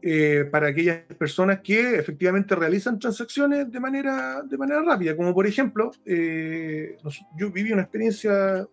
[0.03, 5.47] eh, para aquellas personas que efectivamente realizan transacciones de manera, de manera rápida, como por
[5.47, 6.99] ejemplo, eh,
[7.39, 8.69] yo viví una experiencia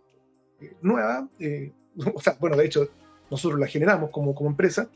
[0.60, 1.30] eh, nueva,
[2.14, 2.90] o sea, bueno, de hecho,
[3.32, 4.90] nosotros la generamos como, como empresa.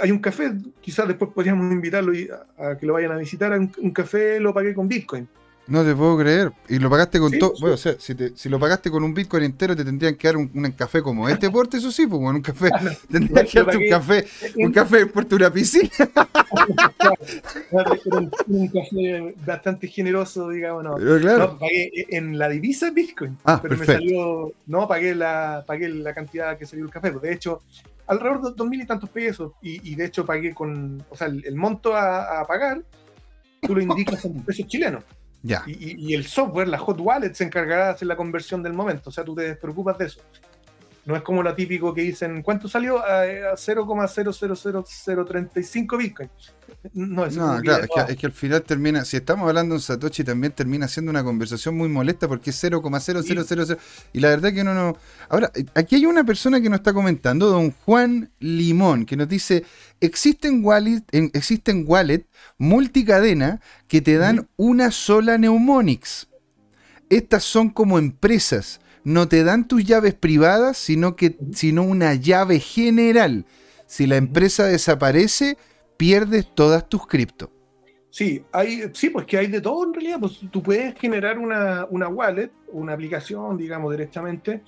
[0.00, 2.12] Hay un café, quizás después podríamos invitarlo
[2.58, 5.28] a, que lo vayan a visitar, un café lo pagué con Bitcoin.
[5.68, 6.50] No te puedo creer.
[6.66, 7.52] Y lo pagaste con todo.
[7.60, 10.38] Bueno, o sea, si, si, lo pagaste con un Bitcoin entero, te tendrían que dar
[10.38, 12.70] un, café como este porte, eso sí, pues, un café.
[13.10, 14.26] Tendrían que darte un café,
[14.56, 15.90] un café por una piscina.
[18.46, 20.94] un, café bastante generoso, digamos, no.
[20.96, 21.58] Pero claro.
[21.58, 23.36] pagué en la divisa Bitcoin.
[23.44, 24.50] Ah, pero me salió.
[24.66, 27.12] No, pagué la, pagué la cantidad que salió el café.
[27.12, 27.60] Pues, de hecho,
[28.06, 29.52] alrededor de dos mil y tantos pesos.
[29.60, 31.04] Y, de hecho pagué con.
[31.10, 32.82] O sea, el, monto a, a pagar,
[33.60, 35.04] tú lo indicas en pesos chilenos.
[35.66, 39.10] Y, el software, la hot wallet, se encargará de hacer la conversión del momento.
[39.10, 40.20] O sea, tú te preocupas de eso.
[41.04, 42.98] No es como lo típico que dicen, ¿cuánto salió?
[42.98, 46.30] A, 0,00035 Bitcoin.
[46.92, 50.52] No, no claro, es que, al final termina, si estamos hablando de un Satoshi, también
[50.52, 53.78] termina siendo una conversación muy molesta porque es 0,0000.
[54.12, 54.96] Y la verdad que uno no.
[55.28, 59.64] Ahora, aquí hay una persona que nos está comentando, don Juan Limón, que nos dice:
[60.00, 62.26] existen wallet, existen wallet
[62.58, 66.28] multicadena que te dan una sola Neumonics.
[67.10, 72.60] Estas son como empresas no te dan tus llaves privadas, sino, que, sino una llave
[72.60, 73.46] general.
[73.86, 75.56] Si la empresa desaparece,
[75.98, 77.52] pierdes todas tus cripto.
[78.08, 80.18] Sí, hay, sí, pues que hay de todo en realidad.
[80.18, 84.62] Pues tú puedes generar una, una wallet, una aplicación, digamos, directamente,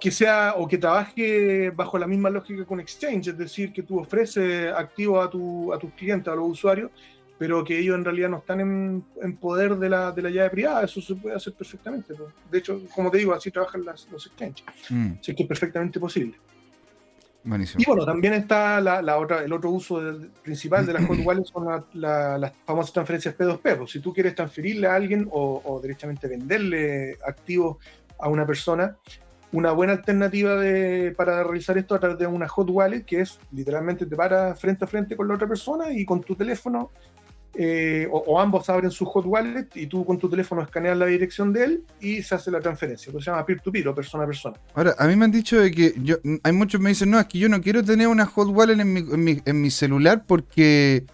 [0.00, 3.98] que, sea o que trabaje bajo la misma lógica con Exchange, es decir, que tú
[3.98, 6.90] ofreces activos a, tu, a tus clientes, a los usuarios,
[7.38, 10.84] pero que ellos en realidad no están en, poder de la, de la, llave privada,
[10.84, 12.14] eso se puede hacer perfectamente.
[12.50, 14.64] De hecho, como te digo, así trabajan las, los exchanges.
[14.90, 15.12] Mm.
[15.20, 16.36] Así que es perfectamente posible.
[17.78, 20.00] Y bueno, también está la, otra, el otro uso
[20.42, 23.78] principal de las hot wallets son las famosas transferencias P2P.
[23.78, 27.78] Pues, si tú quieres transferirle a alguien o, directamente venderle activos
[28.18, 28.96] a una persona,
[29.52, 33.40] una buena alternativa de, para realizar esto a través de una hot wallet, que es
[33.52, 36.90] literalmente te para frente a frente con la otra persona y con tu teléfono
[37.62, 41.52] eh, o, ambos abren su hot wallet y tú con tu teléfono escaneas la dirección
[41.52, 43.12] de él y se hace la transferencia.
[43.12, 44.56] Lo se llama peer-to-peer o persona a persona.
[44.72, 47.20] Ahora, a mí me han dicho de que yo, hay muchos que me dicen, no,
[47.20, 51.04] es que yo no quiero tener una hot wallet en mi, en mi, celular porque,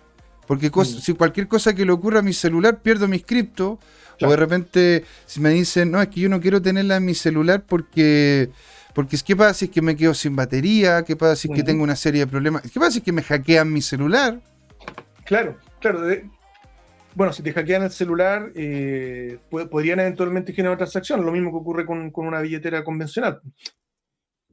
[0.47, 0.85] porque mm.
[0.85, 3.81] si cualquier cosa que le ocurra a mi celular pierdo mis cripto.
[4.23, 7.14] O de repente si me dicen, no, es que yo no quiero tenerla en mi
[7.14, 8.51] celular porque
[8.94, 11.02] Porque ¿qué pasa si es que me quedo sin batería?
[11.02, 12.62] ¿Qué pasa si es que tengo una serie de problemas?
[12.62, 14.40] ¿Qué pasa si es que me hackean mi celular?
[15.24, 16.01] Claro, claro.
[17.17, 21.87] Bueno, si te hackean el celular, eh, podrían eventualmente generar transacciones, lo mismo que ocurre
[21.87, 23.41] con, una billetera convencional.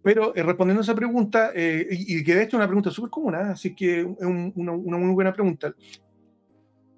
[0.02, 3.10] Pero eh, respondiendo a esa pregunta, eh, y, que de hecho es una pregunta súper
[3.10, 5.76] común, así que es una, una, muy buena pregunta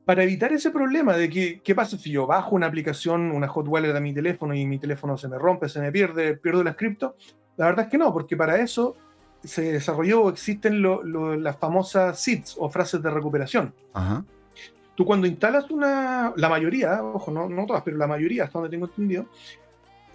[0.05, 3.67] para evitar ese problema de que, ¿qué pasa si yo bajo una aplicación, una hot
[3.67, 6.75] wallet a mi teléfono y mi teléfono se me rompe, se me pierde, pierdo la
[6.75, 7.15] cripto?
[7.57, 8.95] La verdad es que no, porque para eso
[9.43, 10.83] se desarrolló, existen
[11.43, 13.73] las famosas seeds o frases de recuperación.
[14.95, 18.71] Tú cuando instalas una, la mayoría, ojo, no, no todas, pero la mayoría, hasta donde
[18.71, 19.27] tengo entendido,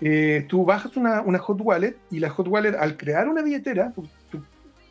[0.01, 4.09] eh, tú bajas una, hot wallet y la hot wallet al crear una billetera, tú,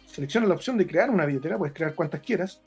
[0.06, 2.62] seleccionas la opción de crear una billetera, puedes crear cuantas quieras,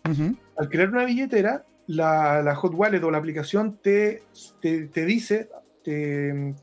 [0.57, 4.23] al crear una billetera la, hot wallet o la aplicación te,
[4.61, 5.49] te, dice,
[5.85, 6.55] te,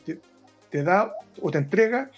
[0.70, 2.12] te, da o te entrega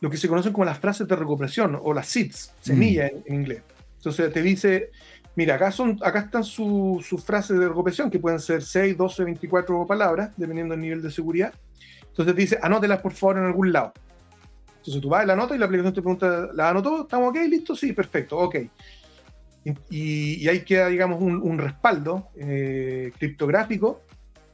[0.00, 3.62] lo que se conocen como las frases de recuperación o las seeds, semillas en, inglés.
[3.96, 4.90] Entonces te dice,
[5.36, 9.86] mira, acá, son, acá están sus frases de recuperación, que pueden ser 6, 12, 24
[9.86, 11.54] palabras, dependiendo del nivel de seguridad.
[12.08, 13.92] Entonces dice, anótelas por favor en algún lado.
[14.78, 17.02] Entonces tú vas a la nota y la aplicación te pregunta, ¿la anotó?
[17.02, 17.36] ¿Estamos ok?
[17.48, 17.76] ¿Listo?
[17.76, 18.56] Sí, perfecto, ok.
[19.90, 24.00] Y, ahí queda, digamos, un, respaldo eh, criptográfico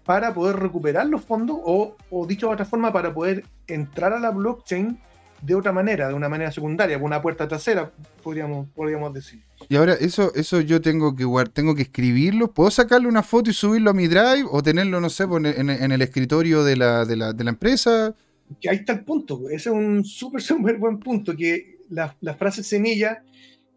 [0.04, 1.96] para poder recuperar los fondos o,
[2.26, 4.98] dicho de otra forma, para poder entrar a la blockchain
[5.42, 7.90] de otra manera, de una manera secundaria, con una puerta trasera,
[8.22, 9.42] podríamos, podríamos decir.
[9.68, 12.52] Y ahora, eso, eso yo tengo que tengo que escribirlo.
[12.52, 14.44] ¿Puedo sacarle una foto y subirlo a mi drive?
[14.50, 18.14] ¿O tenerlo, no sé, en, en el escritorio de la, de la, de la empresa?
[18.60, 19.48] Que ahí está el punto.
[19.48, 21.36] Ese es un súper, súper buen punto.
[21.36, 23.22] Que la, la frase semilla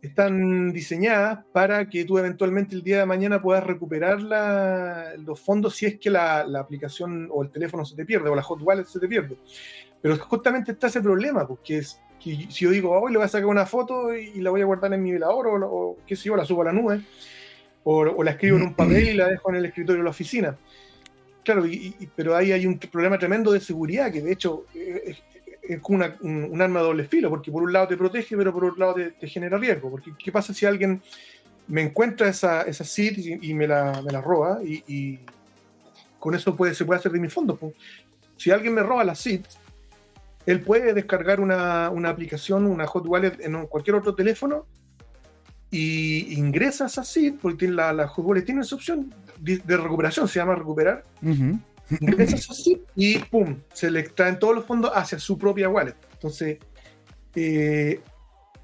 [0.06, 5.88] están diseñadas para que tú eventualmente el día de mañana puedas recuperar los fondos si
[5.88, 9.00] es que la, aplicación o el teléfono se te pierde o la hot wallet se
[9.00, 9.38] te pierde.
[10.06, 13.28] Pero justamente está ese problema, porque es que si yo digo, hoy le voy a
[13.28, 16.36] sacar una foto y la voy a guardar en mi velador o, qué sé yo,
[16.36, 17.02] la subo a la nube
[17.84, 20.56] o, la escribo en un papel y la dejo en el escritorio de la oficina.
[21.44, 21.64] Claro,
[22.16, 25.18] pero ahí hay un problema tremendo de seguridad que de hecho es,
[25.64, 28.66] es como un, arma de doble filo, porque por un lado te protege, pero por
[28.66, 29.90] otro lado te, genera riesgo.
[29.90, 31.02] Porque, ¿qué pasa si alguien
[31.68, 34.60] me encuentra esa, esa seed y, me, la, me, la, roba?
[34.64, 35.18] Y,
[36.20, 37.58] con eso puede, se puede hacer de mis fondos.
[38.38, 39.42] Si alguien me roba la seed,
[40.46, 44.66] él puede descargar una, una, aplicación, una hot wallet en cualquier otro teléfono
[45.72, 50.28] y ingresa esa seed, porque tiene la, la hot wallet tiene esa opción de, recuperación,
[50.28, 51.04] se llama recuperar
[52.50, 55.96] así y pum, se le extraen todos los fondos hacia su propia wallet.
[56.14, 56.58] Entonces,
[57.36, 58.02] eh,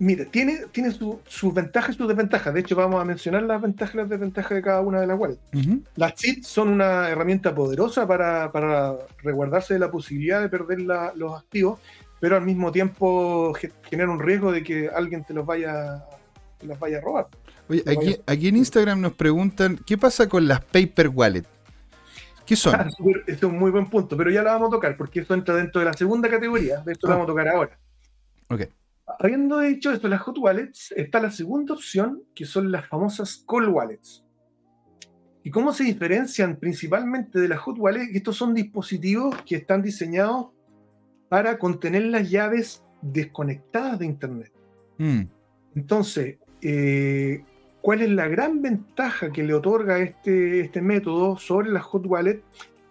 [0.01, 2.51] mire, tiene, tiene sus ventajas y sus desventajas.
[2.53, 5.17] De hecho, vamos a mencionar las ventajas y las desventajas de cada una de las
[5.17, 5.39] wallets.
[5.95, 11.39] Las cheats son una herramienta poderosa para, para resguardarse de la posibilidad de perder los
[11.39, 11.79] activos,
[12.19, 13.53] pero al mismo tiempo
[13.83, 16.03] genera un riesgo de que alguien te los vaya,
[16.57, 17.27] te los vaya a robar.
[17.69, 21.47] Oye, aquí, aquí en Instagram nos preguntan, ¿qué pasa con las paper wallets?
[22.43, 22.73] ¿Qué son?
[22.75, 22.87] Ah,
[23.27, 25.79] es un muy buen punto, pero ya lo vamos a tocar porque eso entra dentro
[25.79, 26.81] de la segunda categoría.
[26.81, 27.17] De esto lo ah.
[27.17, 27.77] vamos a tocar ahora.
[28.49, 28.61] Ok.
[29.19, 33.69] Habiendo dicho esto, las hot wallets, está la segunda opción, que son las famosas cold
[33.69, 34.23] wallets.
[35.43, 38.15] ¿Y cómo se diferencian principalmente de las hot wallets?
[38.15, 40.47] Estos son dispositivos que están diseñados
[41.29, 44.51] para contener las llaves desconectadas de Internet.
[44.97, 45.21] Mm.
[45.75, 47.43] Entonces, eh,
[47.81, 52.43] ¿Cuál es la gran ventaja que le otorga este, este método sobre la hot wallet?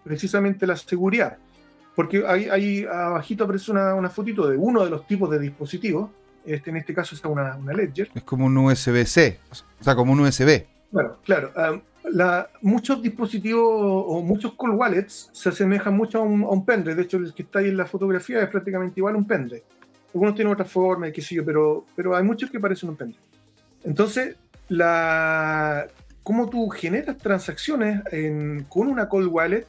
[0.03, 1.37] Precisamente la seguridad.
[2.01, 6.09] Porque ahí, ahí abajito aparece una, una, fotito de uno de los tipos de dispositivos.
[6.45, 8.09] Este, en este caso está una, una Ledger.
[8.15, 9.39] Es como un USB-C,
[9.79, 10.65] o sea, como un USB.
[10.89, 11.51] Bueno, claro.
[12.05, 16.95] la, muchos dispositivos o muchos cold wallets se asemejan mucho a un, a un pendrive.
[16.95, 19.63] De hecho, el que está ahí en la fotografía es prácticamente igual a un pendrive.
[20.13, 23.23] Algunos tienen otra forma, qué sé yo, pero, pero hay muchos que parecen un pendrive.
[23.83, 24.35] Entonces,
[24.67, 25.87] la,
[26.23, 28.01] cómo tú generas transacciones
[28.69, 29.65] con una cold wallet.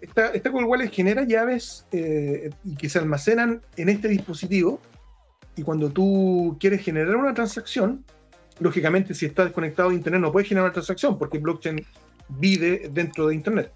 [0.00, 4.80] Esta, cold wallet genera llaves eh, que se almacenan en este dispositivo
[5.56, 8.04] y cuando tú quieres generar una transacción,
[8.60, 11.84] lógicamente si estás desconectado de Internet no puedes generar una transacción porque blockchain
[12.28, 13.72] vive dentro de Internet.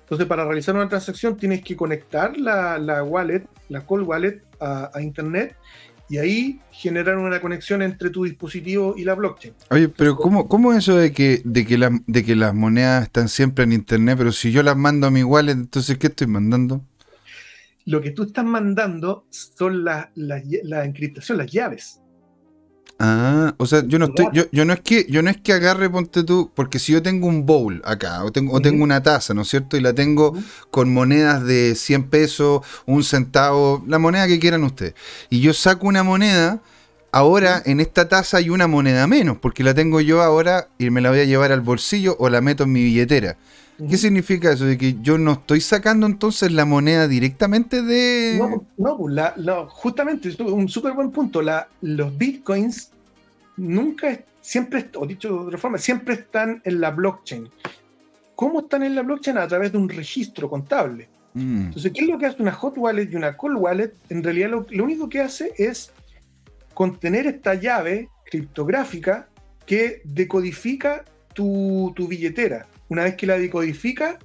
[0.00, 5.56] Entonces para realizar una transacción tienes que conectar la, wallet, la cold wallet a Internet
[6.08, 9.54] y ahí generar una conexión entre tu dispositivo y la blockchain.
[9.70, 13.28] Oye, pero ¿cómo, cómo es eso de que, de, que de que las monedas están
[13.28, 16.84] siempre en Internet, pero si yo las mando a mi wallet, entonces ¿qué estoy mandando?
[17.86, 22.00] Lo que tú estás mandando son la, la, encriptación, las llaves.
[22.98, 25.52] Ah, o sea, yo no estoy, yo, yo, no es que, yo no es que
[25.52, 29.34] agarre, ponte tú, porque si yo tengo un bowl acá, o tengo, tengo una taza,
[29.34, 29.76] ¿no es cierto?
[29.76, 30.32] Y la tengo
[30.70, 34.94] con monedas de 100 pesos, un centavo, la moneda que quieran ustedes.
[35.28, 36.60] Y yo saco una moneda,
[37.10, 41.00] ahora en esta taza hay una moneda menos, porque la tengo yo ahora y me
[41.00, 43.36] la voy a llevar al bolsillo o la meto en mi billetera.
[43.76, 44.66] ¿Qué significa eso?
[44.66, 48.36] De que yo no estoy sacando entonces la moneda directamente de.
[48.38, 51.42] No, no, pues, justamente, un súper buen punto.
[51.42, 52.92] La, los bitcoins
[53.56, 57.48] nunca, siempre, o dicho de otra forma, siempre están en la blockchain.
[58.36, 59.38] ¿Cómo están en la blockchain?
[59.38, 61.08] A través de un registro contable.
[61.34, 61.66] Mm.
[61.66, 63.92] Entonces, ¿qué es lo que hace una hot wallet y una cold wallet?
[64.08, 65.90] En realidad, lo, lo único que hace es
[66.74, 69.28] contener esta llave criptográfica
[69.66, 74.18] que decodifica tu, tu billetera una vez que la decodifica,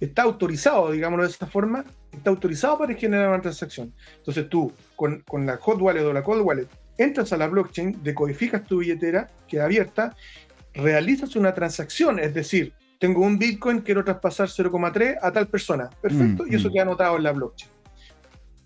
[0.00, 3.92] está autorizado, digámoslo de esta forma, está autorizado para generar una transacción.
[4.16, 6.68] Entonces tú, con, la hot wallet o la cold wallet,
[6.98, 10.16] entras a la blockchain, decodificas tu billetera, queda abierta,
[10.74, 15.88] realizas una transacción, es decir, tengo un Bitcoin, quiero traspasar 0,3 a tal persona.
[16.02, 17.70] Perfecto, y eso mm, queda anotado en la blockchain.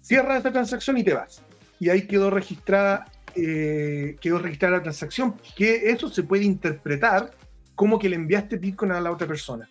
[0.02, 1.42] Cierras esta transacción y te vas.
[1.78, 3.04] Y ahí quedó registrada,
[3.36, 7.30] eh, quedó registrada la transacción, que eso se puede interpretar
[7.74, 9.68] como que le enviaste Bitcoin a la otra persona.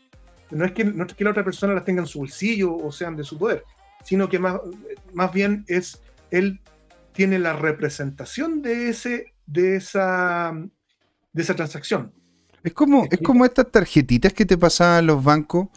[0.52, 2.92] No es que, no es que la otra persona las tenga en su bolsillo o
[2.92, 3.64] sean de su poder,
[4.04, 4.60] sino que más,
[5.14, 6.60] más bien es él
[7.14, 10.54] tiene la representación de ese de esa
[11.32, 12.12] de esa transacción.
[12.64, 15.68] Es como, es como estas tarjetitas que te pasaban los bancos,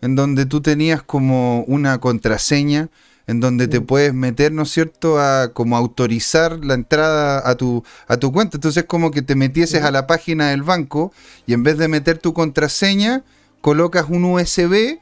[0.00, 2.88] en donde tú tenías como una contraseña
[3.26, 7.82] en donde te puedes meter, ¿no es cierto?, a como autorizar la entrada a tu,
[8.06, 8.56] a tu cuenta.
[8.56, 11.12] Entonces como que te metieses a la página del banco
[11.46, 13.24] y en vez de meter tu contraseña,
[13.60, 14.98] colocas un USB,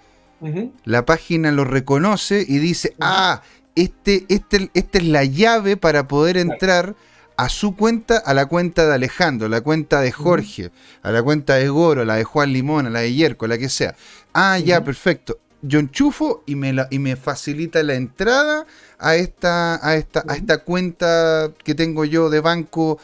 [0.85, 3.41] la página lo reconoce y dice, ah,
[3.75, 6.95] este, este, esta es la llave para poder entrar
[7.37, 10.71] a su cuenta, a la cuenta de Alejandro, a la cuenta de Jorge,
[11.03, 13.71] a la cuenta de Goro, la de Juan Limón, a la de Yerko, la que
[13.71, 13.97] sea.
[14.35, 18.66] Ah, ya, perfecto yo enchufo y me, la, y me facilita la entrada
[18.99, 22.99] a esta, a, esta, a esta cuenta que tengo yo de banco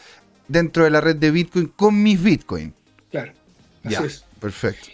[0.46, 2.74] dentro de la red de Bitcoin con mis Bitcoin.
[3.10, 3.32] Claro,
[3.84, 4.24] así es.
[4.40, 4.88] Perfecto.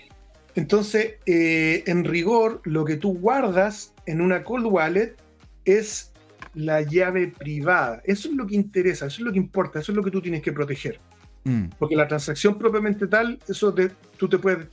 [0.55, 5.16] Entonces, eh, en rigor, lo que tú guardas en una cold wallet
[5.64, 6.12] es
[6.55, 8.01] la llave privada.
[8.05, 10.22] Eso es lo que interesa, eso es lo que importa, eso es lo que tú
[10.22, 10.98] tienes que proteger.
[11.44, 11.66] Mm.
[11.78, 13.74] Porque la transacción propiamente tal, eso
[14.16, 14.66] tú te puedes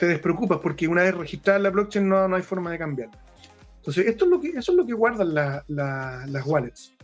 [0.00, 3.10] te despreocupas porque una vez registrada la blockchain no, no hay forma de cambiar.
[3.76, 6.94] Entonces, esto es lo que, eso es lo que guardan las wallets.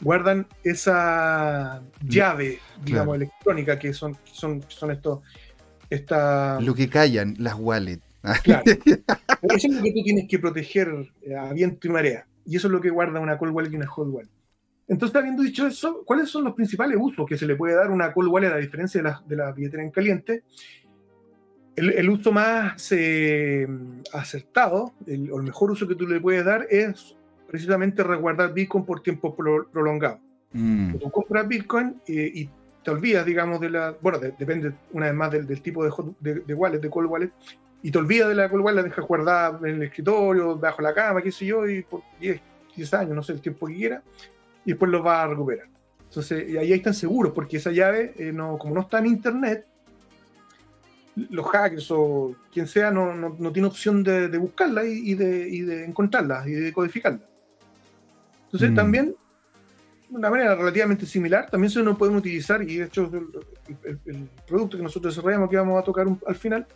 [0.00, 5.20] Guardan esa llave, digamos, electrónica que son, son, son estos.
[5.90, 6.60] Esta...
[6.60, 8.04] Lo que callan las wallets.
[8.44, 8.62] Claro.
[8.66, 10.88] eso es lo que tú tienes que proteger
[11.22, 12.26] eh, a viento y marea.
[12.46, 14.30] Y eso es lo que guarda una cold wallet y una hot wallet.
[14.86, 17.90] Entonces, habiendo dicho eso, ¿cuáles son los principales usos que se le puede dar a
[17.90, 20.44] una cold wallet a diferencia de la, de la billetera en caliente?
[21.76, 23.66] El, uso más eh,
[24.12, 27.16] acertado, el, o el mejor uso que tú le puedes dar es
[27.48, 30.20] precisamente resguardar Bitcoin por tiempo prolongado.
[30.52, 30.96] Mm.
[30.96, 32.50] Tú compras Bitcoin eh, y
[32.82, 33.96] te olvidas, digamos, de la.
[34.00, 37.30] Bueno, depende una vez más del, tipo de, de, wallet, de cold wallet,
[37.82, 40.94] y te olvidas de la cold wallet, la dejas guardada en el escritorio, bajo la
[40.94, 42.40] cama, qué sé yo, y por 10,
[42.76, 44.02] 10 años, no sé, el tiempo que quiera,
[44.64, 45.66] y después lo vas a recuperar.
[46.04, 49.66] Entonces, y ahí están seguros, porque esa llave, eh, no, como no está en internet,
[51.16, 55.84] los hackers o quien sea no, no, tiene opción de, buscarla y, de, y, de,
[55.84, 57.20] encontrarla y de codificarla.
[58.46, 58.74] Entonces mm.
[58.74, 59.14] también,
[60.10, 63.10] de una manera relativamente similar, también se nos pueden utilizar, y de hecho
[63.84, 66.66] el, producto que nosotros desarrollamos que vamos a tocar al final,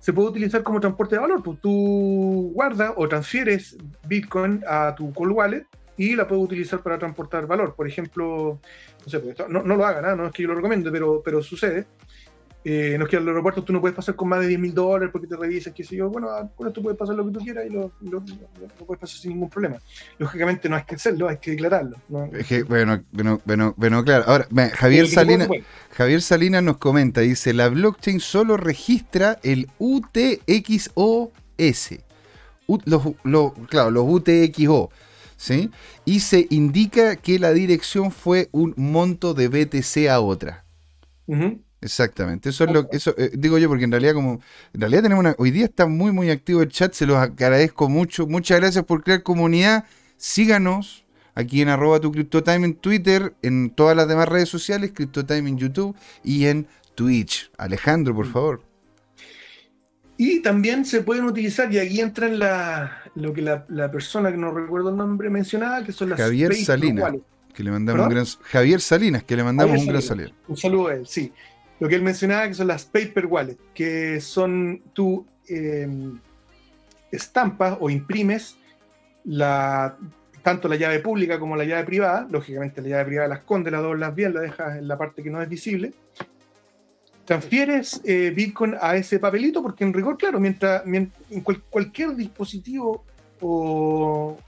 [0.00, 1.42] se puede utilizar como transporte de valor.
[1.42, 3.76] Pues tú guardas o transfieres
[4.06, 7.74] Bitcoin a tu cold wallet y la puedes utilizar para transportar valor.
[7.74, 8.60] Por ejemplo,
[9.04, 10.14] no, sé, pues no, no lo hagan, ¿ah?
[10.14, 11.86] no es que yo lo recomiende, pero, pero sucede
[12.64, 14.74] eh, no es que al aeropuerto tú no puedes pasar con más de 10 mil
[14.74, 16.10] dólares porque te revisan, qué sé yo.
[16.10, 17.92] Bueno, con esto puedes pasar lo que tú quieras y lo,
[18.86, 19.78] puedes pasar sin ningún problema.
[20.18, 21.96] Lógicamente no hay que hacerlo, hay que declararlo.
[22.32, 24.24] Es que, bueno, bueno, bueno, bueno, claro.
[24.26, 25.48] Ahora, Javier Salinas,
[25.92, 30.90] Javier Salinas nos comenta, dice, la blockchain solo registra el UTXOS.
[32.66, 33.02] los,
[33.68, 34.90] claro, los UTXO.
[35.36, 35.70] ¿Sí?
[36.04, 40.64] Y se indica que la dirección fue un monto de BTC a otra.
[41.80, 44.40] Exactamente, eso es lo eso eh, digo yo porque en realidad como
[44.74, 47.88] en realidad tenemos una hoy día está muy muy activo el chat, se los agradezco
[47.88, 49.84] mucho, muchas gracias por crear comunidad,
[50.16, 51.04] síganos
[51.38, 55.56] aquí en arroba tu CryptoTime en Twitter, en todas las demás redes sociales, CryptoTime en
[55.56, 57.52] YouTube y en Twitch.
[57.56, 58.62] Alejandro, por favor.
[60.16, 64.50] Y también se pueden utilizar, y aquí entra la, lo que la, persona que no
[64.50, 67.14] recuerdo el nombre mencionaba, que son las Javier Salinas.
[67.54, 70.30] que le mandamos un gran Javier Salinas, que le mandamos un gran saludo.
[70.48, 71.32] Un saludo a él, sí.
[71.80, 76.18] Lo que él mencionaba que son las paper wallets, que son tú em,
[77.12, 78.56] estampas o imprimes
[79.24, 79.96] la,
[80.42, 82.26] tanto la llave pública como la llave privada.
[82.30, 85.30] Lógicamente la llave privada la esconde, la doblas bien, la dejas en la parte que
[85.30, 85.92] no es visible.
[87.24, 91.12] Transfieres eh, Bitcoin a ese papelito porque en rigor, claro, mientras, en
[91.70, 93.04] cualquier dispositivo
[93.40, 94.38] o,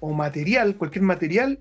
[0.00, 1.58] o material, cualquier material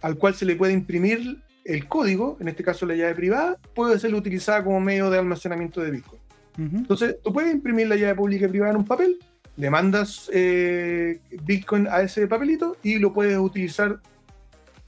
[0.00, 3.98] al cual se le puede imprimir el código, en este caso la llave privada, puede
[3.98, 6.20] ser utilizada como medio de almacenamiento de Bitcoin.
[6.56, 9.18] Entonces, tú puedes imprimir la llave pública y privada en un papel,
[9.56, 14.00] le mandas eh, Bitcoin a ese papelito y lo puedes utilizar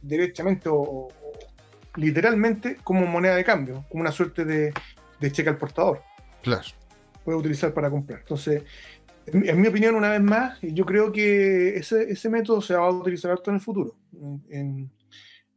[0.01, 1.09] directamente o,
[1.97, 4.73] literalmente como moneda de cambio, como una suerte de,
[5.33, 6.03] cheque al portador.
[6.43, 6.63] Claro.
[7.25, 8.21] Puedes utilizar para comprar.
[8.21, 8.63] Entonces,
[9.27, 13.33] en, mi opinión, una vez más, yo creo que ese, método se va a utilizar
[13.33, 13.97] harto en el futuro.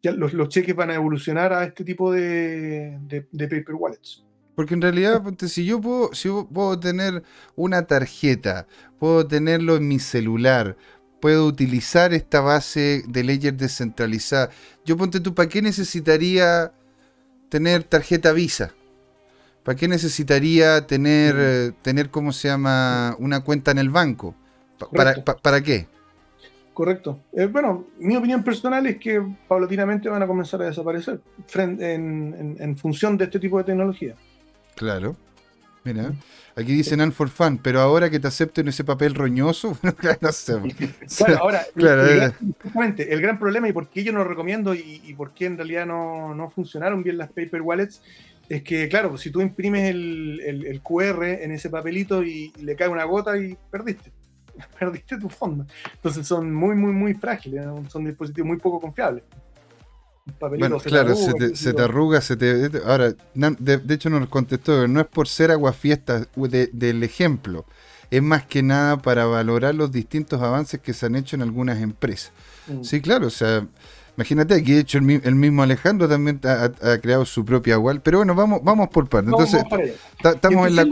[0.03, 2.97] Los, cheques van a evolucionar a este tipo de,
[3.31, 4.23] paper wallets.
[4.55, 7.23] Porque en realidad, si yo puedo, si puedo tener
[7.55, 8.67] una tarjeta,
[8.99, 10.75] puedo tenerlo en mi celular,
[11.21, 14.49] puedo utilizar esta base de Ledger descentralizada.
[14.85, 16.73] Yo ponte tú, ¿para qué necesitaría
[17.49, 18.73] tener tarjeta Visa?
[19.63, 21.39] ¿Para qué necesitaría tener, mm.
[21.39, 24.35] eh, tener, ¿cómo se llama?, una cuenta en el banco.
[24.93, 25.87] ¿Para, para qué?
[26.79, 27.19] Correcto.
[27.33, 31.19] Eh, bueno, mi opinión personal es que paulatinamente van a comenzar a desaparecer
[31.53, 34.15] en, en, función de este tipo de tecnología.
[34.77, 35.17] Claro.
[35.83, 36.13] Mira,
[36.55, 39.77] aquí dicen Nan for Fun, pero ahora que te acepten ese papel roñoso,
[40.21, 40.55] no sé.
[40.55, 43.05] Bueno, ahora, el, eh.
[43.09, 45.57] el gran problema y por qué yo no lo recomiendo y, y por qué en
[45.57, 48.01] realidad no, no funcionaron bien las paper wallets
[48.49, 53.03] es que, claro, si tú imprimes el, QR en ese papelito y, le cae una
[53.03, 54.11] gota y perdiste.
[54.79, 55.65] Perdiste tu fondo.
[55.93, 57.65] Entonces son muy, muy, muy frágiles.
[57.89, 59.23] Son dispositivos muy poco confiables.
[60.39, 62.69] Bueno, claro, se, te, arruga, se te.
[62.85, 66.27] Ahora, de, hecho nos contestó, no es por ser aguafiesta
[66.71, 67.65] del ejemplo,
[68.11, 71.81] es más que nada para valorar los distintos avances que se han hecho en algunas
[71.81, 72.31] empresas.
[72.67, 72.83] Mm.
[72.83, 73.65] Sí, claro, o sea,
[74.19, 78.35] Imagínate, aquí de hecho el, mismo Alejandro también ha, creado su propia wall, pero bueno,
[78.35, 79.31] vamos, vamos por partes.
[79.31, 79.63] Entonces,
[80.21, 80.85] estamos en la,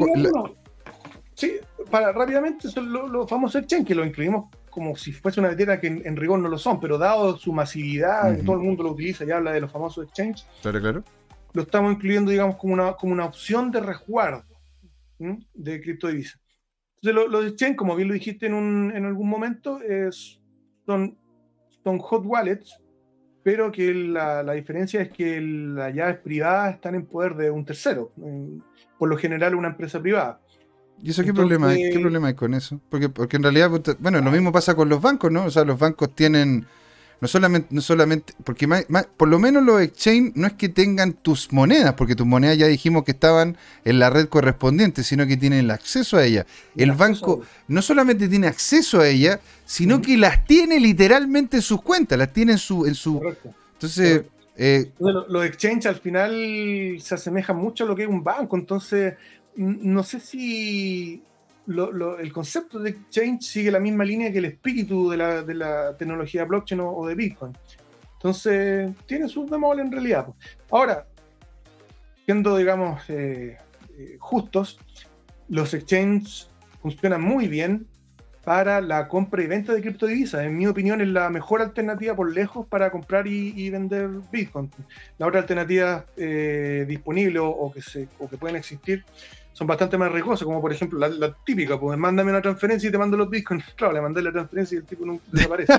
[1.35, 5.80] Sí, para rápidamente son los, famosos exchange, que lo incluimos como si fuese una billetera
[5.80, 9.26] que en, rigor no lo son, pero dado su masividad, todo el mundo lo utiliza
[9.26, 10.45] y habla de los famosos exchange.
[10.61, 11.03] Claro, claro.
[11.53, 14.43] Lo estamos incluyendo, digamos, como una, como una opción de resguardo
[15.18, 16.39] de criptodivisas.
[17.01, 20.39] Entonces, los exchange, como bien lo dijiste en, un, en algún momento, es,
[20.85, 21.18] son,
[21.84, 22.80] son hot wallets
[23.47, 28.11] pero que la, diferencia es que las llaves privadas están en poder de un tercero,
[28.99, 30.41] por lo general una empresa privada.
[31.01, 31.91] ¿Y eso qué, problema hay?
[31.91, 32.79] qué problema hay con eso?
[32.89, 33.69] Porque, porque en realidad,
[33.99, 35.45] bueno, lo mismo pasa con los bancos, ¿no?
[35.45, 36.65] O sea, los bancos tienen
[37.19, 38.67] no solamente, no solamente porque
[39.17, 42.67] por lo menos los exchange no es que tengan tus monedas, porque tus monedas ya
[42.67, 46.45] dijimos que estaban en la red correspondiente, sino que tienen el acceso a ella.
[46.75, 51.81] El, banco no solamente tiene acceso a ella, sino que las tiene literalmente en sus
[51.81, 52.85] cuentas, las tiene en su...
[52.85, 53.21] En su
[53.73, 54.23] entonces...
[54.59, 59.13] Eh, los exchange al final se asemejan mucho a lo que es un banco, entonces
[59.57, 61.23] no sé si
[61.67, 66.81] el concepto de exchange sigue la misma línea que el espíritu de la, tecnología blockchain
[66.81, 67.57] o, de Bitcoin.
[68.13, 70.27] Entonces, tiene sus bemoles en realidad.
[70.71, 71.05] Ahora,
[72.25, 73.57] siendo, digamos, eh,
[73.97, 74.79] eh, justos,
[75.49, 76.49] los exchanges
[76.81, 77.88] funcionan muy bien
[78.43, 80.45] para la compra y venta de criptodivisas.
[80.45, 84.71] En mi opinión, es la mejor alternativa por lejos para comprar y, vender Bitcoin.
[85.17, 89.03] La otra alternativa eh, disponible o, que se, o que pueden existir
[89.57, 92.97] son bastante más riesgosas, como por ejemplo la, típica, pues mándame una transferencia y te
[92.99, 93.63] mando los bitcoins.
[93.75, 95.73] Claro, le mandé la transferencia y el tipo no desaparece.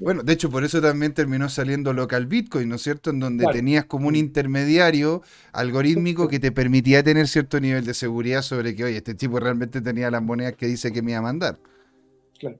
[0.00, 3.10] bueno, de hecho, por eso también terminó saliendo local bitcoin, ¿no es cierto?
[3.10, 5.22] En donde tenías como un intermediario
[5.52, 9.80] algorítmico que te permitía tener cierto nivel de seguridad sobre que, oye, este tipo realmente
[9.80, 11.60] tenía las monedas que dice que me iba a mandar.
[12.40, 12.58] Claro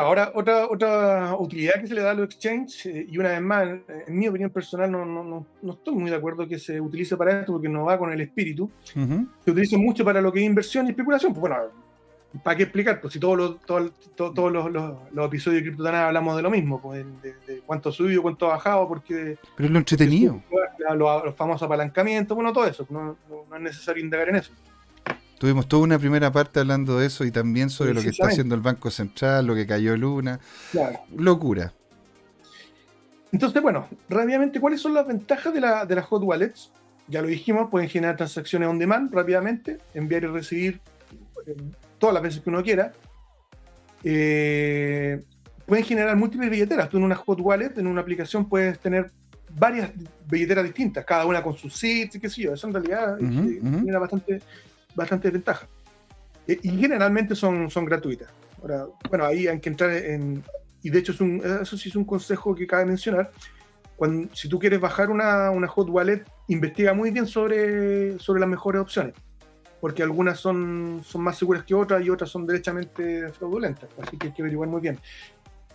[0.00, 3.40] ahora otra, otra utilidad que se le da a los exchanges, eh, y una vez
[3.40, 3.68] más,
[4.06, 7.40] en mi opinión personal, no, no, no, estoy muy de acuerdo que se utilice para
[7.40, 8.70] esto porque no va con el espíritu.
[8.84, 11.32] Se utiliza mucho para lo que es inversión y especulación.
[11.32, 11.56] Pues bueno,
[12.42, 13.00] ¿para qué explicar?
[13.00, 17.04] Pues si todos los, todos los, los, episodios de CryptoTana hablamos de lo mismo, pues
[17.22, 19.36] de, cuánto ha subido, cuánto ha bajado, porque.
[19.56, 20.42] Pero es lo entretenido.
[20.94, 22.86] Los, famosos apalancamientos, bueno, todo eso.
[22.90, 23.16] no
[23.54, 24.52] es necesario indagar en eso.
[25.42, 28.54] Tuvimos toda una primera parte hablando de eso y también sobre lo que está haciendo
[28.54, 30.38] el Banco Central, lo que cayó Luna.
[31.16, 31.72] Locura.
[33.32, 36.70] Entonces, bueno, rápidamente, ¿cuáles son las ventajas de, la, de las hot wallets?
[37.08, 40.80] Ya lo dijimos, pueden generar transacciones on demand rápidamente, enviar y recibir
[41.44, 41.56] eh,
[41.98, 42.92] todas las veces que uno quiera.
[44.04, 45.24] Eh,
[45.66, 46.88] pueden generar múltiples billeteras.
[46.88, 49.10] Tú en una hot wallet, en una aplicación, puedes tener
[49.58, 49.90] varias
[50.30, 52.54] billeteras distintas, cada una con sus sits y qué sé yo.
[52.54, 54.40] Eso en realidad tiene bastante,
[54.94, 55.68] bastante ventaja.
[56.46, 58.28] Eh, y generalmente son, son gratuitas.
[58.60, 60.42] Ahora, bueno, ahí hay que entrar en...
[60.82, 63.30] Y de hecho, es un, eso sí es un consejo que cabe mencionar.
[63.96, 68.48] Cuando, si tú quieres bajar una, una hot wallet, investiga muy bien sobre, sobre las
[68.48, 69.14] mejores opciones
[69.82, 74.28] porque algunas son, son más seguras que otras y otras son derechamente fraudulentas, así que
[74.28, 74.96] hay que averiguar muy bien.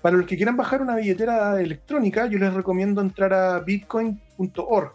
[0.02, 4.94] Para los que quieran bajar una billetera electrónica, yo les recomiendo entrar a bitcoin.org,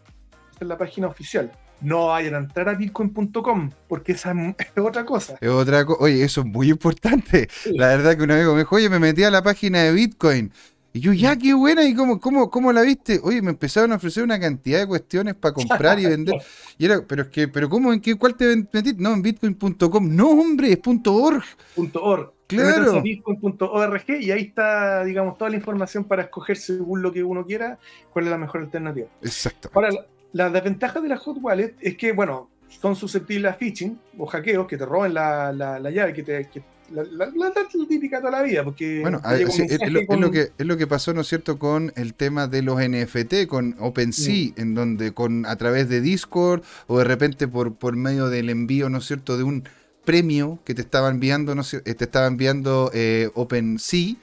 [0.52, 1.52] esa es la página oficial.
[1.82, 5.36] No vayan a entrar a bitcoin.com, porque esa es otra cosa.
[5.40, 7.48] Es otra Oye, eso es muy importante.
[7.66, 10.52] La verdad que un amigo me dijo, oye, me metí a la página de Bitcoin.
[10.94, 13.18] Y yo, ya, qué buena, ¿y cómo, cómo, cómo la viste?
[13.24, 16.34] Oye, me empezaron a ofrecer una cantidad de cuestiones para comprar y vender.
[16.76, 17.94] Y era, pero es que, pero ¿cómo?
[17.94, 19.02] ¿En qué cuál te metiste?
[19.02, 20.14] No, en bitcoin.com.
[20.14, 21.42] No, hombre, es .org.
[21.94, 22.32] .org.
[22.46, 23.00] Claro.
[23.00, 27.78] Bitcoin.org y ahí está, digamos, toda la información para escoger según lo que uno quiera,
[28.12, 29.08] cuál es la mejor alternativa.
[29.22, 29.70] Exacto.
[29.72, 29.88] Ahora,
[30.32, 34.66] la, desventaja de la hot wallet es que, bueno, son susceptibles a phishing o hackeos
[34.66, 36.48] que te roben la, la, llave, que te,
[36.90, 37.52] la, la,
[37.88, 39.00] típica toda la vida, porque...
[39.00, 42.62] Bueno, es, lo, que, es lo que pasó, ¿no es cierto?, con el tema de
[42.62, 47.74] los NFT, con OpenSea, en donde con a través de Discord o de repente por,
[47.74, 49.64] por medio del envío, ¿no es cierto?, de un
[50.04, 54.14] premio que te estaba enviando, no sé, te estaba enviando eh, OpenSea,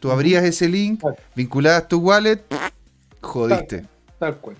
[0.00, 1.02] tú abrías ese link,
[1.34, 2.42] vinculabas tu wallet,
[3.20, 3.84] jodiste.
[4.18, 4.56] tal cual.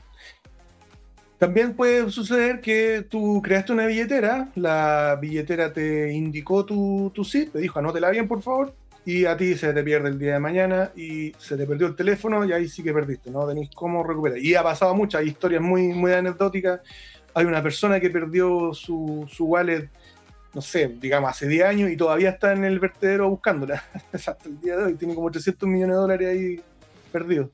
[1.38, 7.50] También puede suceder que tú creaste una billetera, la billetera te indicó tu, tu SID,
[7.50, 8.72] te dijo anótela bien por favor,
[9.06, 11.94] y a ti se te pierde el día de mañana y se te perdió el
[11.94, 14.38] teléfono y ahí sí que perdiste, no tenéis cómo recuperar.
[14.38, 16.80] Y ha pasado muchas hay historias muy, muy anecdóticas.
[17.32, 19.88] Hay una persona que perdió su, su wallet,
[20.52, 23.84] no sé, digamos hace 10 años y todavía está en el vertedero buscándola.
[24.12, 26.60] Hasta el día de hoy tiene como 300 millones de dólares ahí
[27.12, 27.50] perdidos.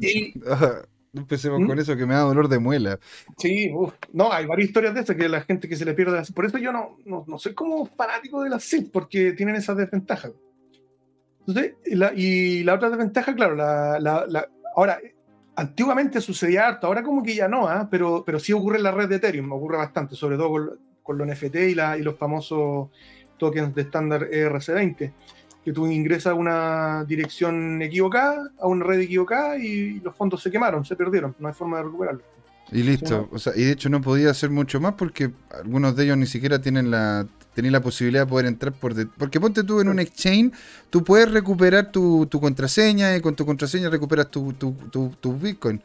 [0.00, 0.32] Y,
[1.16, 1.66] no empecemos ¿Mm?
[1.66, 3.00] con eso que me da dolor de muela.
[3.38, 3.72] Sí,
[4.12, 6.22] no, hay varias historias de eso que la gente que se le pierde.
[6.34, 10.32] Por eso yo no, no, soy como fanático de las SIP, porque tienen esas desventajas.
[11.86, 15.00] y la, otra desventaja, claro, la, ahora,
[15.56, 17.88] antiguamente sucedía harto, ahora como que ya no, ¿ah?
[17.90, 21.16] pero, pero sí ocurre en la red de Ethereum, ocurre bastante, sobre todo con, con
[21.16, 22.90] los NFT y, y los famosos
[23.38, 25.12] tokens de estándar ERC20
[25.66, 30.48] que tú ingresas a una dirección equivocada, a una red equivocada y los fondos se
[30.48, 32.22] quemaron, se perdieron, no hay forma de recuperarlos.
[32.70, 36.04] Y listo, o sea, y de hecho no podía hacer mucho más porque algunos de
[36.04, 39.80] ellos ni siquiera tienen la tenían la posibilidad de poder entrar por porque ponte tú
[39.80, 40.52] en un exchange,
[40.88, 44.72] tú puedes recuperar tu, contraseña y con tu contraseña recuperas tu, tu,
[45.20, 45.82] tu, Bitcoin.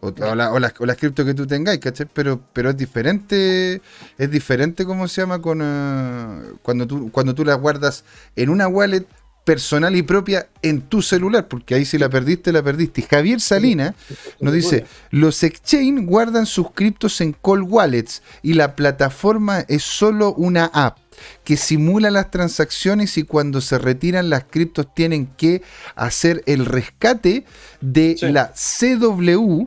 [0.00, 2.06] O, la, o, las, cripto que tú tengáis, ¿cachai?
[2.12, 3.80] Pero, pero es diferente,
[4.18, 8.04] es diferente cómo se llama con eh, cuando tú, cuando tú la guardas
[8.36, 9.06] en una wallet
[9.44, 13.02] personal y propia en tu celular, porque ahí si la perdiste, la perdiste.
[13.02, 13.94] Y Javier Salina
[14.40, 20.32] nos dice, los exchange guardan sus criptos en cold wallets y la plataforma es solo
[20.34, 20.98] una app
[21.44, 25.62] que simula las transacciones y cuando se retiran las criptos tienen que
[25.94, 27.44] hacer el rescate
[27.80, 29.66] de la CW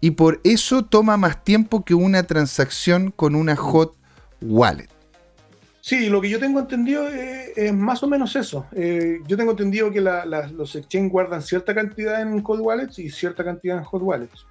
[0.00, 3.96] y por eso toma más tiempo que una transacción con una hot
[4.40, 4.95] wallet.
[5.86, 8.66] Sí, lo que yo tengo entendido es, más o menos eso.
[8.72, 13.44] Eh, yo tengo entendido que los exchange guardan cierta cantidad en cold wallets y cierta
[13.44, 14.48] cantidad en hot wallets.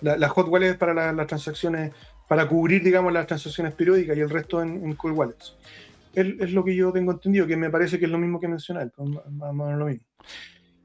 [0.00, 1.92] Las hot wallets para las transacciones,
[2.26, 5.54] para cubrir, digamos, las transacciones periódicas y el resto en, cold wallets.
[6.14, 8.90] Es, lo que yo tengo entendido, que me parece que es lo mismo que mencionar,
[8.96, 10.06] más o menos lo mismo.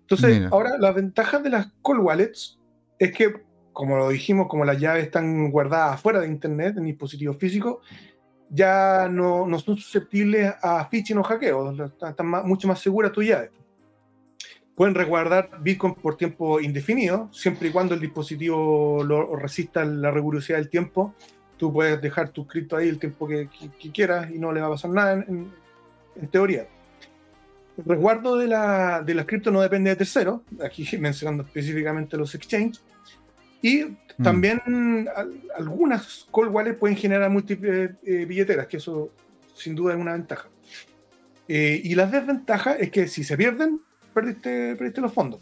[0.02, 2.60] Entonces, ahora, las ventajas de las cold wallets
[2.98, 3.32] es que,
[3.72, 7.78] como lo dijimos, como las llaves están guardadas fuera de Internet, en dispositivos físicos,
[8.50, 13.52] ya no, no son susceptibles a phishing o hackeo, están, mucho más seguras tus llaves.
[14.76, 20.58] Pueden resguardar Bitcoin por tiempo indefinido, siempre y cuando el dispositivo lo resista la rigurosidad
[20.58, 21.14] del tiempo.
[21.58, 23.50] Tú puedes dejar tu cripto ahí el tiempo que,
[23.94, 25.52] quieras y no le va a pasar nada en,
[26.32, 26.66] teoría.
[27.78, 32.82] El resguardo de la, de cripto no depende de terceros, aquí mencionando específicamente los exchanges,
[33.62, 34.24] y mm.
[34.24, 35.10] también
[35.58, 39.12] algunas cold wallets pueden generar múltiples eh, billeteras, que eso
[39.56, 40.48] sin duda es una ventaja.
[41.48, 43.82] Eh, y la desventaja es que si se pierden,
[44.14, 45.42] perdiste, perdiste los fondos.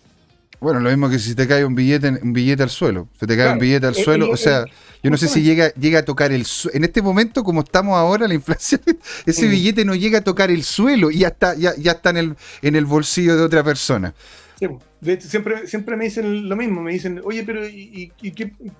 [0.59, 3.09] Bueno, lo mismo que si te cae un billete, un billete al suelo.
[3.19, 4.31] Se te cae un billete al eh, suelo.
[4.31, 4.65] o sea,
[5.03, 6.77] yo no sé si llega, llega a tocar el suelo.
[6.77, 8.81] En este momento, como estamos ahora, la inflación,
[9.25, 12.17] ese billete no llega a tocar el suelo y ya está, ya, ya está en
[12.17, 14.15] el, en el bolsillo de otra persona.
[14.59, 18.11] De hecho, siempre, siempre me dicen lo mismo, me dicen, oye, pero ¿y,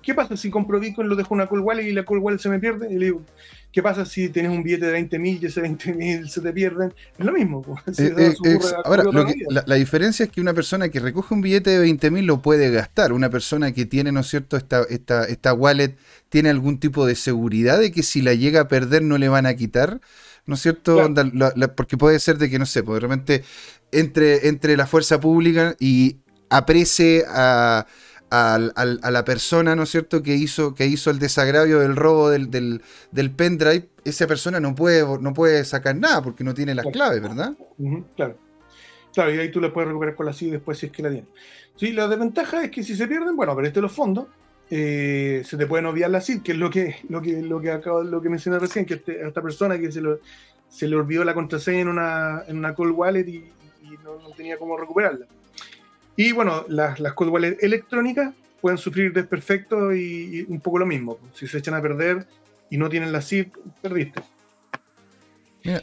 [0.02, 2.38] qué, pasa si compro Bitcoin, lo dejo en una cold wallet y la cold wallet
[2.38, 2.92] se me pierde?
[2.92, 3.22] Y le digo,
[3.70, 6.52] ¿qué pasa si tienes un billete de 20 mil y ese 20 mil se te
[6.52, 6.92] pierden?
[7.16, 7.64] Es lo mismo.
[7.98, 9.04] Eh, eh, ahora,
[9.66, 12.70] la, diferencia es que una persona que recoge un billete de 20 mil lo puede
[12.70, 13.12] gastar.
[13.12, 15.96] Una persona que tiene, ¿no es cierto?, esta, esta, esta wallet
[16.28, 19.46] tiene algún tipo de seguridad de que si la llega a perder no le van
[19.46, 20.00] a quitar.
[20.48, 21.12] ¿no es cierto?
[21.76, 23.44] porque puede ser de que, no sé, pues de repente
[23.92, 26.16] entre, entre la fuerza pública y
[26.50, 27.86] aprecie a,
[28.30, 33.30] la persona, ¿no es cierto?, que hizo, que hizo el desagravio del robo del, del,
[33.30, 37.54] pendrive, esa persona no puede, no puede sacar nada porque no tiene las claves, ¿verdad?
[38.16, 38.36] claro.
[39.14, 41.10] Claro, y ahí tú le puedes recuperar con la SID después si es que la
[41.10, 41.28] tienes.
[41.76, 44.26] Sí, la desventaja es que si se pierden, bueno, este los fondos,
[44.70, 47.70] eh, se te pueden obviar la SID, que es lo que, lo que, lo que
[47.70, 50.02] acabo, lo que mencioné recién, que este, esta persona que se,
[50.68, 53.50] se le olvidó la contraseña en una, en una cold wallet y,
[54.02, 55.26] no, tenía cómo recuperarla.
[56.16, 60.86] Y bueno, las, las cold wallets electrónicas pueden sufrir desperfectos y, y, un poco lo
[60.86, 61.18] mismo.
[61.34, 62.26] Si se echan a perder
[62.70, 63.48] y no tienen la SID,
[63.80, 64.22] perdiste.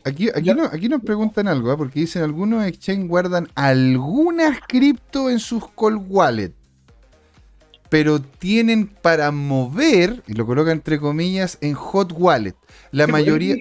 [0.04, 1.78] aquí, aquí, no, aquí nos preguntan algo, ¿eh?
[1.78, 6.66] porque dicen algunos exchange guardan algunas cripto en sus cold wallets
[7.90, 12.56] pero tienen para mover, y lo coloca entre comillas, en hot wallet.
[12.92, 13.56] La mayoría,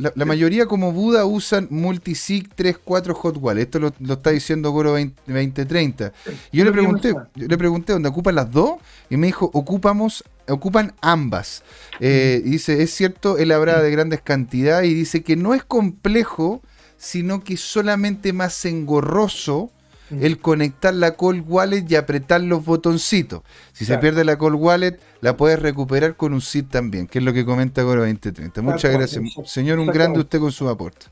[0.00, 3.62] la, mayoría como Buda usan multisig 3.4 hot wallet.
[3.62, 6.12] Esto lo, está diciendo Goro 2030.
[6.52, 8.78] Y yo le pregunté, le pregunté dónde ocupan las dos,
[9.08, 11.62] y me dijo, ocupamos, ocupan ambas.
[12.00, 15.64] Eh, y dice, es cierto, él habla de grandes cantidades y dice que no es
[15.64, 16.62] complejo,
[16.96, 19.70] sino que solamente más engorroso
[20.10, 23.42] el conectar la Cold Wallet y apretar los botoncitos.
[23.72, 27.24] Si se pierde la Cold Wallet, la puedes recuperar con un SID también, que es
[27.24, 28.62] lo que comenta Goro 2030.
[28.62, 29.24] Muchas gracias.
[29.44, 31.06] Señor, un grande usted con su aporte.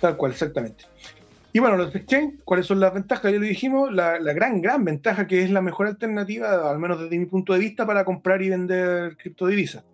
[0.00, 0.84] Tal cual, exactamente.
[1.52, 3.30] Y bueno, los exchange, ¿cuáles son las ventajas?
[3.30, 7.18] Ya lo dijimos, la, gran, gran ventaja que es la mejor alternativa, al menos desde
[7.18, 9.84] mi punto de vista, para comprar y vender criptodivisas.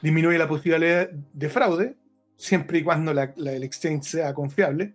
[0.00, 1.96] Disminuye la posibilidad de fraude,
[2.36, 4.94] siempre y cuando el exchange sea confiable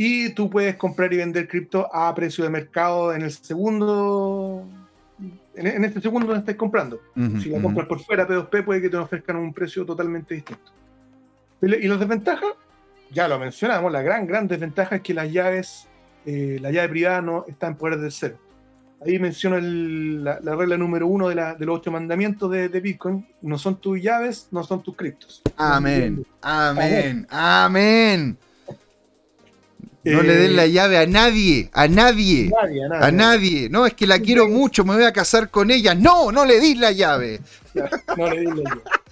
[0.00, 4.64] y tú puedes comprar y vender cripto a precio de mercado en el segundo.
[5.58, 7.00] En, este segundo donde estás comprando.
[7.42, 10.72] si la compras por fuera, P2P, puede que te ofrezcan un precio totalmente distinto.
[11.60, 12.50] Y las desventajas,
[13.10, 15.88] ya lo mencionamos, la gran, gran desventaja es que las llaves,
[16.24, 18.38] eh, la llave privada no está en poder del cero.
[19.04, 23.26] Ahí menciono la, regla número uno de, de los ocho mandamientos de, de, Bitcoin.
[23.42, 25.42] No son tus llaves, no son tus criptos.
[25.56, 26.24] Amén.
[26.42, 27.26] Amén.
[27.30, 28.36] Amén.
[30.12, 32.50] No le den la eh, llave a nadie, a nadie,
[33.00, 35.94] a nadie, No, es que la quiero mucho, me voy a casar con ella.
[35.94, 37.40] No, no le di la llave.
[38.16, 38.82] No le di la llave.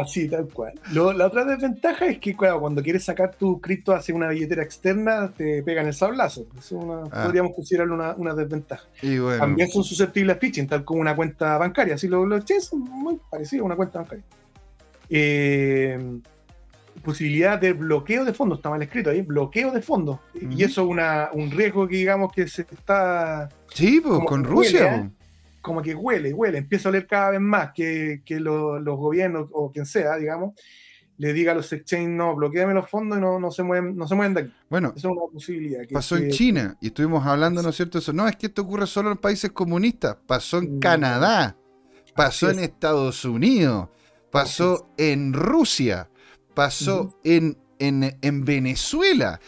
[0.00, 0.74] Así, tal cual.
[0.92, 5.62] la otra desventaja es que cuando quieres sacar tu cripto hacia una billetera externa, te
[5.62, 6.46] pegan el sablazo.
[7.10, 7.24] Ah.
[7.24, 8.84] Podríamos considerarlo una, desventaja.
[9.38, 11.96] También son susceptibles a phishing, tal como una cuenta bancaria.
[11.96, 14.24] Así lo, lo es muy parecido a una cuenta bancaria.
[15.10, 15.98] Eh,
[17.02, 20.20] posibilidad de bloqueo de fondos, está mal escrito ahí, bloqueo de fondos.
[20.34, 23.48] Y eso es un riesgo que digamos que se está...
[23.74, 24.96] Sí, pues con Rusia.
[24.96, 25.10] ¿eh?
[25.60, 29.86] Como que huele, huele, empieza a oler cada vez más que, los gobiernos o quien
[29.86, 30.54] sea, digamos,
[31.18, 34.08] le diga a los exchanges, no, bloqueame los fondos y no, no, se, mueven, no
[34.08, 34.52] se mueven de aquí.
[34.68, 35.82] Bueno, eso es una posibilidad.
[35.92, 37.98] pasó en China y estuvimos hablando, ¿no es cierto?
[37.98, 41.56] Eso, no, es que esto ocurre solo en países comunistas, pasó en Canadá,
[42.14, 43.88] pasó en Estados Unidos,
[44.30, 46.08] pasó en Rusia
[46.54, 49.40] pasó en, en, Venezuela.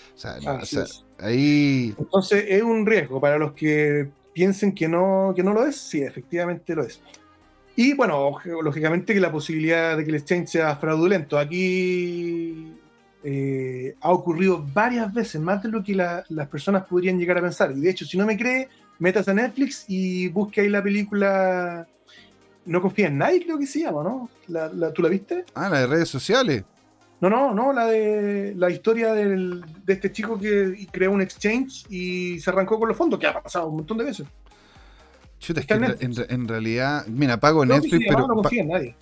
[1.18, 1.94] ahí...
[1.98, 6.02] Entonces es un riesgo para los que piensen que no, que no lo es, sí,
[6.02, 7.00] efectivamente lo es.
[7.76, 11.38] Y bueno, lógicamente que la posibilidad de que el exchange sea fraudulento.
[11.38, 12.72] Aquí
[13.24, 17.72] eh, ha ocurrido varias veces, más de lo que las personas podrían llegar a pensar.
[17.72, 18.68] Y de hecho, si no me cree,
[18.98, 21.86] metas a Netflix y busque ahí la película
[22.64, 24.28] No confía en nadie, creo que se llama, ¿no?
[24.92, 25.44] ¿Tú la viste?
[25.54, 26.64] Ah, la de redes sociales.
[27.24, 32.38] No, no, no, la de la historia de este chico que creó un exchange y
[32.38, 34.26] se arrancó con los fondos, que ha pasado un montón de veces.
[35.38, 38.26] Chuta, es que en, realidad, mira, pago Netflix, pero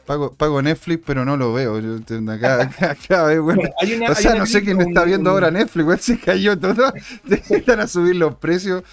[0.07, 1.75] pago, pago, Netflix, pero no lo veo.
[1.75, 6.93] o sea, no sé quién está viendo ahora Netflix, se cayó todo,
[7.51, 8.85] están a subir los precios.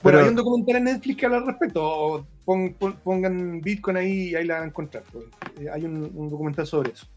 [0.00, 2.24] Bueno, hay un documental en Netflix que habla al respecto.
[2.44, 5.02] pongan Bitcoin ahí y ahí la van a encontrar.
[5.10, 5.24] Pues.
[5.58, 7.08] Eh, hay un documental sobre eso.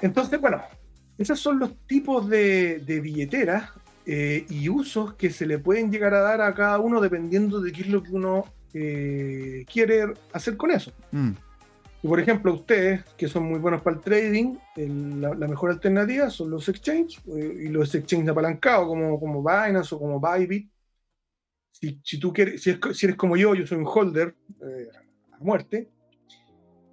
[0.00, 0.62] Entonces, bueno,
[1.18, 3.70] esos son los tipos de, billeteras
[4.06, 7.72] eh, y usos que se le pueden llegar a dar a cada uno dependiendo de
[7.72, 10.92] qué es lo que uno eh, quiere hacer con eso.
[11.12, 11.32] Mm.
[12.02, 16.50] Y por ejemplo, ustedes que son muy buenos para el trading, la, mejor alternativa son
[16.50, 20.70] los exchanges eh, y los exchanges apalancados como, como Binance o como Bybit.
[21.70, 24.34] Si, si tú quieres, si, eres como yo, yo soy un holder
[25.32, 25.90] a muerte,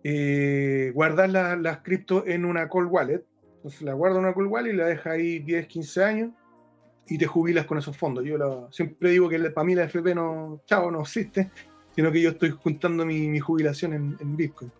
[0.10, 3.26] eh, guardar las cripto en una cold wallet.
[3.58, 6.32] Entonces la guardo en una cold wallet y la deja ahí 10, 15 años
[7.08, 8.24] y te jubilas con esos fondos.
[8.24, 11.52] Yo siempre digo que para mí la FP no, chao, no existe,
[11.94, 14.72] sino que yo estoy juntando mi, jubilación en Bitcoin.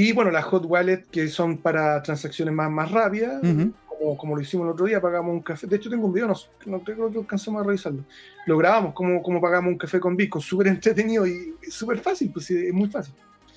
[0.00, 3.40] Y bueno, las hot wallet que son para transacciones más, más rápidas,
[3.88, 5.66] como, como, lo hicimos el otro día, pagamos un café.
[5.66, 6.34] De hecho, tengo un video, no,
[6.66, 8.04] no creo que alcancemos a revisarlo.
[8.46, 12.48] Lo grabamos, como, como pagamos un café con Bitcoin, súper entretenido y súper fácil, pues
[12.52, 13.12] es muy fácil.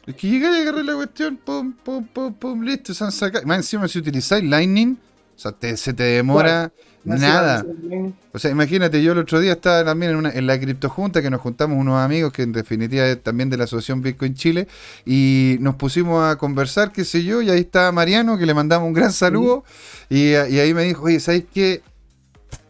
[0.07, 3.45] Es que llegué a agarrar la cuestión, pum, pum, pum, pum, listo, se han sacado.
[3.45, 4.97] Más encima, si utilizáis Lightning,
[5.35, 6.71] o sea, se te demora.
[7.03, 7.65] Nada.
[8.31, 11.29] O sea, imagínate, yo el otro día estaba también en, una, en la criptojunta que
[11.29, 14.67] nos juntamos unos amigos que en definitiva es también de la Asociación Bitcoin Chile
[15.05, 18.87] y nos pusimos a conversar, qué sé yo, y ahí estaba Mariano que le mandamos
[18.87, 19.63] un gran saludo
[20.09, 21.81] y, ahí me dijo, oye, ¿sabes qué?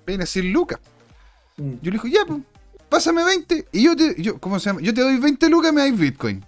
[0.05, 0.79] Ven a decir lucas.
[1.57, 1.73] Mm.
[1.81, 2.39] Yo le dije, ya, pues,
[2.87, 4.81] pásame 20 y yo te, yo, ¿cómo se llama?
[4.81, 6.45] Yo te doy 20 lucas, me dais Bitcoin.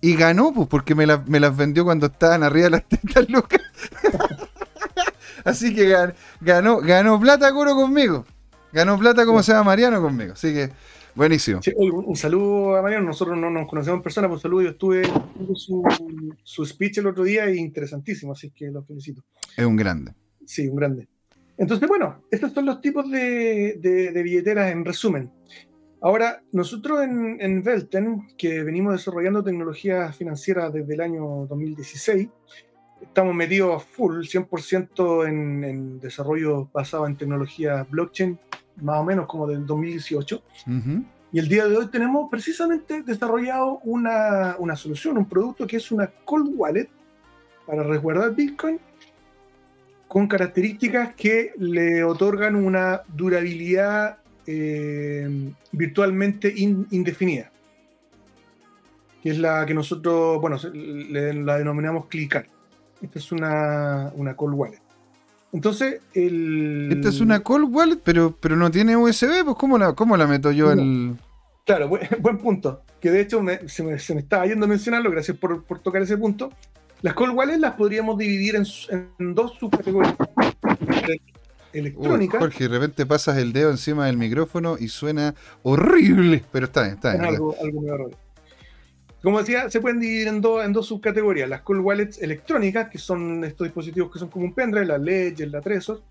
[0.00, 3.62] Y ganó, pues, porque me, me, las vendió cuando estaban arriba de las 30 lucas.
[5.44, 5.94] Así que
[6.40, 8.24] ganó, ganó plata conmigo.
[8.72, 10.34] Ganó plata como se llama Mariano conmigo.
[10.34, 10.70] Así que
[11.14, 11.60] buenísimo.
[11.76, 13.06] un, saludo a Mariano.
[13.06, 14.62] Nosotros no nos conocemos en persona, pues un saludo.
[14.62, 15.02] Yo estuve
[15.54, 15.82] su,
[16.42, 19.22] su speech el otro día y interesantísimo, así que lo felicito.
[19.56, 20.12] Es un grande.
[20.44, 21.08] Sí, un grande.
[21.58, 25.30] Entonces, bueno, estos son los tipos de, de, billeteras en resumen.
[26.00, 32.28] Ahora, nosotros en, en Velten, que venimos desarrollando tecnología financiera desde el año 2016,
[33.02, 38.38] estamos metidos full, 100% en, en, desarrollo basado en tecnología blockchain,
[38.76, 40.42] más o menos como del 2018.
[41.32, 45.90] Y el día de hoy tenemos precisamente desarrollado una, una, solución, un producto que es
[45.90, 46.88] una cold wallet
[47.66, 48.78] para resguardar Bitcoin
[50.06, 54.18] con características que le otorgan una durabilidad
[54.50, 57.50] eh, virtualmente indefinida,
[59.22, 62.48] que es la que nosotros, bueno, la denominamos clicar.
[63.02, 64.80] Esta es una, una cold wallet.
[65.52, 66.88] Entonces, el...
[66.90, 70.26] Esta es una cold wallet, pero, pero no tiene USB, pues ¿cómo la, cómo la
[70.26, 71.18] meto yo en
[71.66, 71.88] Claro,
[72.20, 72.84] buen, punto.
[73.02, 76.00] Que de hecho se, me, se, me, estaba yendo a mencionarlo, gracias por, por, tocar
[76.00, 76.50] ese punto.
[77.02, 78.64] Las cold wallets las podríamos dividir en,
[79.18, 80.16] en dos subcategorías.
[81.78, 82.38] Electrónica.
[82.38, 86.94] Jorge, de repente pasas el dedo encima del micrófono y suena horrible, pero está bien,
[86.94, 87.24] está bien.
[87.24, 88.10] algo, algo
[89.22, 91.48] como decía, se pueden dividir en dos, en dos subcategorías.
[91.48, 95.50] Las cold wallets electrónicas, que son estos dispositivos que son como un pendrive, la Ledger,
[95.50, 96.02] la Trezor,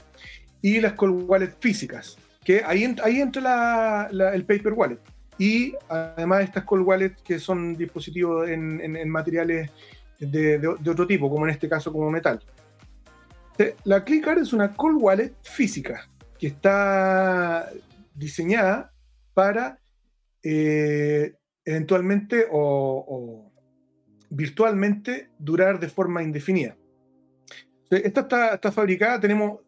[0.62, 5.00] y las cold wallets físicas, que ahí, ahí entra el paper wallet.
[5.38, 9.72] Y además estas cold wallets que son dispositivos en, materiales
[10.20, 12.42] de, otro tipo, como en este caso como metal.
[13.84, 17.70] La ClickCard es una cold wallet física que está
[18.14, 18.94] diseñada
[19.34, 19.80] para
[20.44, 21.36] eh,
[21.66, 23.52] eventualmente o,
[24.30, 26.78] virtualmente durar de forma indefinida.
[27.90, 28.22] Esta
[28.56, 29.62] está, fabricada, tenemos,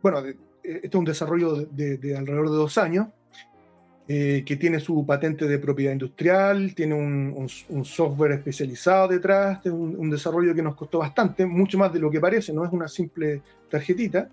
[0.00, 3.08] bueno, este es un desarrollo de, alrededor de dos años,
[4.08, 7.48] eh, que tiene su patente de propiedad industrial, tiene un,
[7.84, 12.20] software especializado detrás, es un, desarrollo que nos costó bastante, mucho más de lo que
[12.20, 14.28] parece, no es una simple tarjetita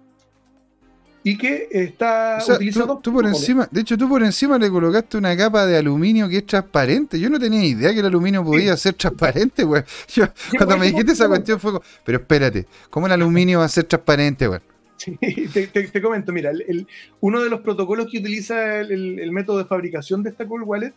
[1.24, 3.00] y que está utilizado.
[3.00, 6.38] Tú, por encima, de hecho, tú por encima le colocaste una capa de aluminio que
[6.40, 7.20] es transparente.
[7.20, 9.84] Yo no tenía idea que el aluminio podía ser transparente, güey.
[10.58, 13.86] cuando me dijiste esa cuestión fue como, pero espérate, ¿cómo el aluminio va a ser
[13.86, 14.60] transparente, güey?
[14.98, 16.88] Sí, te, comento, mira, el,
[17.20, 20.94] uno de los protocolos que utiliza el, método de fabricación de esta Cold Wallet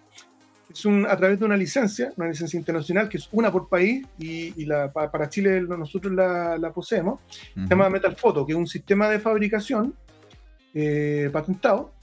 [0.70, 4.06] es un, a través de una licencia, una licencia internacional, que es una por país,
[4.18, 7.20] y, la, para Chile nosotros la, poseemos,
[7.54, 9.94] se llama Metal Photo, que es un sistema de fabricación
[10.74, 11.94] eh, patentado,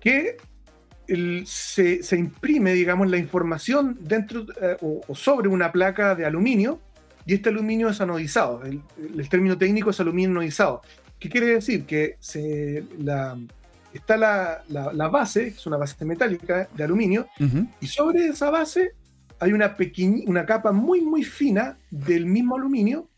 [0.00, 0.36] que
[1.44, 6.80] se, imprime, digamos, la información dentro eh, o, sobre una placa de aluminio
[7.24, 8.62] y este aluminio es anodizado.
[8.64, 10.82] El, término técnico es aluminio anodizado.
[11.18, 11.86] ¿Qué quiere decir?
[11.86, 13.38] Que se, la,
[13.92, 17.26] está la, la, base, es una base metálica de aluminio,
[17.80, 18.92] y sobre esa base
[19.38, 23.08] hay una, pequeña, una capa muy, muy fina del mismo aluminio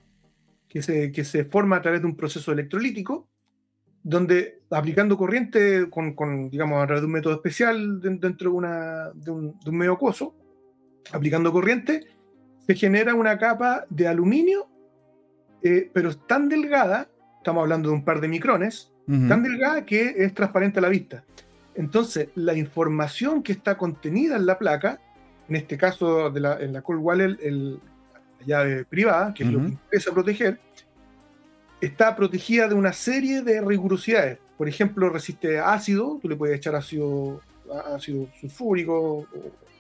[0.69, 3.29] que se, que se forma a través de un proceso electrolítico
[4.03, 9.31] donde aplicando corriente con, digamos, a través de un método especial dentro de, una, de,
[9.31, 10.35] un, medio acuoso,
[11.13, 12.07] aplicando corriente,
[12.67, 14.69] se genera una capa de aluminio,
[15.63, 17.11] eh, pero tan delgada,
[17.49, 21.25] estamos hablando de un par de micrones, tan delgada que es transparente a la vista.
[21.75, 25.01] Entonces, la información que está contenida en la placa
[25.49, 27.79] en este caso de la, en la Cold Wallet, la
[28.47, 30.61] llave privada, que es lo que interesa proteger,
[31.81, 34.39] está protegida de una serie de rigurosidades.
[34.59, 37.41] Por ejemplo, resiste ácido, tú le puedes echar ácido,
[37.95, 39.27] ácido sulfúrico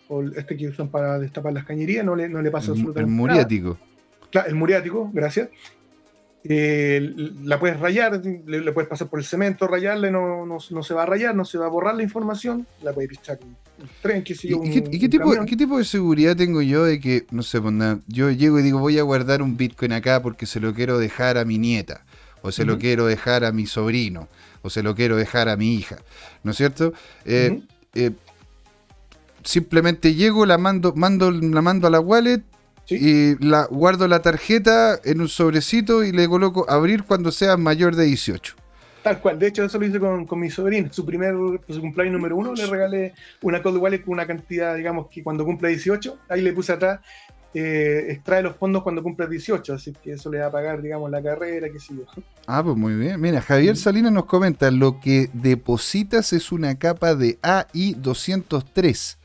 [0.08, 3.24] o, este que usan para destapar las cañerías, no le, no le pasa absolutamente nada.
[3.24, 3.78] El muriático.
[4.30, 5.50] Claro, el muriático, gracias.
[6.44, 11.02] Eh, la puedes rayar, le, puedes pasar por el cemento, rayarle, no, no, se va
[11.02, 13.56] a rayar, no se va a borrar la información, la puedes echar un
[14.00, 14.60] tren, qué sé yo.
[14.62, 17.74] ¿Y, qué, tipo, qué, tipo, de seguridad tengo yo de que, no sé, pues,
[18.06, 21.38] yo llego y digo voy a guardar un Bitcoin acá porque se lo quiero dejar
[21.38, 22.04] a mi nieta,
[22.40, 24.28] o se lo quiero dejar a mi sobrino,
[24.62, 25.98] o se lo quiero dejar a mi hija,
[26.44, 26.92] ¿no es cierto?
[27.24, 27.60] Eh,
[27.94, 28.12] eh,
[29.42, 32.42] simplemente llego, la mando, mando, la mando a la wallet,
[32.90, 37.96] y la, guardo la tarjeta en un sobrecito y le coloco abrir cuando sea mayor
[37.96, 38.54] de 18.
[39.02, 41.34] Tal cual, de hecho eso lo hice con, con mi sobrino, su primer
[41.64, 45.22] pues, su cumpleaños número uno, le regalé una Cold Wallet con una cantidad, digamos, que
[45.22, 47.00] cuando cumpla 18, ahí le puse atrás,
[47.54, 51.10] eh, extrae los fondos cuando cumpla 18, así que eso le va a pagar, digamos,
[51.10, 52.22] la carrera, qué sé yo.
[52.46, 53.20] Ah, pues muy bien.
[53.20, 59.16] Mira, Javier Salinas nos comenta, lo que depositas es una capa de AI203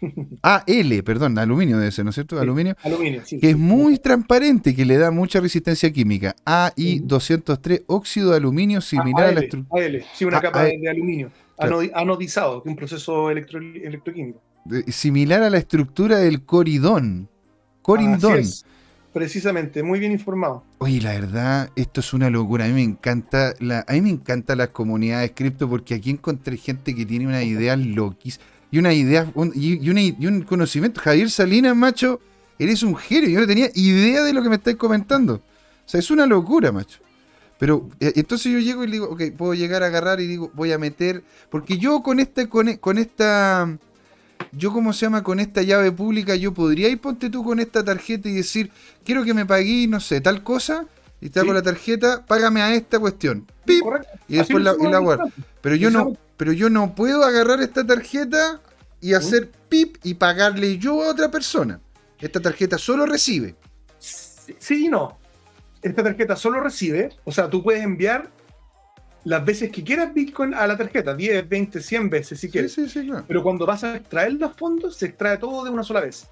[0.42, 2.38] Ah, L, perdón, aluminio debe ser, ¿no es cierto?
[2.38, 2.76] Aluminio.
[2.82, 3.38] Aluminio, sí.
[3.38, 6.34] Que es muy transparente, que le da mucha resistencia química.
[6.44, 9.84] AI-203, óxido de aluminio similar a, a la estructura.
[9.84, 11.30] AL, sí, una ah, capa de aluminio.
[11.58, 14.40] Anodizado, que es un proceso electroquímico.
[14.88, 17.28] Similar a la estructura del coridón.
[17.82, 18.42] Corindón.
[19.12, 20.62] Precisamente, muy bien informado.
[20.78, 22.66] Oye, la verdad, esto es una locura.
[22.66, 26.58] A mí me encanta la, a mí me encantan las comunidades cripto porque aquí encontré
[26.58, 31.00] gente que tiene una idea loquísimas y una idea y, un conocimiento.
[31.00, 32.20] Javier Salinas, macho,
[32.58, 33.30] eres un genio.
[33.30, 35.34] Yo no tenía idea de lo que me estáis comentando.
[35.34, 36.98] O sea, es una locura, macho.
[37.58, 40.72] Pero eh, entonces yo llego y digo, ok, puedo llegar a agarrar y digo, voy
[40.72, 41.22] a meter.
[41.50, 43.78] Porque yo con esta, con, con esta.
[44.52, 45.22] Yo, como se llama?
[45.22, 48.70] Con esta llave pública, yo podría ir, ponte tú con esta tarjeta y decir,
[49.04, 50.86] quiero que me pagué, no sé, tal cosa,
[51.20, 53.46] y te hago la tarjeta, págame a esta cuestión.
[53.64, 53.84] ¡Pip!
[54.28, 55.30] Y después la, y la guardo.
[55.60, 58.60] Pero yo no, pero yo no puedo agarrar esta tarjeta
[59.00, 61.80] y hacer pip y pagarle yo a otra persona.
[62.20, 63.54] Esta tarjeta solo recibe.
[63.98, 65.18] Sí y no.
[65.82, 68.30] Esta tarjeta solo recibe, o sea, tú puedes enviar
[69.24, 72.72] las veces que quieras Bitcoin a la tarjeta, 10, 20, 100 veces si quieres.
[72.72, 75.82] Sí, sí, sí, Pero cuando vas a extraer los fondos, se extrae todo de una
[75.82, 76.28] sola vez.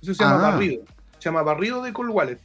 [0.00, 0.50] Eso se llama ah.
[0.52, 0.84] barrido.
[1.18, 2.38] Se llama barrido de Cold Wallet.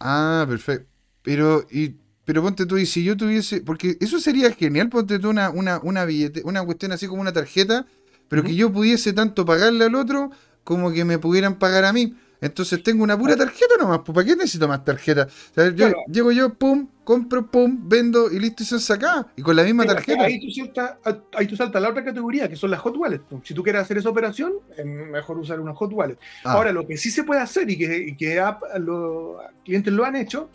[0.00, 0.88] Ah, perfecto.
[1.22, 5.30] Pero, y pero ponte tú, y si yo tuviese, porque eso sería genial, ponte tú
[5.30, 7.86] una, una, una billete, una cuestión así como una tarjeta,
[8.28, 10.30] pero que yo pudiese tanto pagarle al otro
[10.62, 12.14] como que me pudieran pagar a mí.
[12.40, 15.28] Entonces tengo una pura tarjeta nomás, pues ¿para qué necesito más tarjeta?
[15.74, 19.26] yo llego yo, pum, compro, pum, vendo y listo y se saca.
[19.36, 20.24] Y con la misma tarjeta.
[20.24, 20.98] Ahí tú, saltas,
[21.34, 23.24] ahí tú saltas a la otra categoría, que son las hot wallets.
[23.28, 23.42] Pues.
[23.44, 26.18] Si tú quieres hacer esa operación, es mejor usar una hot wallet.
[26.44, 26.52] Ah.
[26.52, 28.42] Ahora, lo que sí se puede hacer y que, y que
[28.78, 30.48] los clientes lo han hecho,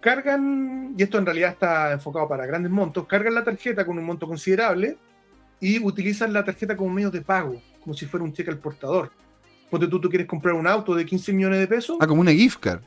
[0.00, 4.04] cargan, y esto en realidad está enfocado para grandes montos, cargan la tarjeta con un
[4.04, 4.96] monto considerable
[5.60, 9.12] y utilizan la tarjeta como medio de pago, como si fuera un cheque al portador.
[9.70, 11.96] Porque tú, tú quieres comprar un auto de 15 millones de pesos.
[12.00, 12.80] Ah, como una gift card.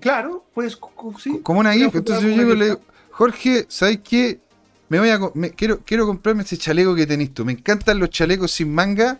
[0.00, 0.78] Claro, pues
[1.18, 1.40] sí.
[1.42, 2.80] Como una gift Entonces yo llego y le digo,
[3.10, 4.40] Jorge, ¿sabes qué?
[4.88, 5.18] Me voy a
[5.56, 7.44] quiero, quiero comprarme ese chaleco que tenés tú.
[7.44, 9.18] Me encantan los chalecos sin manga.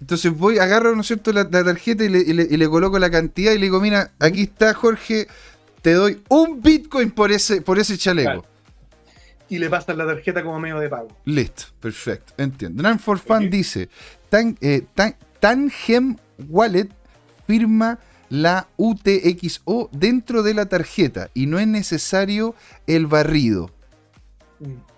[0.00, 3.52] Entonces voy, agarro, ¿no es cierto?, la, tarjeta y le, y le, coloco la cantidad
[3.52, 5.26] y le digo, mira, aquí está, Jorge,
[5.82, 8.46] te doy un Bitcoin por ese, por ese chaleco.
[9.50, 11.08] Y le pasas la tarjeta como medio de pago.
[11.26, 12.82] Listo, perfecto, entiendo.
[12.82, 13.90] Nan for Fun dice,
[14.30, 14.86] Tan, eh,
[15.40, 16.16] Tangem
[16.48, 16.88] Wallet
[17.46, 17.98] firma
[18.28, 22.54] la UTXO dentro de la tarjeta y no es necesario
[22.86, 23.70] el barrido.
[24.60, 24.90] Mm.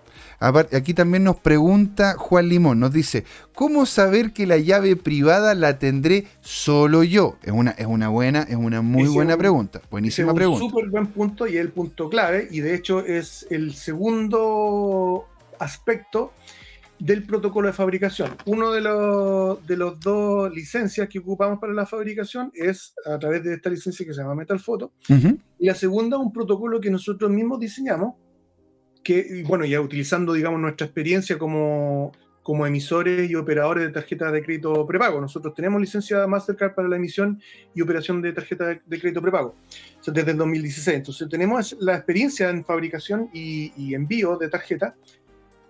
[0.75, 3.23] Aquí también nos pregunta Juan Limón, nos dice,
[3.55, 7.37] ¿cómo saber que la llave privada la tendré solo yo?
[7.43, 10.65] Es una, es una buena, es una muy buena pregunta, buenísima es pregunta.
[10.65, 15.29] Un súper buen punto y es el punto clave, y de hecho es el segundo
[15.59, 16.33] aspecto
[17.03, 18.29] del protocolo de fabricación.
[18.45, 23.43] Uno de los, de los dos licencias que ocupamos para la fabricación es a través
[23.43, 24.93] de esta licencia que se llama Metal Photo,
[25.59, 28.15] y la segunda un protocolo que nosotros mismos diseñamos
[29.03, 32.13] que, bueno, ya utilizando, digamos, nuestra experiencia como,
[32.43, 35.19] como emisores y operadores de tarjetas de crédito prepago.
[35.19, 37.41] Nosotros tenemos licencia Mastercard para la emisión
[37.73, 39.55] y operación de tarjetas de, crédito prepago
[40.05, 40.97] desde el 2016.
[40.97, 44.93] Entonces tenemos la experiencia en fabricación y, envío de tarjetas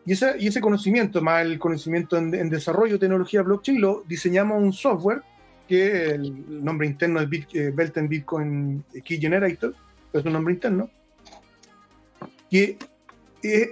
[0.05, 4.61] y, ese, y ese conocimiento, más el conocimiento en, desarrollo de tecnología blockchain, lo diseñamos
[4.61, 5.21] un software
[5.67, 9.73] que el nombre interno es Bit, eh, Belten Bitcoin Key Generator,
[10.11, 10.89] es un nombre interno,
[12.49, 12.77] que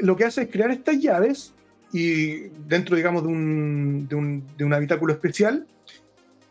[0.01, 1.53] lo que hace es crear estas llaves
[1.93, 5.67] y dentro, digamos, de un, de un, de un habitáculo especial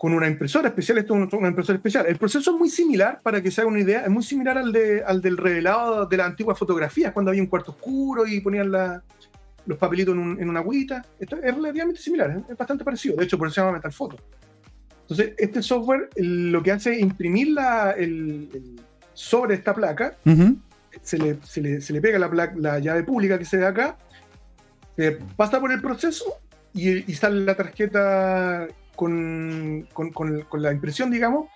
[0.01, 0.97] con una impresora especial.
[0.99, 2.07] Esto es una impresora especial.
[2.07, 4.73] El proceso es muy similar, para que se haga una idea, es muy similar al,
[4.73, 8.73] de, al del revelado de las antiguas fotografías, cuando había un cuarto oscuro y ponían
[9.67, 11.05] los papelitos en, un, en, una agüita.
[11.19, 13.17] Esto es relativamente similar, es bastante parecido.
[13.17, 14.17] De hecho, por eso se llama Metal Photo.
[15.03, 18.81] Entonces, este software lo que hace es imprimir la, el,
[19.13, 20.17] sobre esta placa,
[21.03, 23.67] se, le, se, le, se, le, pega la, placa, la llave pública que se ve
[23.67, 23.99] acá,
[24.97, 26.41] se pasa por el proceso
[26.73, 31.49] y, y sale la tarjeta con, con, con, la impresión, digamos,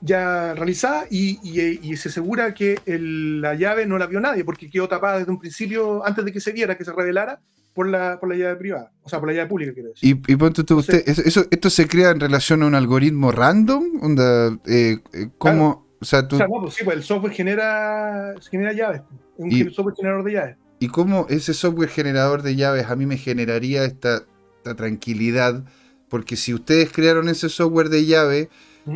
[0.00, 4.88] ya realizada y, y, se asegura que la llave no la vio nadie porque quedó
[4.88, 7.40] tapada desde un principio, antes de que se viera, que se revelara,
[7.74, 10.22] por la, por la llave privada, o sea, por la llave pública, quiero decir.
[10.26, 13.84] Y, y ponte tú, usted, eso, ¿esto se crea en relación a un algoritmo random?
[14.02, 15.86] Onda, eh, eh ¿Cómo?
[16.00, 16.36] O sea, tú...
[16.36, 19.02] o sea, no, pues sí, pues el software genera, genera llaves,
[19.38, 20.56] es un y, software generador de llaves.
[20.80, 24.22] ¿Y cómo ese software generador de llaves a mí me generaría esta,
[24.56, 25.64] esta tranquilidad?
[26.08, 28.48] Porque si ustedes crearon ese software de llave,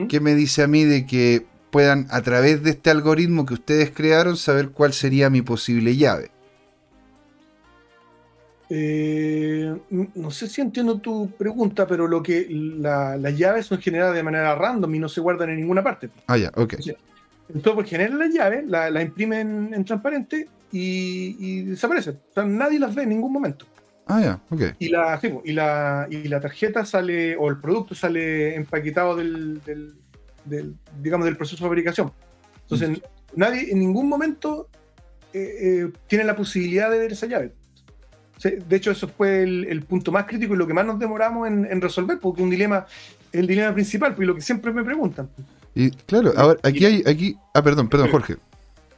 [0.09, 3.91] ¿qué me dice a mí de que puedan, a través de este algoritmo que ustedes
[3.91, 6.31] crearon, saber cuál sería mi posible llave?
[8.71, 14.15] Eh, no sé si entiendo tu pregunta, pero lo que la, las llaves son generadas
[14.15, 16.11] de manera random y no se guardan en ninguna parte.
[16.27, 16.75] Ah, ya, ok.
[17.49, 22.19] Entonces, pues genera la llave, la, la imprimen en, en transparente y, y, desaparecen.
[22.31, 23.67] O sea, nadie las ve en ningún momento.
[24.07, 24.77] Ah, ya, ok.
[24.79, 29.63] Y la, sí, y, la, y la tarjeta sale, o el producto sale empaquetado del,
[29.65, 29.95] del,
[30.45, 32.13] del digamos, del proceso de fabricación.
[32.63, 33.03] Entonces, mm.
[33.37, 34.69] nadie en ningún momento
[35.33, 37.53] eh, eh, tiene la posibilidad de ver esa llave.
[38.43, 41.49] De hecho, eso fue el, el, punto más crítico y lo que más nos demoramos
[41.49, 42.85] en, en resolver, porque un dilema,
[43.33, 45.31] el dilema principal, pues lo que siempre me preguntan.
[45.75, 48.37] Y claro, ahora aquí hay, aquí, ah, perdón, perdón, Jorge.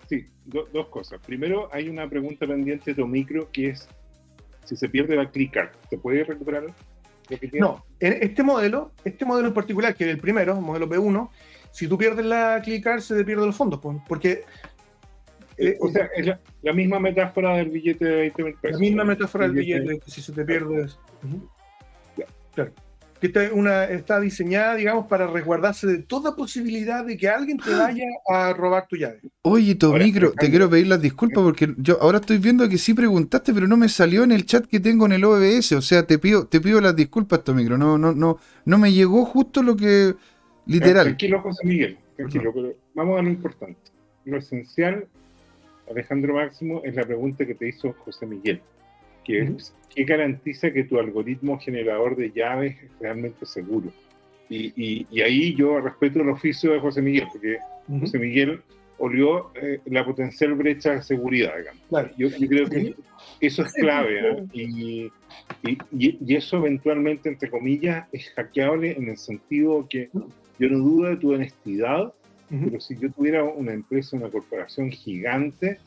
[0.08, 1.20] Sí, do, dos cosas.
[1.24, 3.88] Primero, hay una pregunta pendiente de micro que es
[4.66, 9.24] si se pierde la clicar, ¿se puede recuperar lo que No, en este modelo, este
[9.24, 11.30] modelo en particular, que es el primero, el modelo B1,
[11.70, 14.44] si tú pierdes la clicar, se te pierden los fondos, porque
[15.58, 18.72] eh, o sea, es la, la, misma metáfora del billete de 20 mil pesos.
[18.72, 20.82] La misma metáfora del billete, que si se te pierde.
[20.82, 21.48] Uh -huh.
[22.54, 22.72] Claro.
[23.20, 27.70] Que está, una, está diseñada, digamos, para resguardarse de toda posibilidad de que alguien te
[27.70, 29.20] vaya a robar tu llave.
[29.42, 33.54] Oye, Tomicro, te quiero pedir las disculpas porque yo ahora estoy viendo que sí preguntaste,
[33.54, 35.72] pero no me salió en el chat que tengo en el OBS.
[35.72, 37.78] O sea, te pido, te pido las disculpas, Tomicro.
[37.78, 40.14] No, no, no, no me llegó justo lo que.
[40.66, 41.04] Literal.
[41.04, 41.98] Tranquilo, José Miguel.
[42.16, 43.78] Tranquilo, pero vamos a lo importante.
[44.24, 45.06] Lo esencial
[45.90, 48.60] Alejandro Máximo, es la pregunta que te hizo José Miguel,
[49.26, 49.72] que es, uh -huh.
[49.94, 53.92] ¿qué garantiza que tu algoritmo generador de llaves es realmente seguro?
[54.48, 57.56] Y, y, y ahí yo respeto el oficio de José Miguel, porque
[57.88, 58.00] uh -huh.
[58.00, 58.60] José Miguel
[58.98, 61.82] olió eh, la potencial brecha de seguridad, digamos.
[61.88, 62.10] Claro.
[62.16, 62.94] Yo, yo, creo que
[63.40, 64.44] eso es clave, ¿eh?
[64.54, 65.12] y,
[65.92, 70.08] y, eso eventualmente, entre comillas, es hackeable en el sentido que
[70.58, 72.12] yo no dudo de tu honestidad,
[72.50, 72.64] Uh -huh.
[72.66, 75.78] Pero si yo tuviera una empresa, una corporación gigante,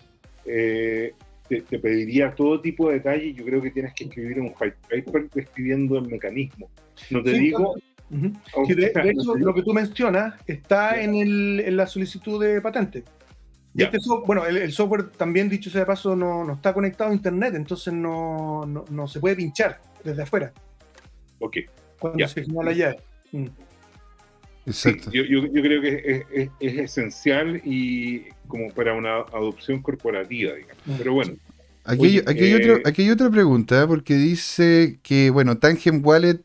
[0.45, 1.13] eh,
[1.49, 3.35] te, te, pediría todo tipo de detalles.
[3.35, 6.69] Yo creo que tienes que escribir un white paper describiendo el mecanismo.
[7.09, 7.75] No te sí, digo.
[8.11, 8.67] Uh -huh.
[8.67, 12.61] sí, de, de, hecho, lo que tú mencionas está en, el, en, la solicitud de
[12.61, 13.03] patente.
[13.75, 17.11] Este software, bueno, el, el, software también, dicho sea de paso, no, no está conectado
[17.11, 20.51] a internet, entonces no, no, no, se puede pinchar desde afuera.
[21.39, 21.57] Ok.
[21.99, 22.27] Cuando yeah.
[22.27, 22.97] se la llave.
[23.31, 23.45] Mm.
[24.69, 25.11] Exacto.
[25.11, 29.81] Sí, yo, yo, yo, creo que es, es, es, esencial y como para una adopción
[29.81, 30.97] corporativa, digamos.
[30.97, 31.33] Pero bueno.
[31.85, 32.45] Aquí, Oye, hay, aquí, eh...
[32.45, 36.41] hay, otro, aquí hay otra pregunta, porque dice que, bueno, Tangent Wallet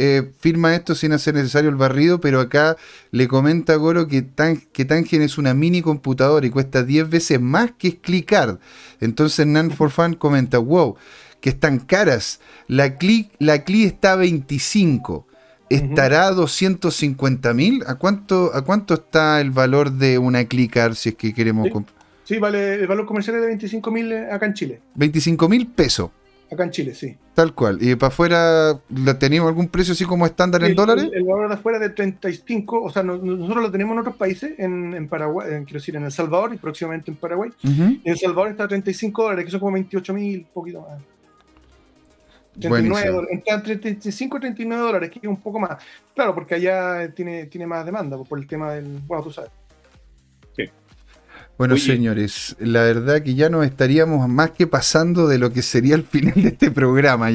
[0.00, 2.76] eh, firma esto sin hacer necesario el barrido, pero acá
[3.10, 7.10] le comenta a Goro que, Tang, que Tangen es una mini computadora y cuesta 10
[7.10, 8.58] veces más que Clickard.
[9.00, 10.96] Entonces Nan for Fun comenta, wow,
[11.40, 12.40] que están caras.
[12.66, 15.27] La Click, la Click está a 25
[15.70, 17.84] estará a 250 mil.
[17.86, 21.84] ¿A cuánto, ¿A cuánto está el valor de una Clickar si es que queremos sí,
[22.24, 24.80] sí, vale, el valor comercial es de 25 mil acá en Chile.
[24.94, 26.10] 25 mil pesos.
[26.50, 27.14] Acá en Chile, sí.
[27.34, 27.78] Tal cual.
[27.80, 28.80] ¿Y para afuera
[29.18, 31.04] tenemos algún precio así como estándar en dólares?
[31.04, 34.16] El, el, valor de afuera de 35, o sea, no, nosotros lo tenemos en otros
[34.16, 37.50] países, en, en Paraguay, en, quiero decir, en El Salvador y próximamente en Paraguay.
[37.62, 38.00] Uh -huh.
[38.02, 40.98] En El Salvador está a 35 dólares, que son como 28 mil, poquito más.
[42.58, 45.82] 39 dólares, entre 35 y 39 dólares, que es un poco más.
[46.14, 49.00] Claro, porque allá tiene, tiene más demanda por el tema del.
[49.06, 49.50] Bueno, tú sabes.
[50.56, 50.64] Sí.
[51.56, 51.82] Bueno, Oye.
[51.82, 56.04] señores, la verdad que ya nos estaríamos más que pasando de lo que sería el
[56.04, 57.28] final de este programa,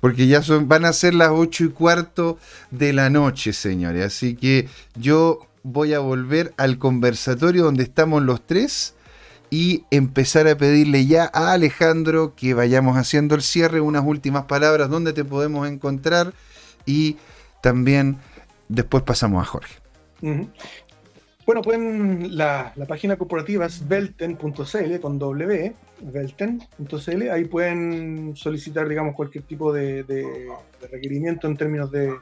[0.00, 2.38] porque ya son, van a ser las 8 y cuarto
[2.70, 4.04] de la noche, señores.
[4.04, 8.95] Así que yo voy a volver al conversatorio donde estamos los tres
[9.50, 14.90] y empezar a pedirle ya a Alejandro que vayamos haciendo el cierre, unas últimas palabras,
[14.90, 16.32] dónde te podemos encontrar
[16.84, 17.16] y
[17.62, 18.18] también
[18.68, 19.74] después pasamos a Jorge.
[21.46, 29.44] Bueno, pueden, la, página corporativa es velten.cl con W, velten.cl, ahí pueden solicitar, digamos, cualquier
[29.44, 30.04] tipo de,
[30.90, 32.12] requerimiento en términos de,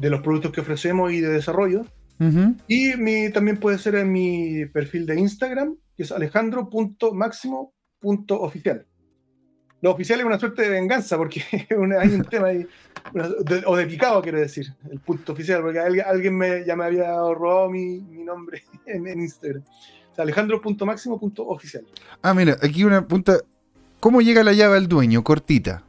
[0.00, 1.84] los productos que ofrecemos y de desarrollo.
[2.68, 8.86] Y mi, también puede ser en mi perfil de Instagram, que es alejandro.máximo.oficial.
[9.80, 11.42] Lo oficial es una suerte de venganza, porque
[12.00, 12.66] hay un tema ahí,
[13.66, 17.70] o de picado, quiero decir, el punto oficial, porque alguien, me, ya me había robado
[17.70, 19.62] mi, nombre en, Instagram.
[19.62, 21.86] O sea, alejandro.máximo.oficial.
[22.20, 23.38] Ah, mira, aquí una punta.
[24.00, 25.22] ¿Cómo llega la llave al dueño?
[25.22, 25.84] Cortita.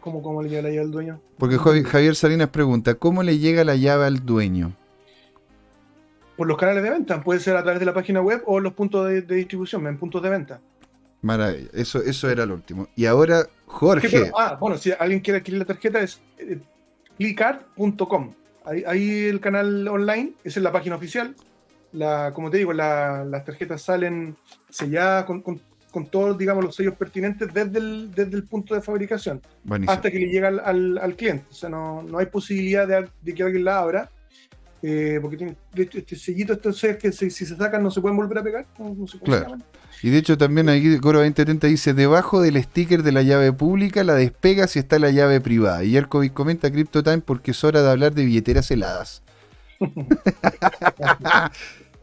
[0.00, 1.20] ¿Cómo, cómo le llega la llave al dueño?
[1.38, 4.72] Porque Javier Salinas pregunta, ¿cómo le llega la llave al dueño?
[6.38, 8.72] Por los canales de venta, puede ser a través de la página web o los
[8.72, 10.60] puntos de, de distribución, en puntos de venta.
[11.20, 12.88] Maravilla, eso, eso era lo último.
[12.94, 14.30] Y ahora, Jorge.
[14.38, 16.60] ah, bueno, si alguien quiere adquirir la tarjeta es eh,
[17.16, 18.34] clickart.com.
[18.64, 21.34] Ahí, el canal online, esa es la página oficial.
[21.90, 24.36] La, como te digo, las tarjetas salen
[24.68, 29.42] selladas con, con, todos, digamos, los sellos pertinentes desde el, desde el punto de fabricación
[29.88, 31.46] hasta que le llega al, al, cliente.
[31.50, 34.10] O sea, no, no hay posibilidad de, de, que alguien la abra.
[34.82, 38.42] Eh, porque tiene, este sellito, estos que si, se sacan no se pueden volver a
[38.42, 38.66] pegar.
[38.78, 39.64] No, sé cómo se llaman.
[40.02, 44.04] Y de hecho también aquí Coro 2030 dice, debajo del sticker de la llave pública
[44.04, 45.82] la despega si está la llave privada.
[45.82, 49.22] Y el COVID comenta CryptoTime porque es hora de hablar de billeteras heladas.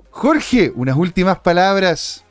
[0.09, 2.25] Jorge, unas últimas palabras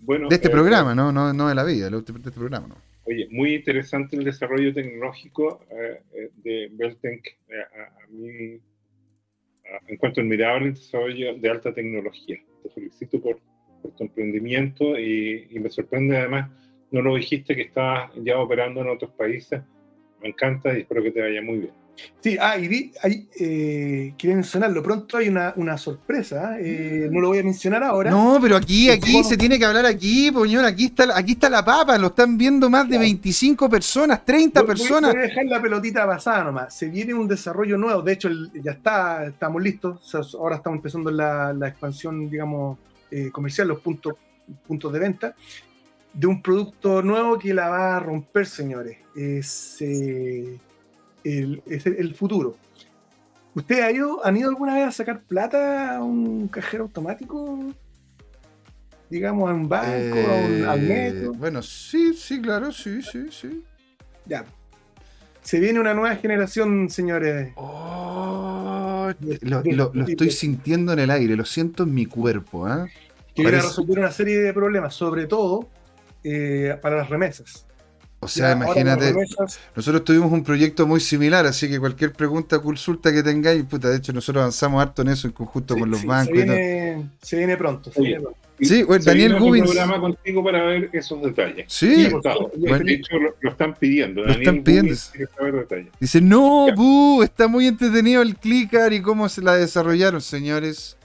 [0.00, 1.12] bueno, de este eh, programa, ¿no?
[1.12, 1.32] ¿no?
[1.32, 2.76] No de la vida, de este programa, ¿no?
[3.04, 7.26] Oye, muy interesante el desarrollo tecnológico eh, eh, de Beltenk.
[7.50, 8.60] a, mí
[9.88, 12.38] encuentro admirable el desarrollo de alta tecnología.
[12.62, 13.38] Te felicito por
[13.96, 16.50] tu emprendimiento y, me sorprende además,
[16.90, 19.62] no lo dijiste que estabas ya operando en otros países.
[20.20, 21.79] Me encanta y espero que te vaya muy bien.
[22.22, 27.18] Sí, ah, y vi, hay, eh, quería mencionarlo, pronto hay una, una sorpresa, eh, no
[27.18, 28.10] lo voy a mencionar ahora.
[28.10, 31.64] No, pero aquí, aquí se tiene que hablar aquí, poñón, aquí está, aquí está la
[31.64, 35.14] papa, lo están viendo más de 25 personas, 30 personas.
[35.14, 38.28] Voy a dejar la pelotita pasada nomás, se viene un desarrollo nuevo, de hecho
[38.62, 42.76] ya está, estamos listos, ahora estamos empezando la, la expansión, digamos,
[43.10, 44.14] eh, comercial, los puntos,
[44.66, 45.34] puntos de venta,
[46.12, 48.98] de un producto nuevo que la va a romper, señores.
[49.16, 49.82] Es,
[51.24, 52.56] el, el, futuro.
[53.54, 57.72] ¿Ustedes han ido, han ido alguna vez a sacar plata a un cajero automático?
[59.08, 61.32] Digamos, a un banco, a un, al eh, metro.
[61.34, 63.64] Bueno, sí, sí, claro, sí, sí, sí.
[64.26, 64.44] Ya.
[65.42, 67.52] Se viene una nueva generación, señores.
[67.56, 69.10] Oh,
[69.40, 72.68] lo, estoy sintiendo en el aire, lo siento en mi cuerpo.
[72.68, 72.90] ¿eh?
[73.34, 75.68] Que viene a resolver una serie de problemas, sobre todo
[76.22, 77.66] eh, para las remesas.
[78.22, 79.14] O sea, imagínate,
[79.74, 83.96] nosotros tuvimos un proyecto muy similar, así que cualquier pregunta, consulta que tengáis, puta, de
[83.96, 86.26] hecho nosotros avanzamos harto en eso en conjunto con los bancos.
[86.26, 87.90] Se viene, Se viene pronto.
[87.90, 88.50] Se viene pronto.
[88.62, 89.68] Sí, bueno, Daniel Gubins.
[89.68, 91.64] un programa contigo para ver esos detalles.
[91.68, 94.22] Sí, de hecho lo, están pidiendo.
[94.22, 94.94] Lo están pidiendo.
[95.98, 100.96] Dice, no, bu, está muy entretenido el clicker y cómo se la desarrollaron, señores.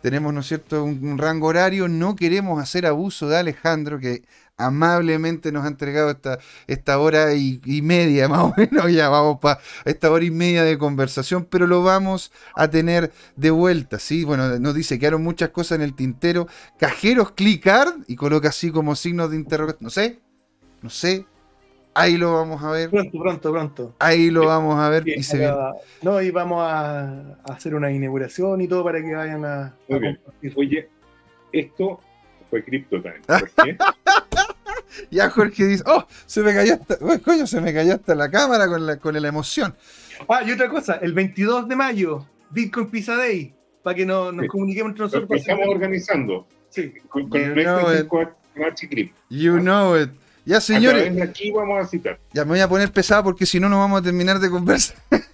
[0.00, 1.88] Tenemos, ¿no es cierto?, un, rango horario.
[1.88, 4.22] No queremos hacer abuso de Alejandro, que
[4.56, 9.60] amablemente nos ha entregado esta, esta hora y, media, más o menos, ya vamos para
[9.84, 14.24] esta hora y media de conversación, pero lo vamos a tener de vuelta, ¿sí?
[14.24, 16.46] Bueno, nos dice, quedaron muchas cosas en el tintero,
[16.78, 20.20] cajeros clicar, y coloca así como signos de interrogación, no sé,
[20.82, 21.26] no sé,
[21.94, 22.90] ahí lo vamos a ver.
[22.90, 23.94] Pronto, pronto, pronto.
[23.98, 25.08] Ahí lo vamos a ver.
[25.08, 25.50] y se
[26.02, 29.74] No, y vamos a, hacer una inauguración y todo para que vayan a...
[30.56, 30.88] Oye,
[31.52, 32.00] esto
[32.50, 33.22] fue CryptoTime.
[35.10, 38.66] ya Jorge dice, oh, se me cayó hasta, coño, se me cayó hasta la cámara
[38.68, 39.74] con la, con la emoción.
[40.28, 44.46] Ah, y otra cosa, el 22 de mayo, Bitcoin Pizza Day, para que nos, nos
[44.48, 45.28] comuniquemos entre nosotros.
[45.28, 46.46] Lo estamos organizando.
[46.70, 46.92] Sí.
[47.08, 48.08] Con, con you know it.
[49.28, 50.10] You know it.
[50.46, 51.20] Ya, señores.
[51.22, 52.18] aquí vamos a citar.
[52.32, 54.96] Ya me voy a poner pesado porque si no, no vamos a terminar de conversar.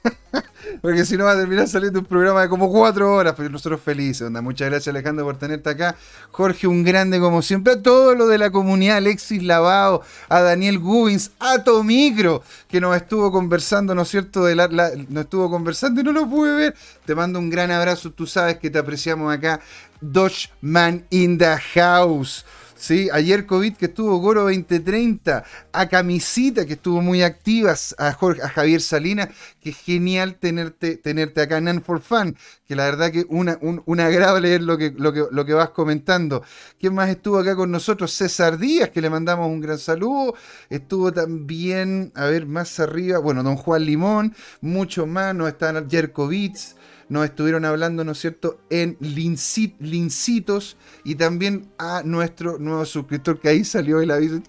[0.80, 3.80] porque si no va a terminar saliendo un programa de como cuatro horas, pero nosotros
[3.80, 4.40] felices, onda.
[4.40, 5.96] Muchas gracias Alejandro por tenerte acá.
[6.30, 7.74] Jorge, un grande como siempre.
[7.74, 12.96] A todo lo de la comunidad, Alexis Lavao, a Daniel Gubins, a Tomicro, que nos
[12.96, 14.44] estuvo conversando, ¿no es cierto?
[14.44, 16.74] De la, nos estuvo conversando y no lo pude ver.
[17.04, 19.60] Te mando un gran abrazo, tú sabes que te apreciamos acá.
[20.00, 22.44] Dodge Man in the House.
[22.80, 28.40] Sí, ayer COVID que estuvo Goro 2030, a Camisita que estuvo muy activa, a, Jorge,
[28.40, 29.28] a Javier Salinas,
[29.60, 32.34] que genial tenerte, tenerte acá en for Fun,
[32.66, 35.68] que la verdad que una, un, agrado leer lo que, lo, que, lo que vas
[35.70, 36.42] comentando.
[36.78, 38.14] ¿Quién más estuvo acá con nosotros?
[38.14, 40.34] César Díaz, que le mandamos un gran saludo.
[40.70, 46.76] Estuvo también, a ver, más arriba, bueno, don Juan Limón, mucho más, nos están Jerkovitz
[47.10, 53.48] nos estuvieron hablando, ¿no es cierto?, en Lincitos y también a nuestro nuevo suscriptor que
[53.48, 54.40] ahí salió el aviso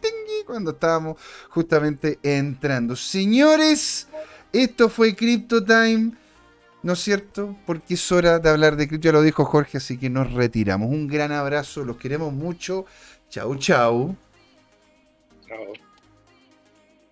[0.45, 1.17] cuando estábamos
[1.49, 2.95] justamente entrando.
[2.95, 4.07] Señores,
[4.53, 6.11] esto fue Crypto Time.
[6.83, 7.55] ¿No es cierto?
[7.65, 10.89] Porque es hora de hablar de cripto, ya lo dijo Jorge, así que nos retiramos.
[10.89, 12.85] Un gran abrazo, los queremos mucho.
[13.29, 14.15] Chau, chau.
[15.47, 15.73] Chao.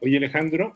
[0.01, 0.75] Oye, Alejandro,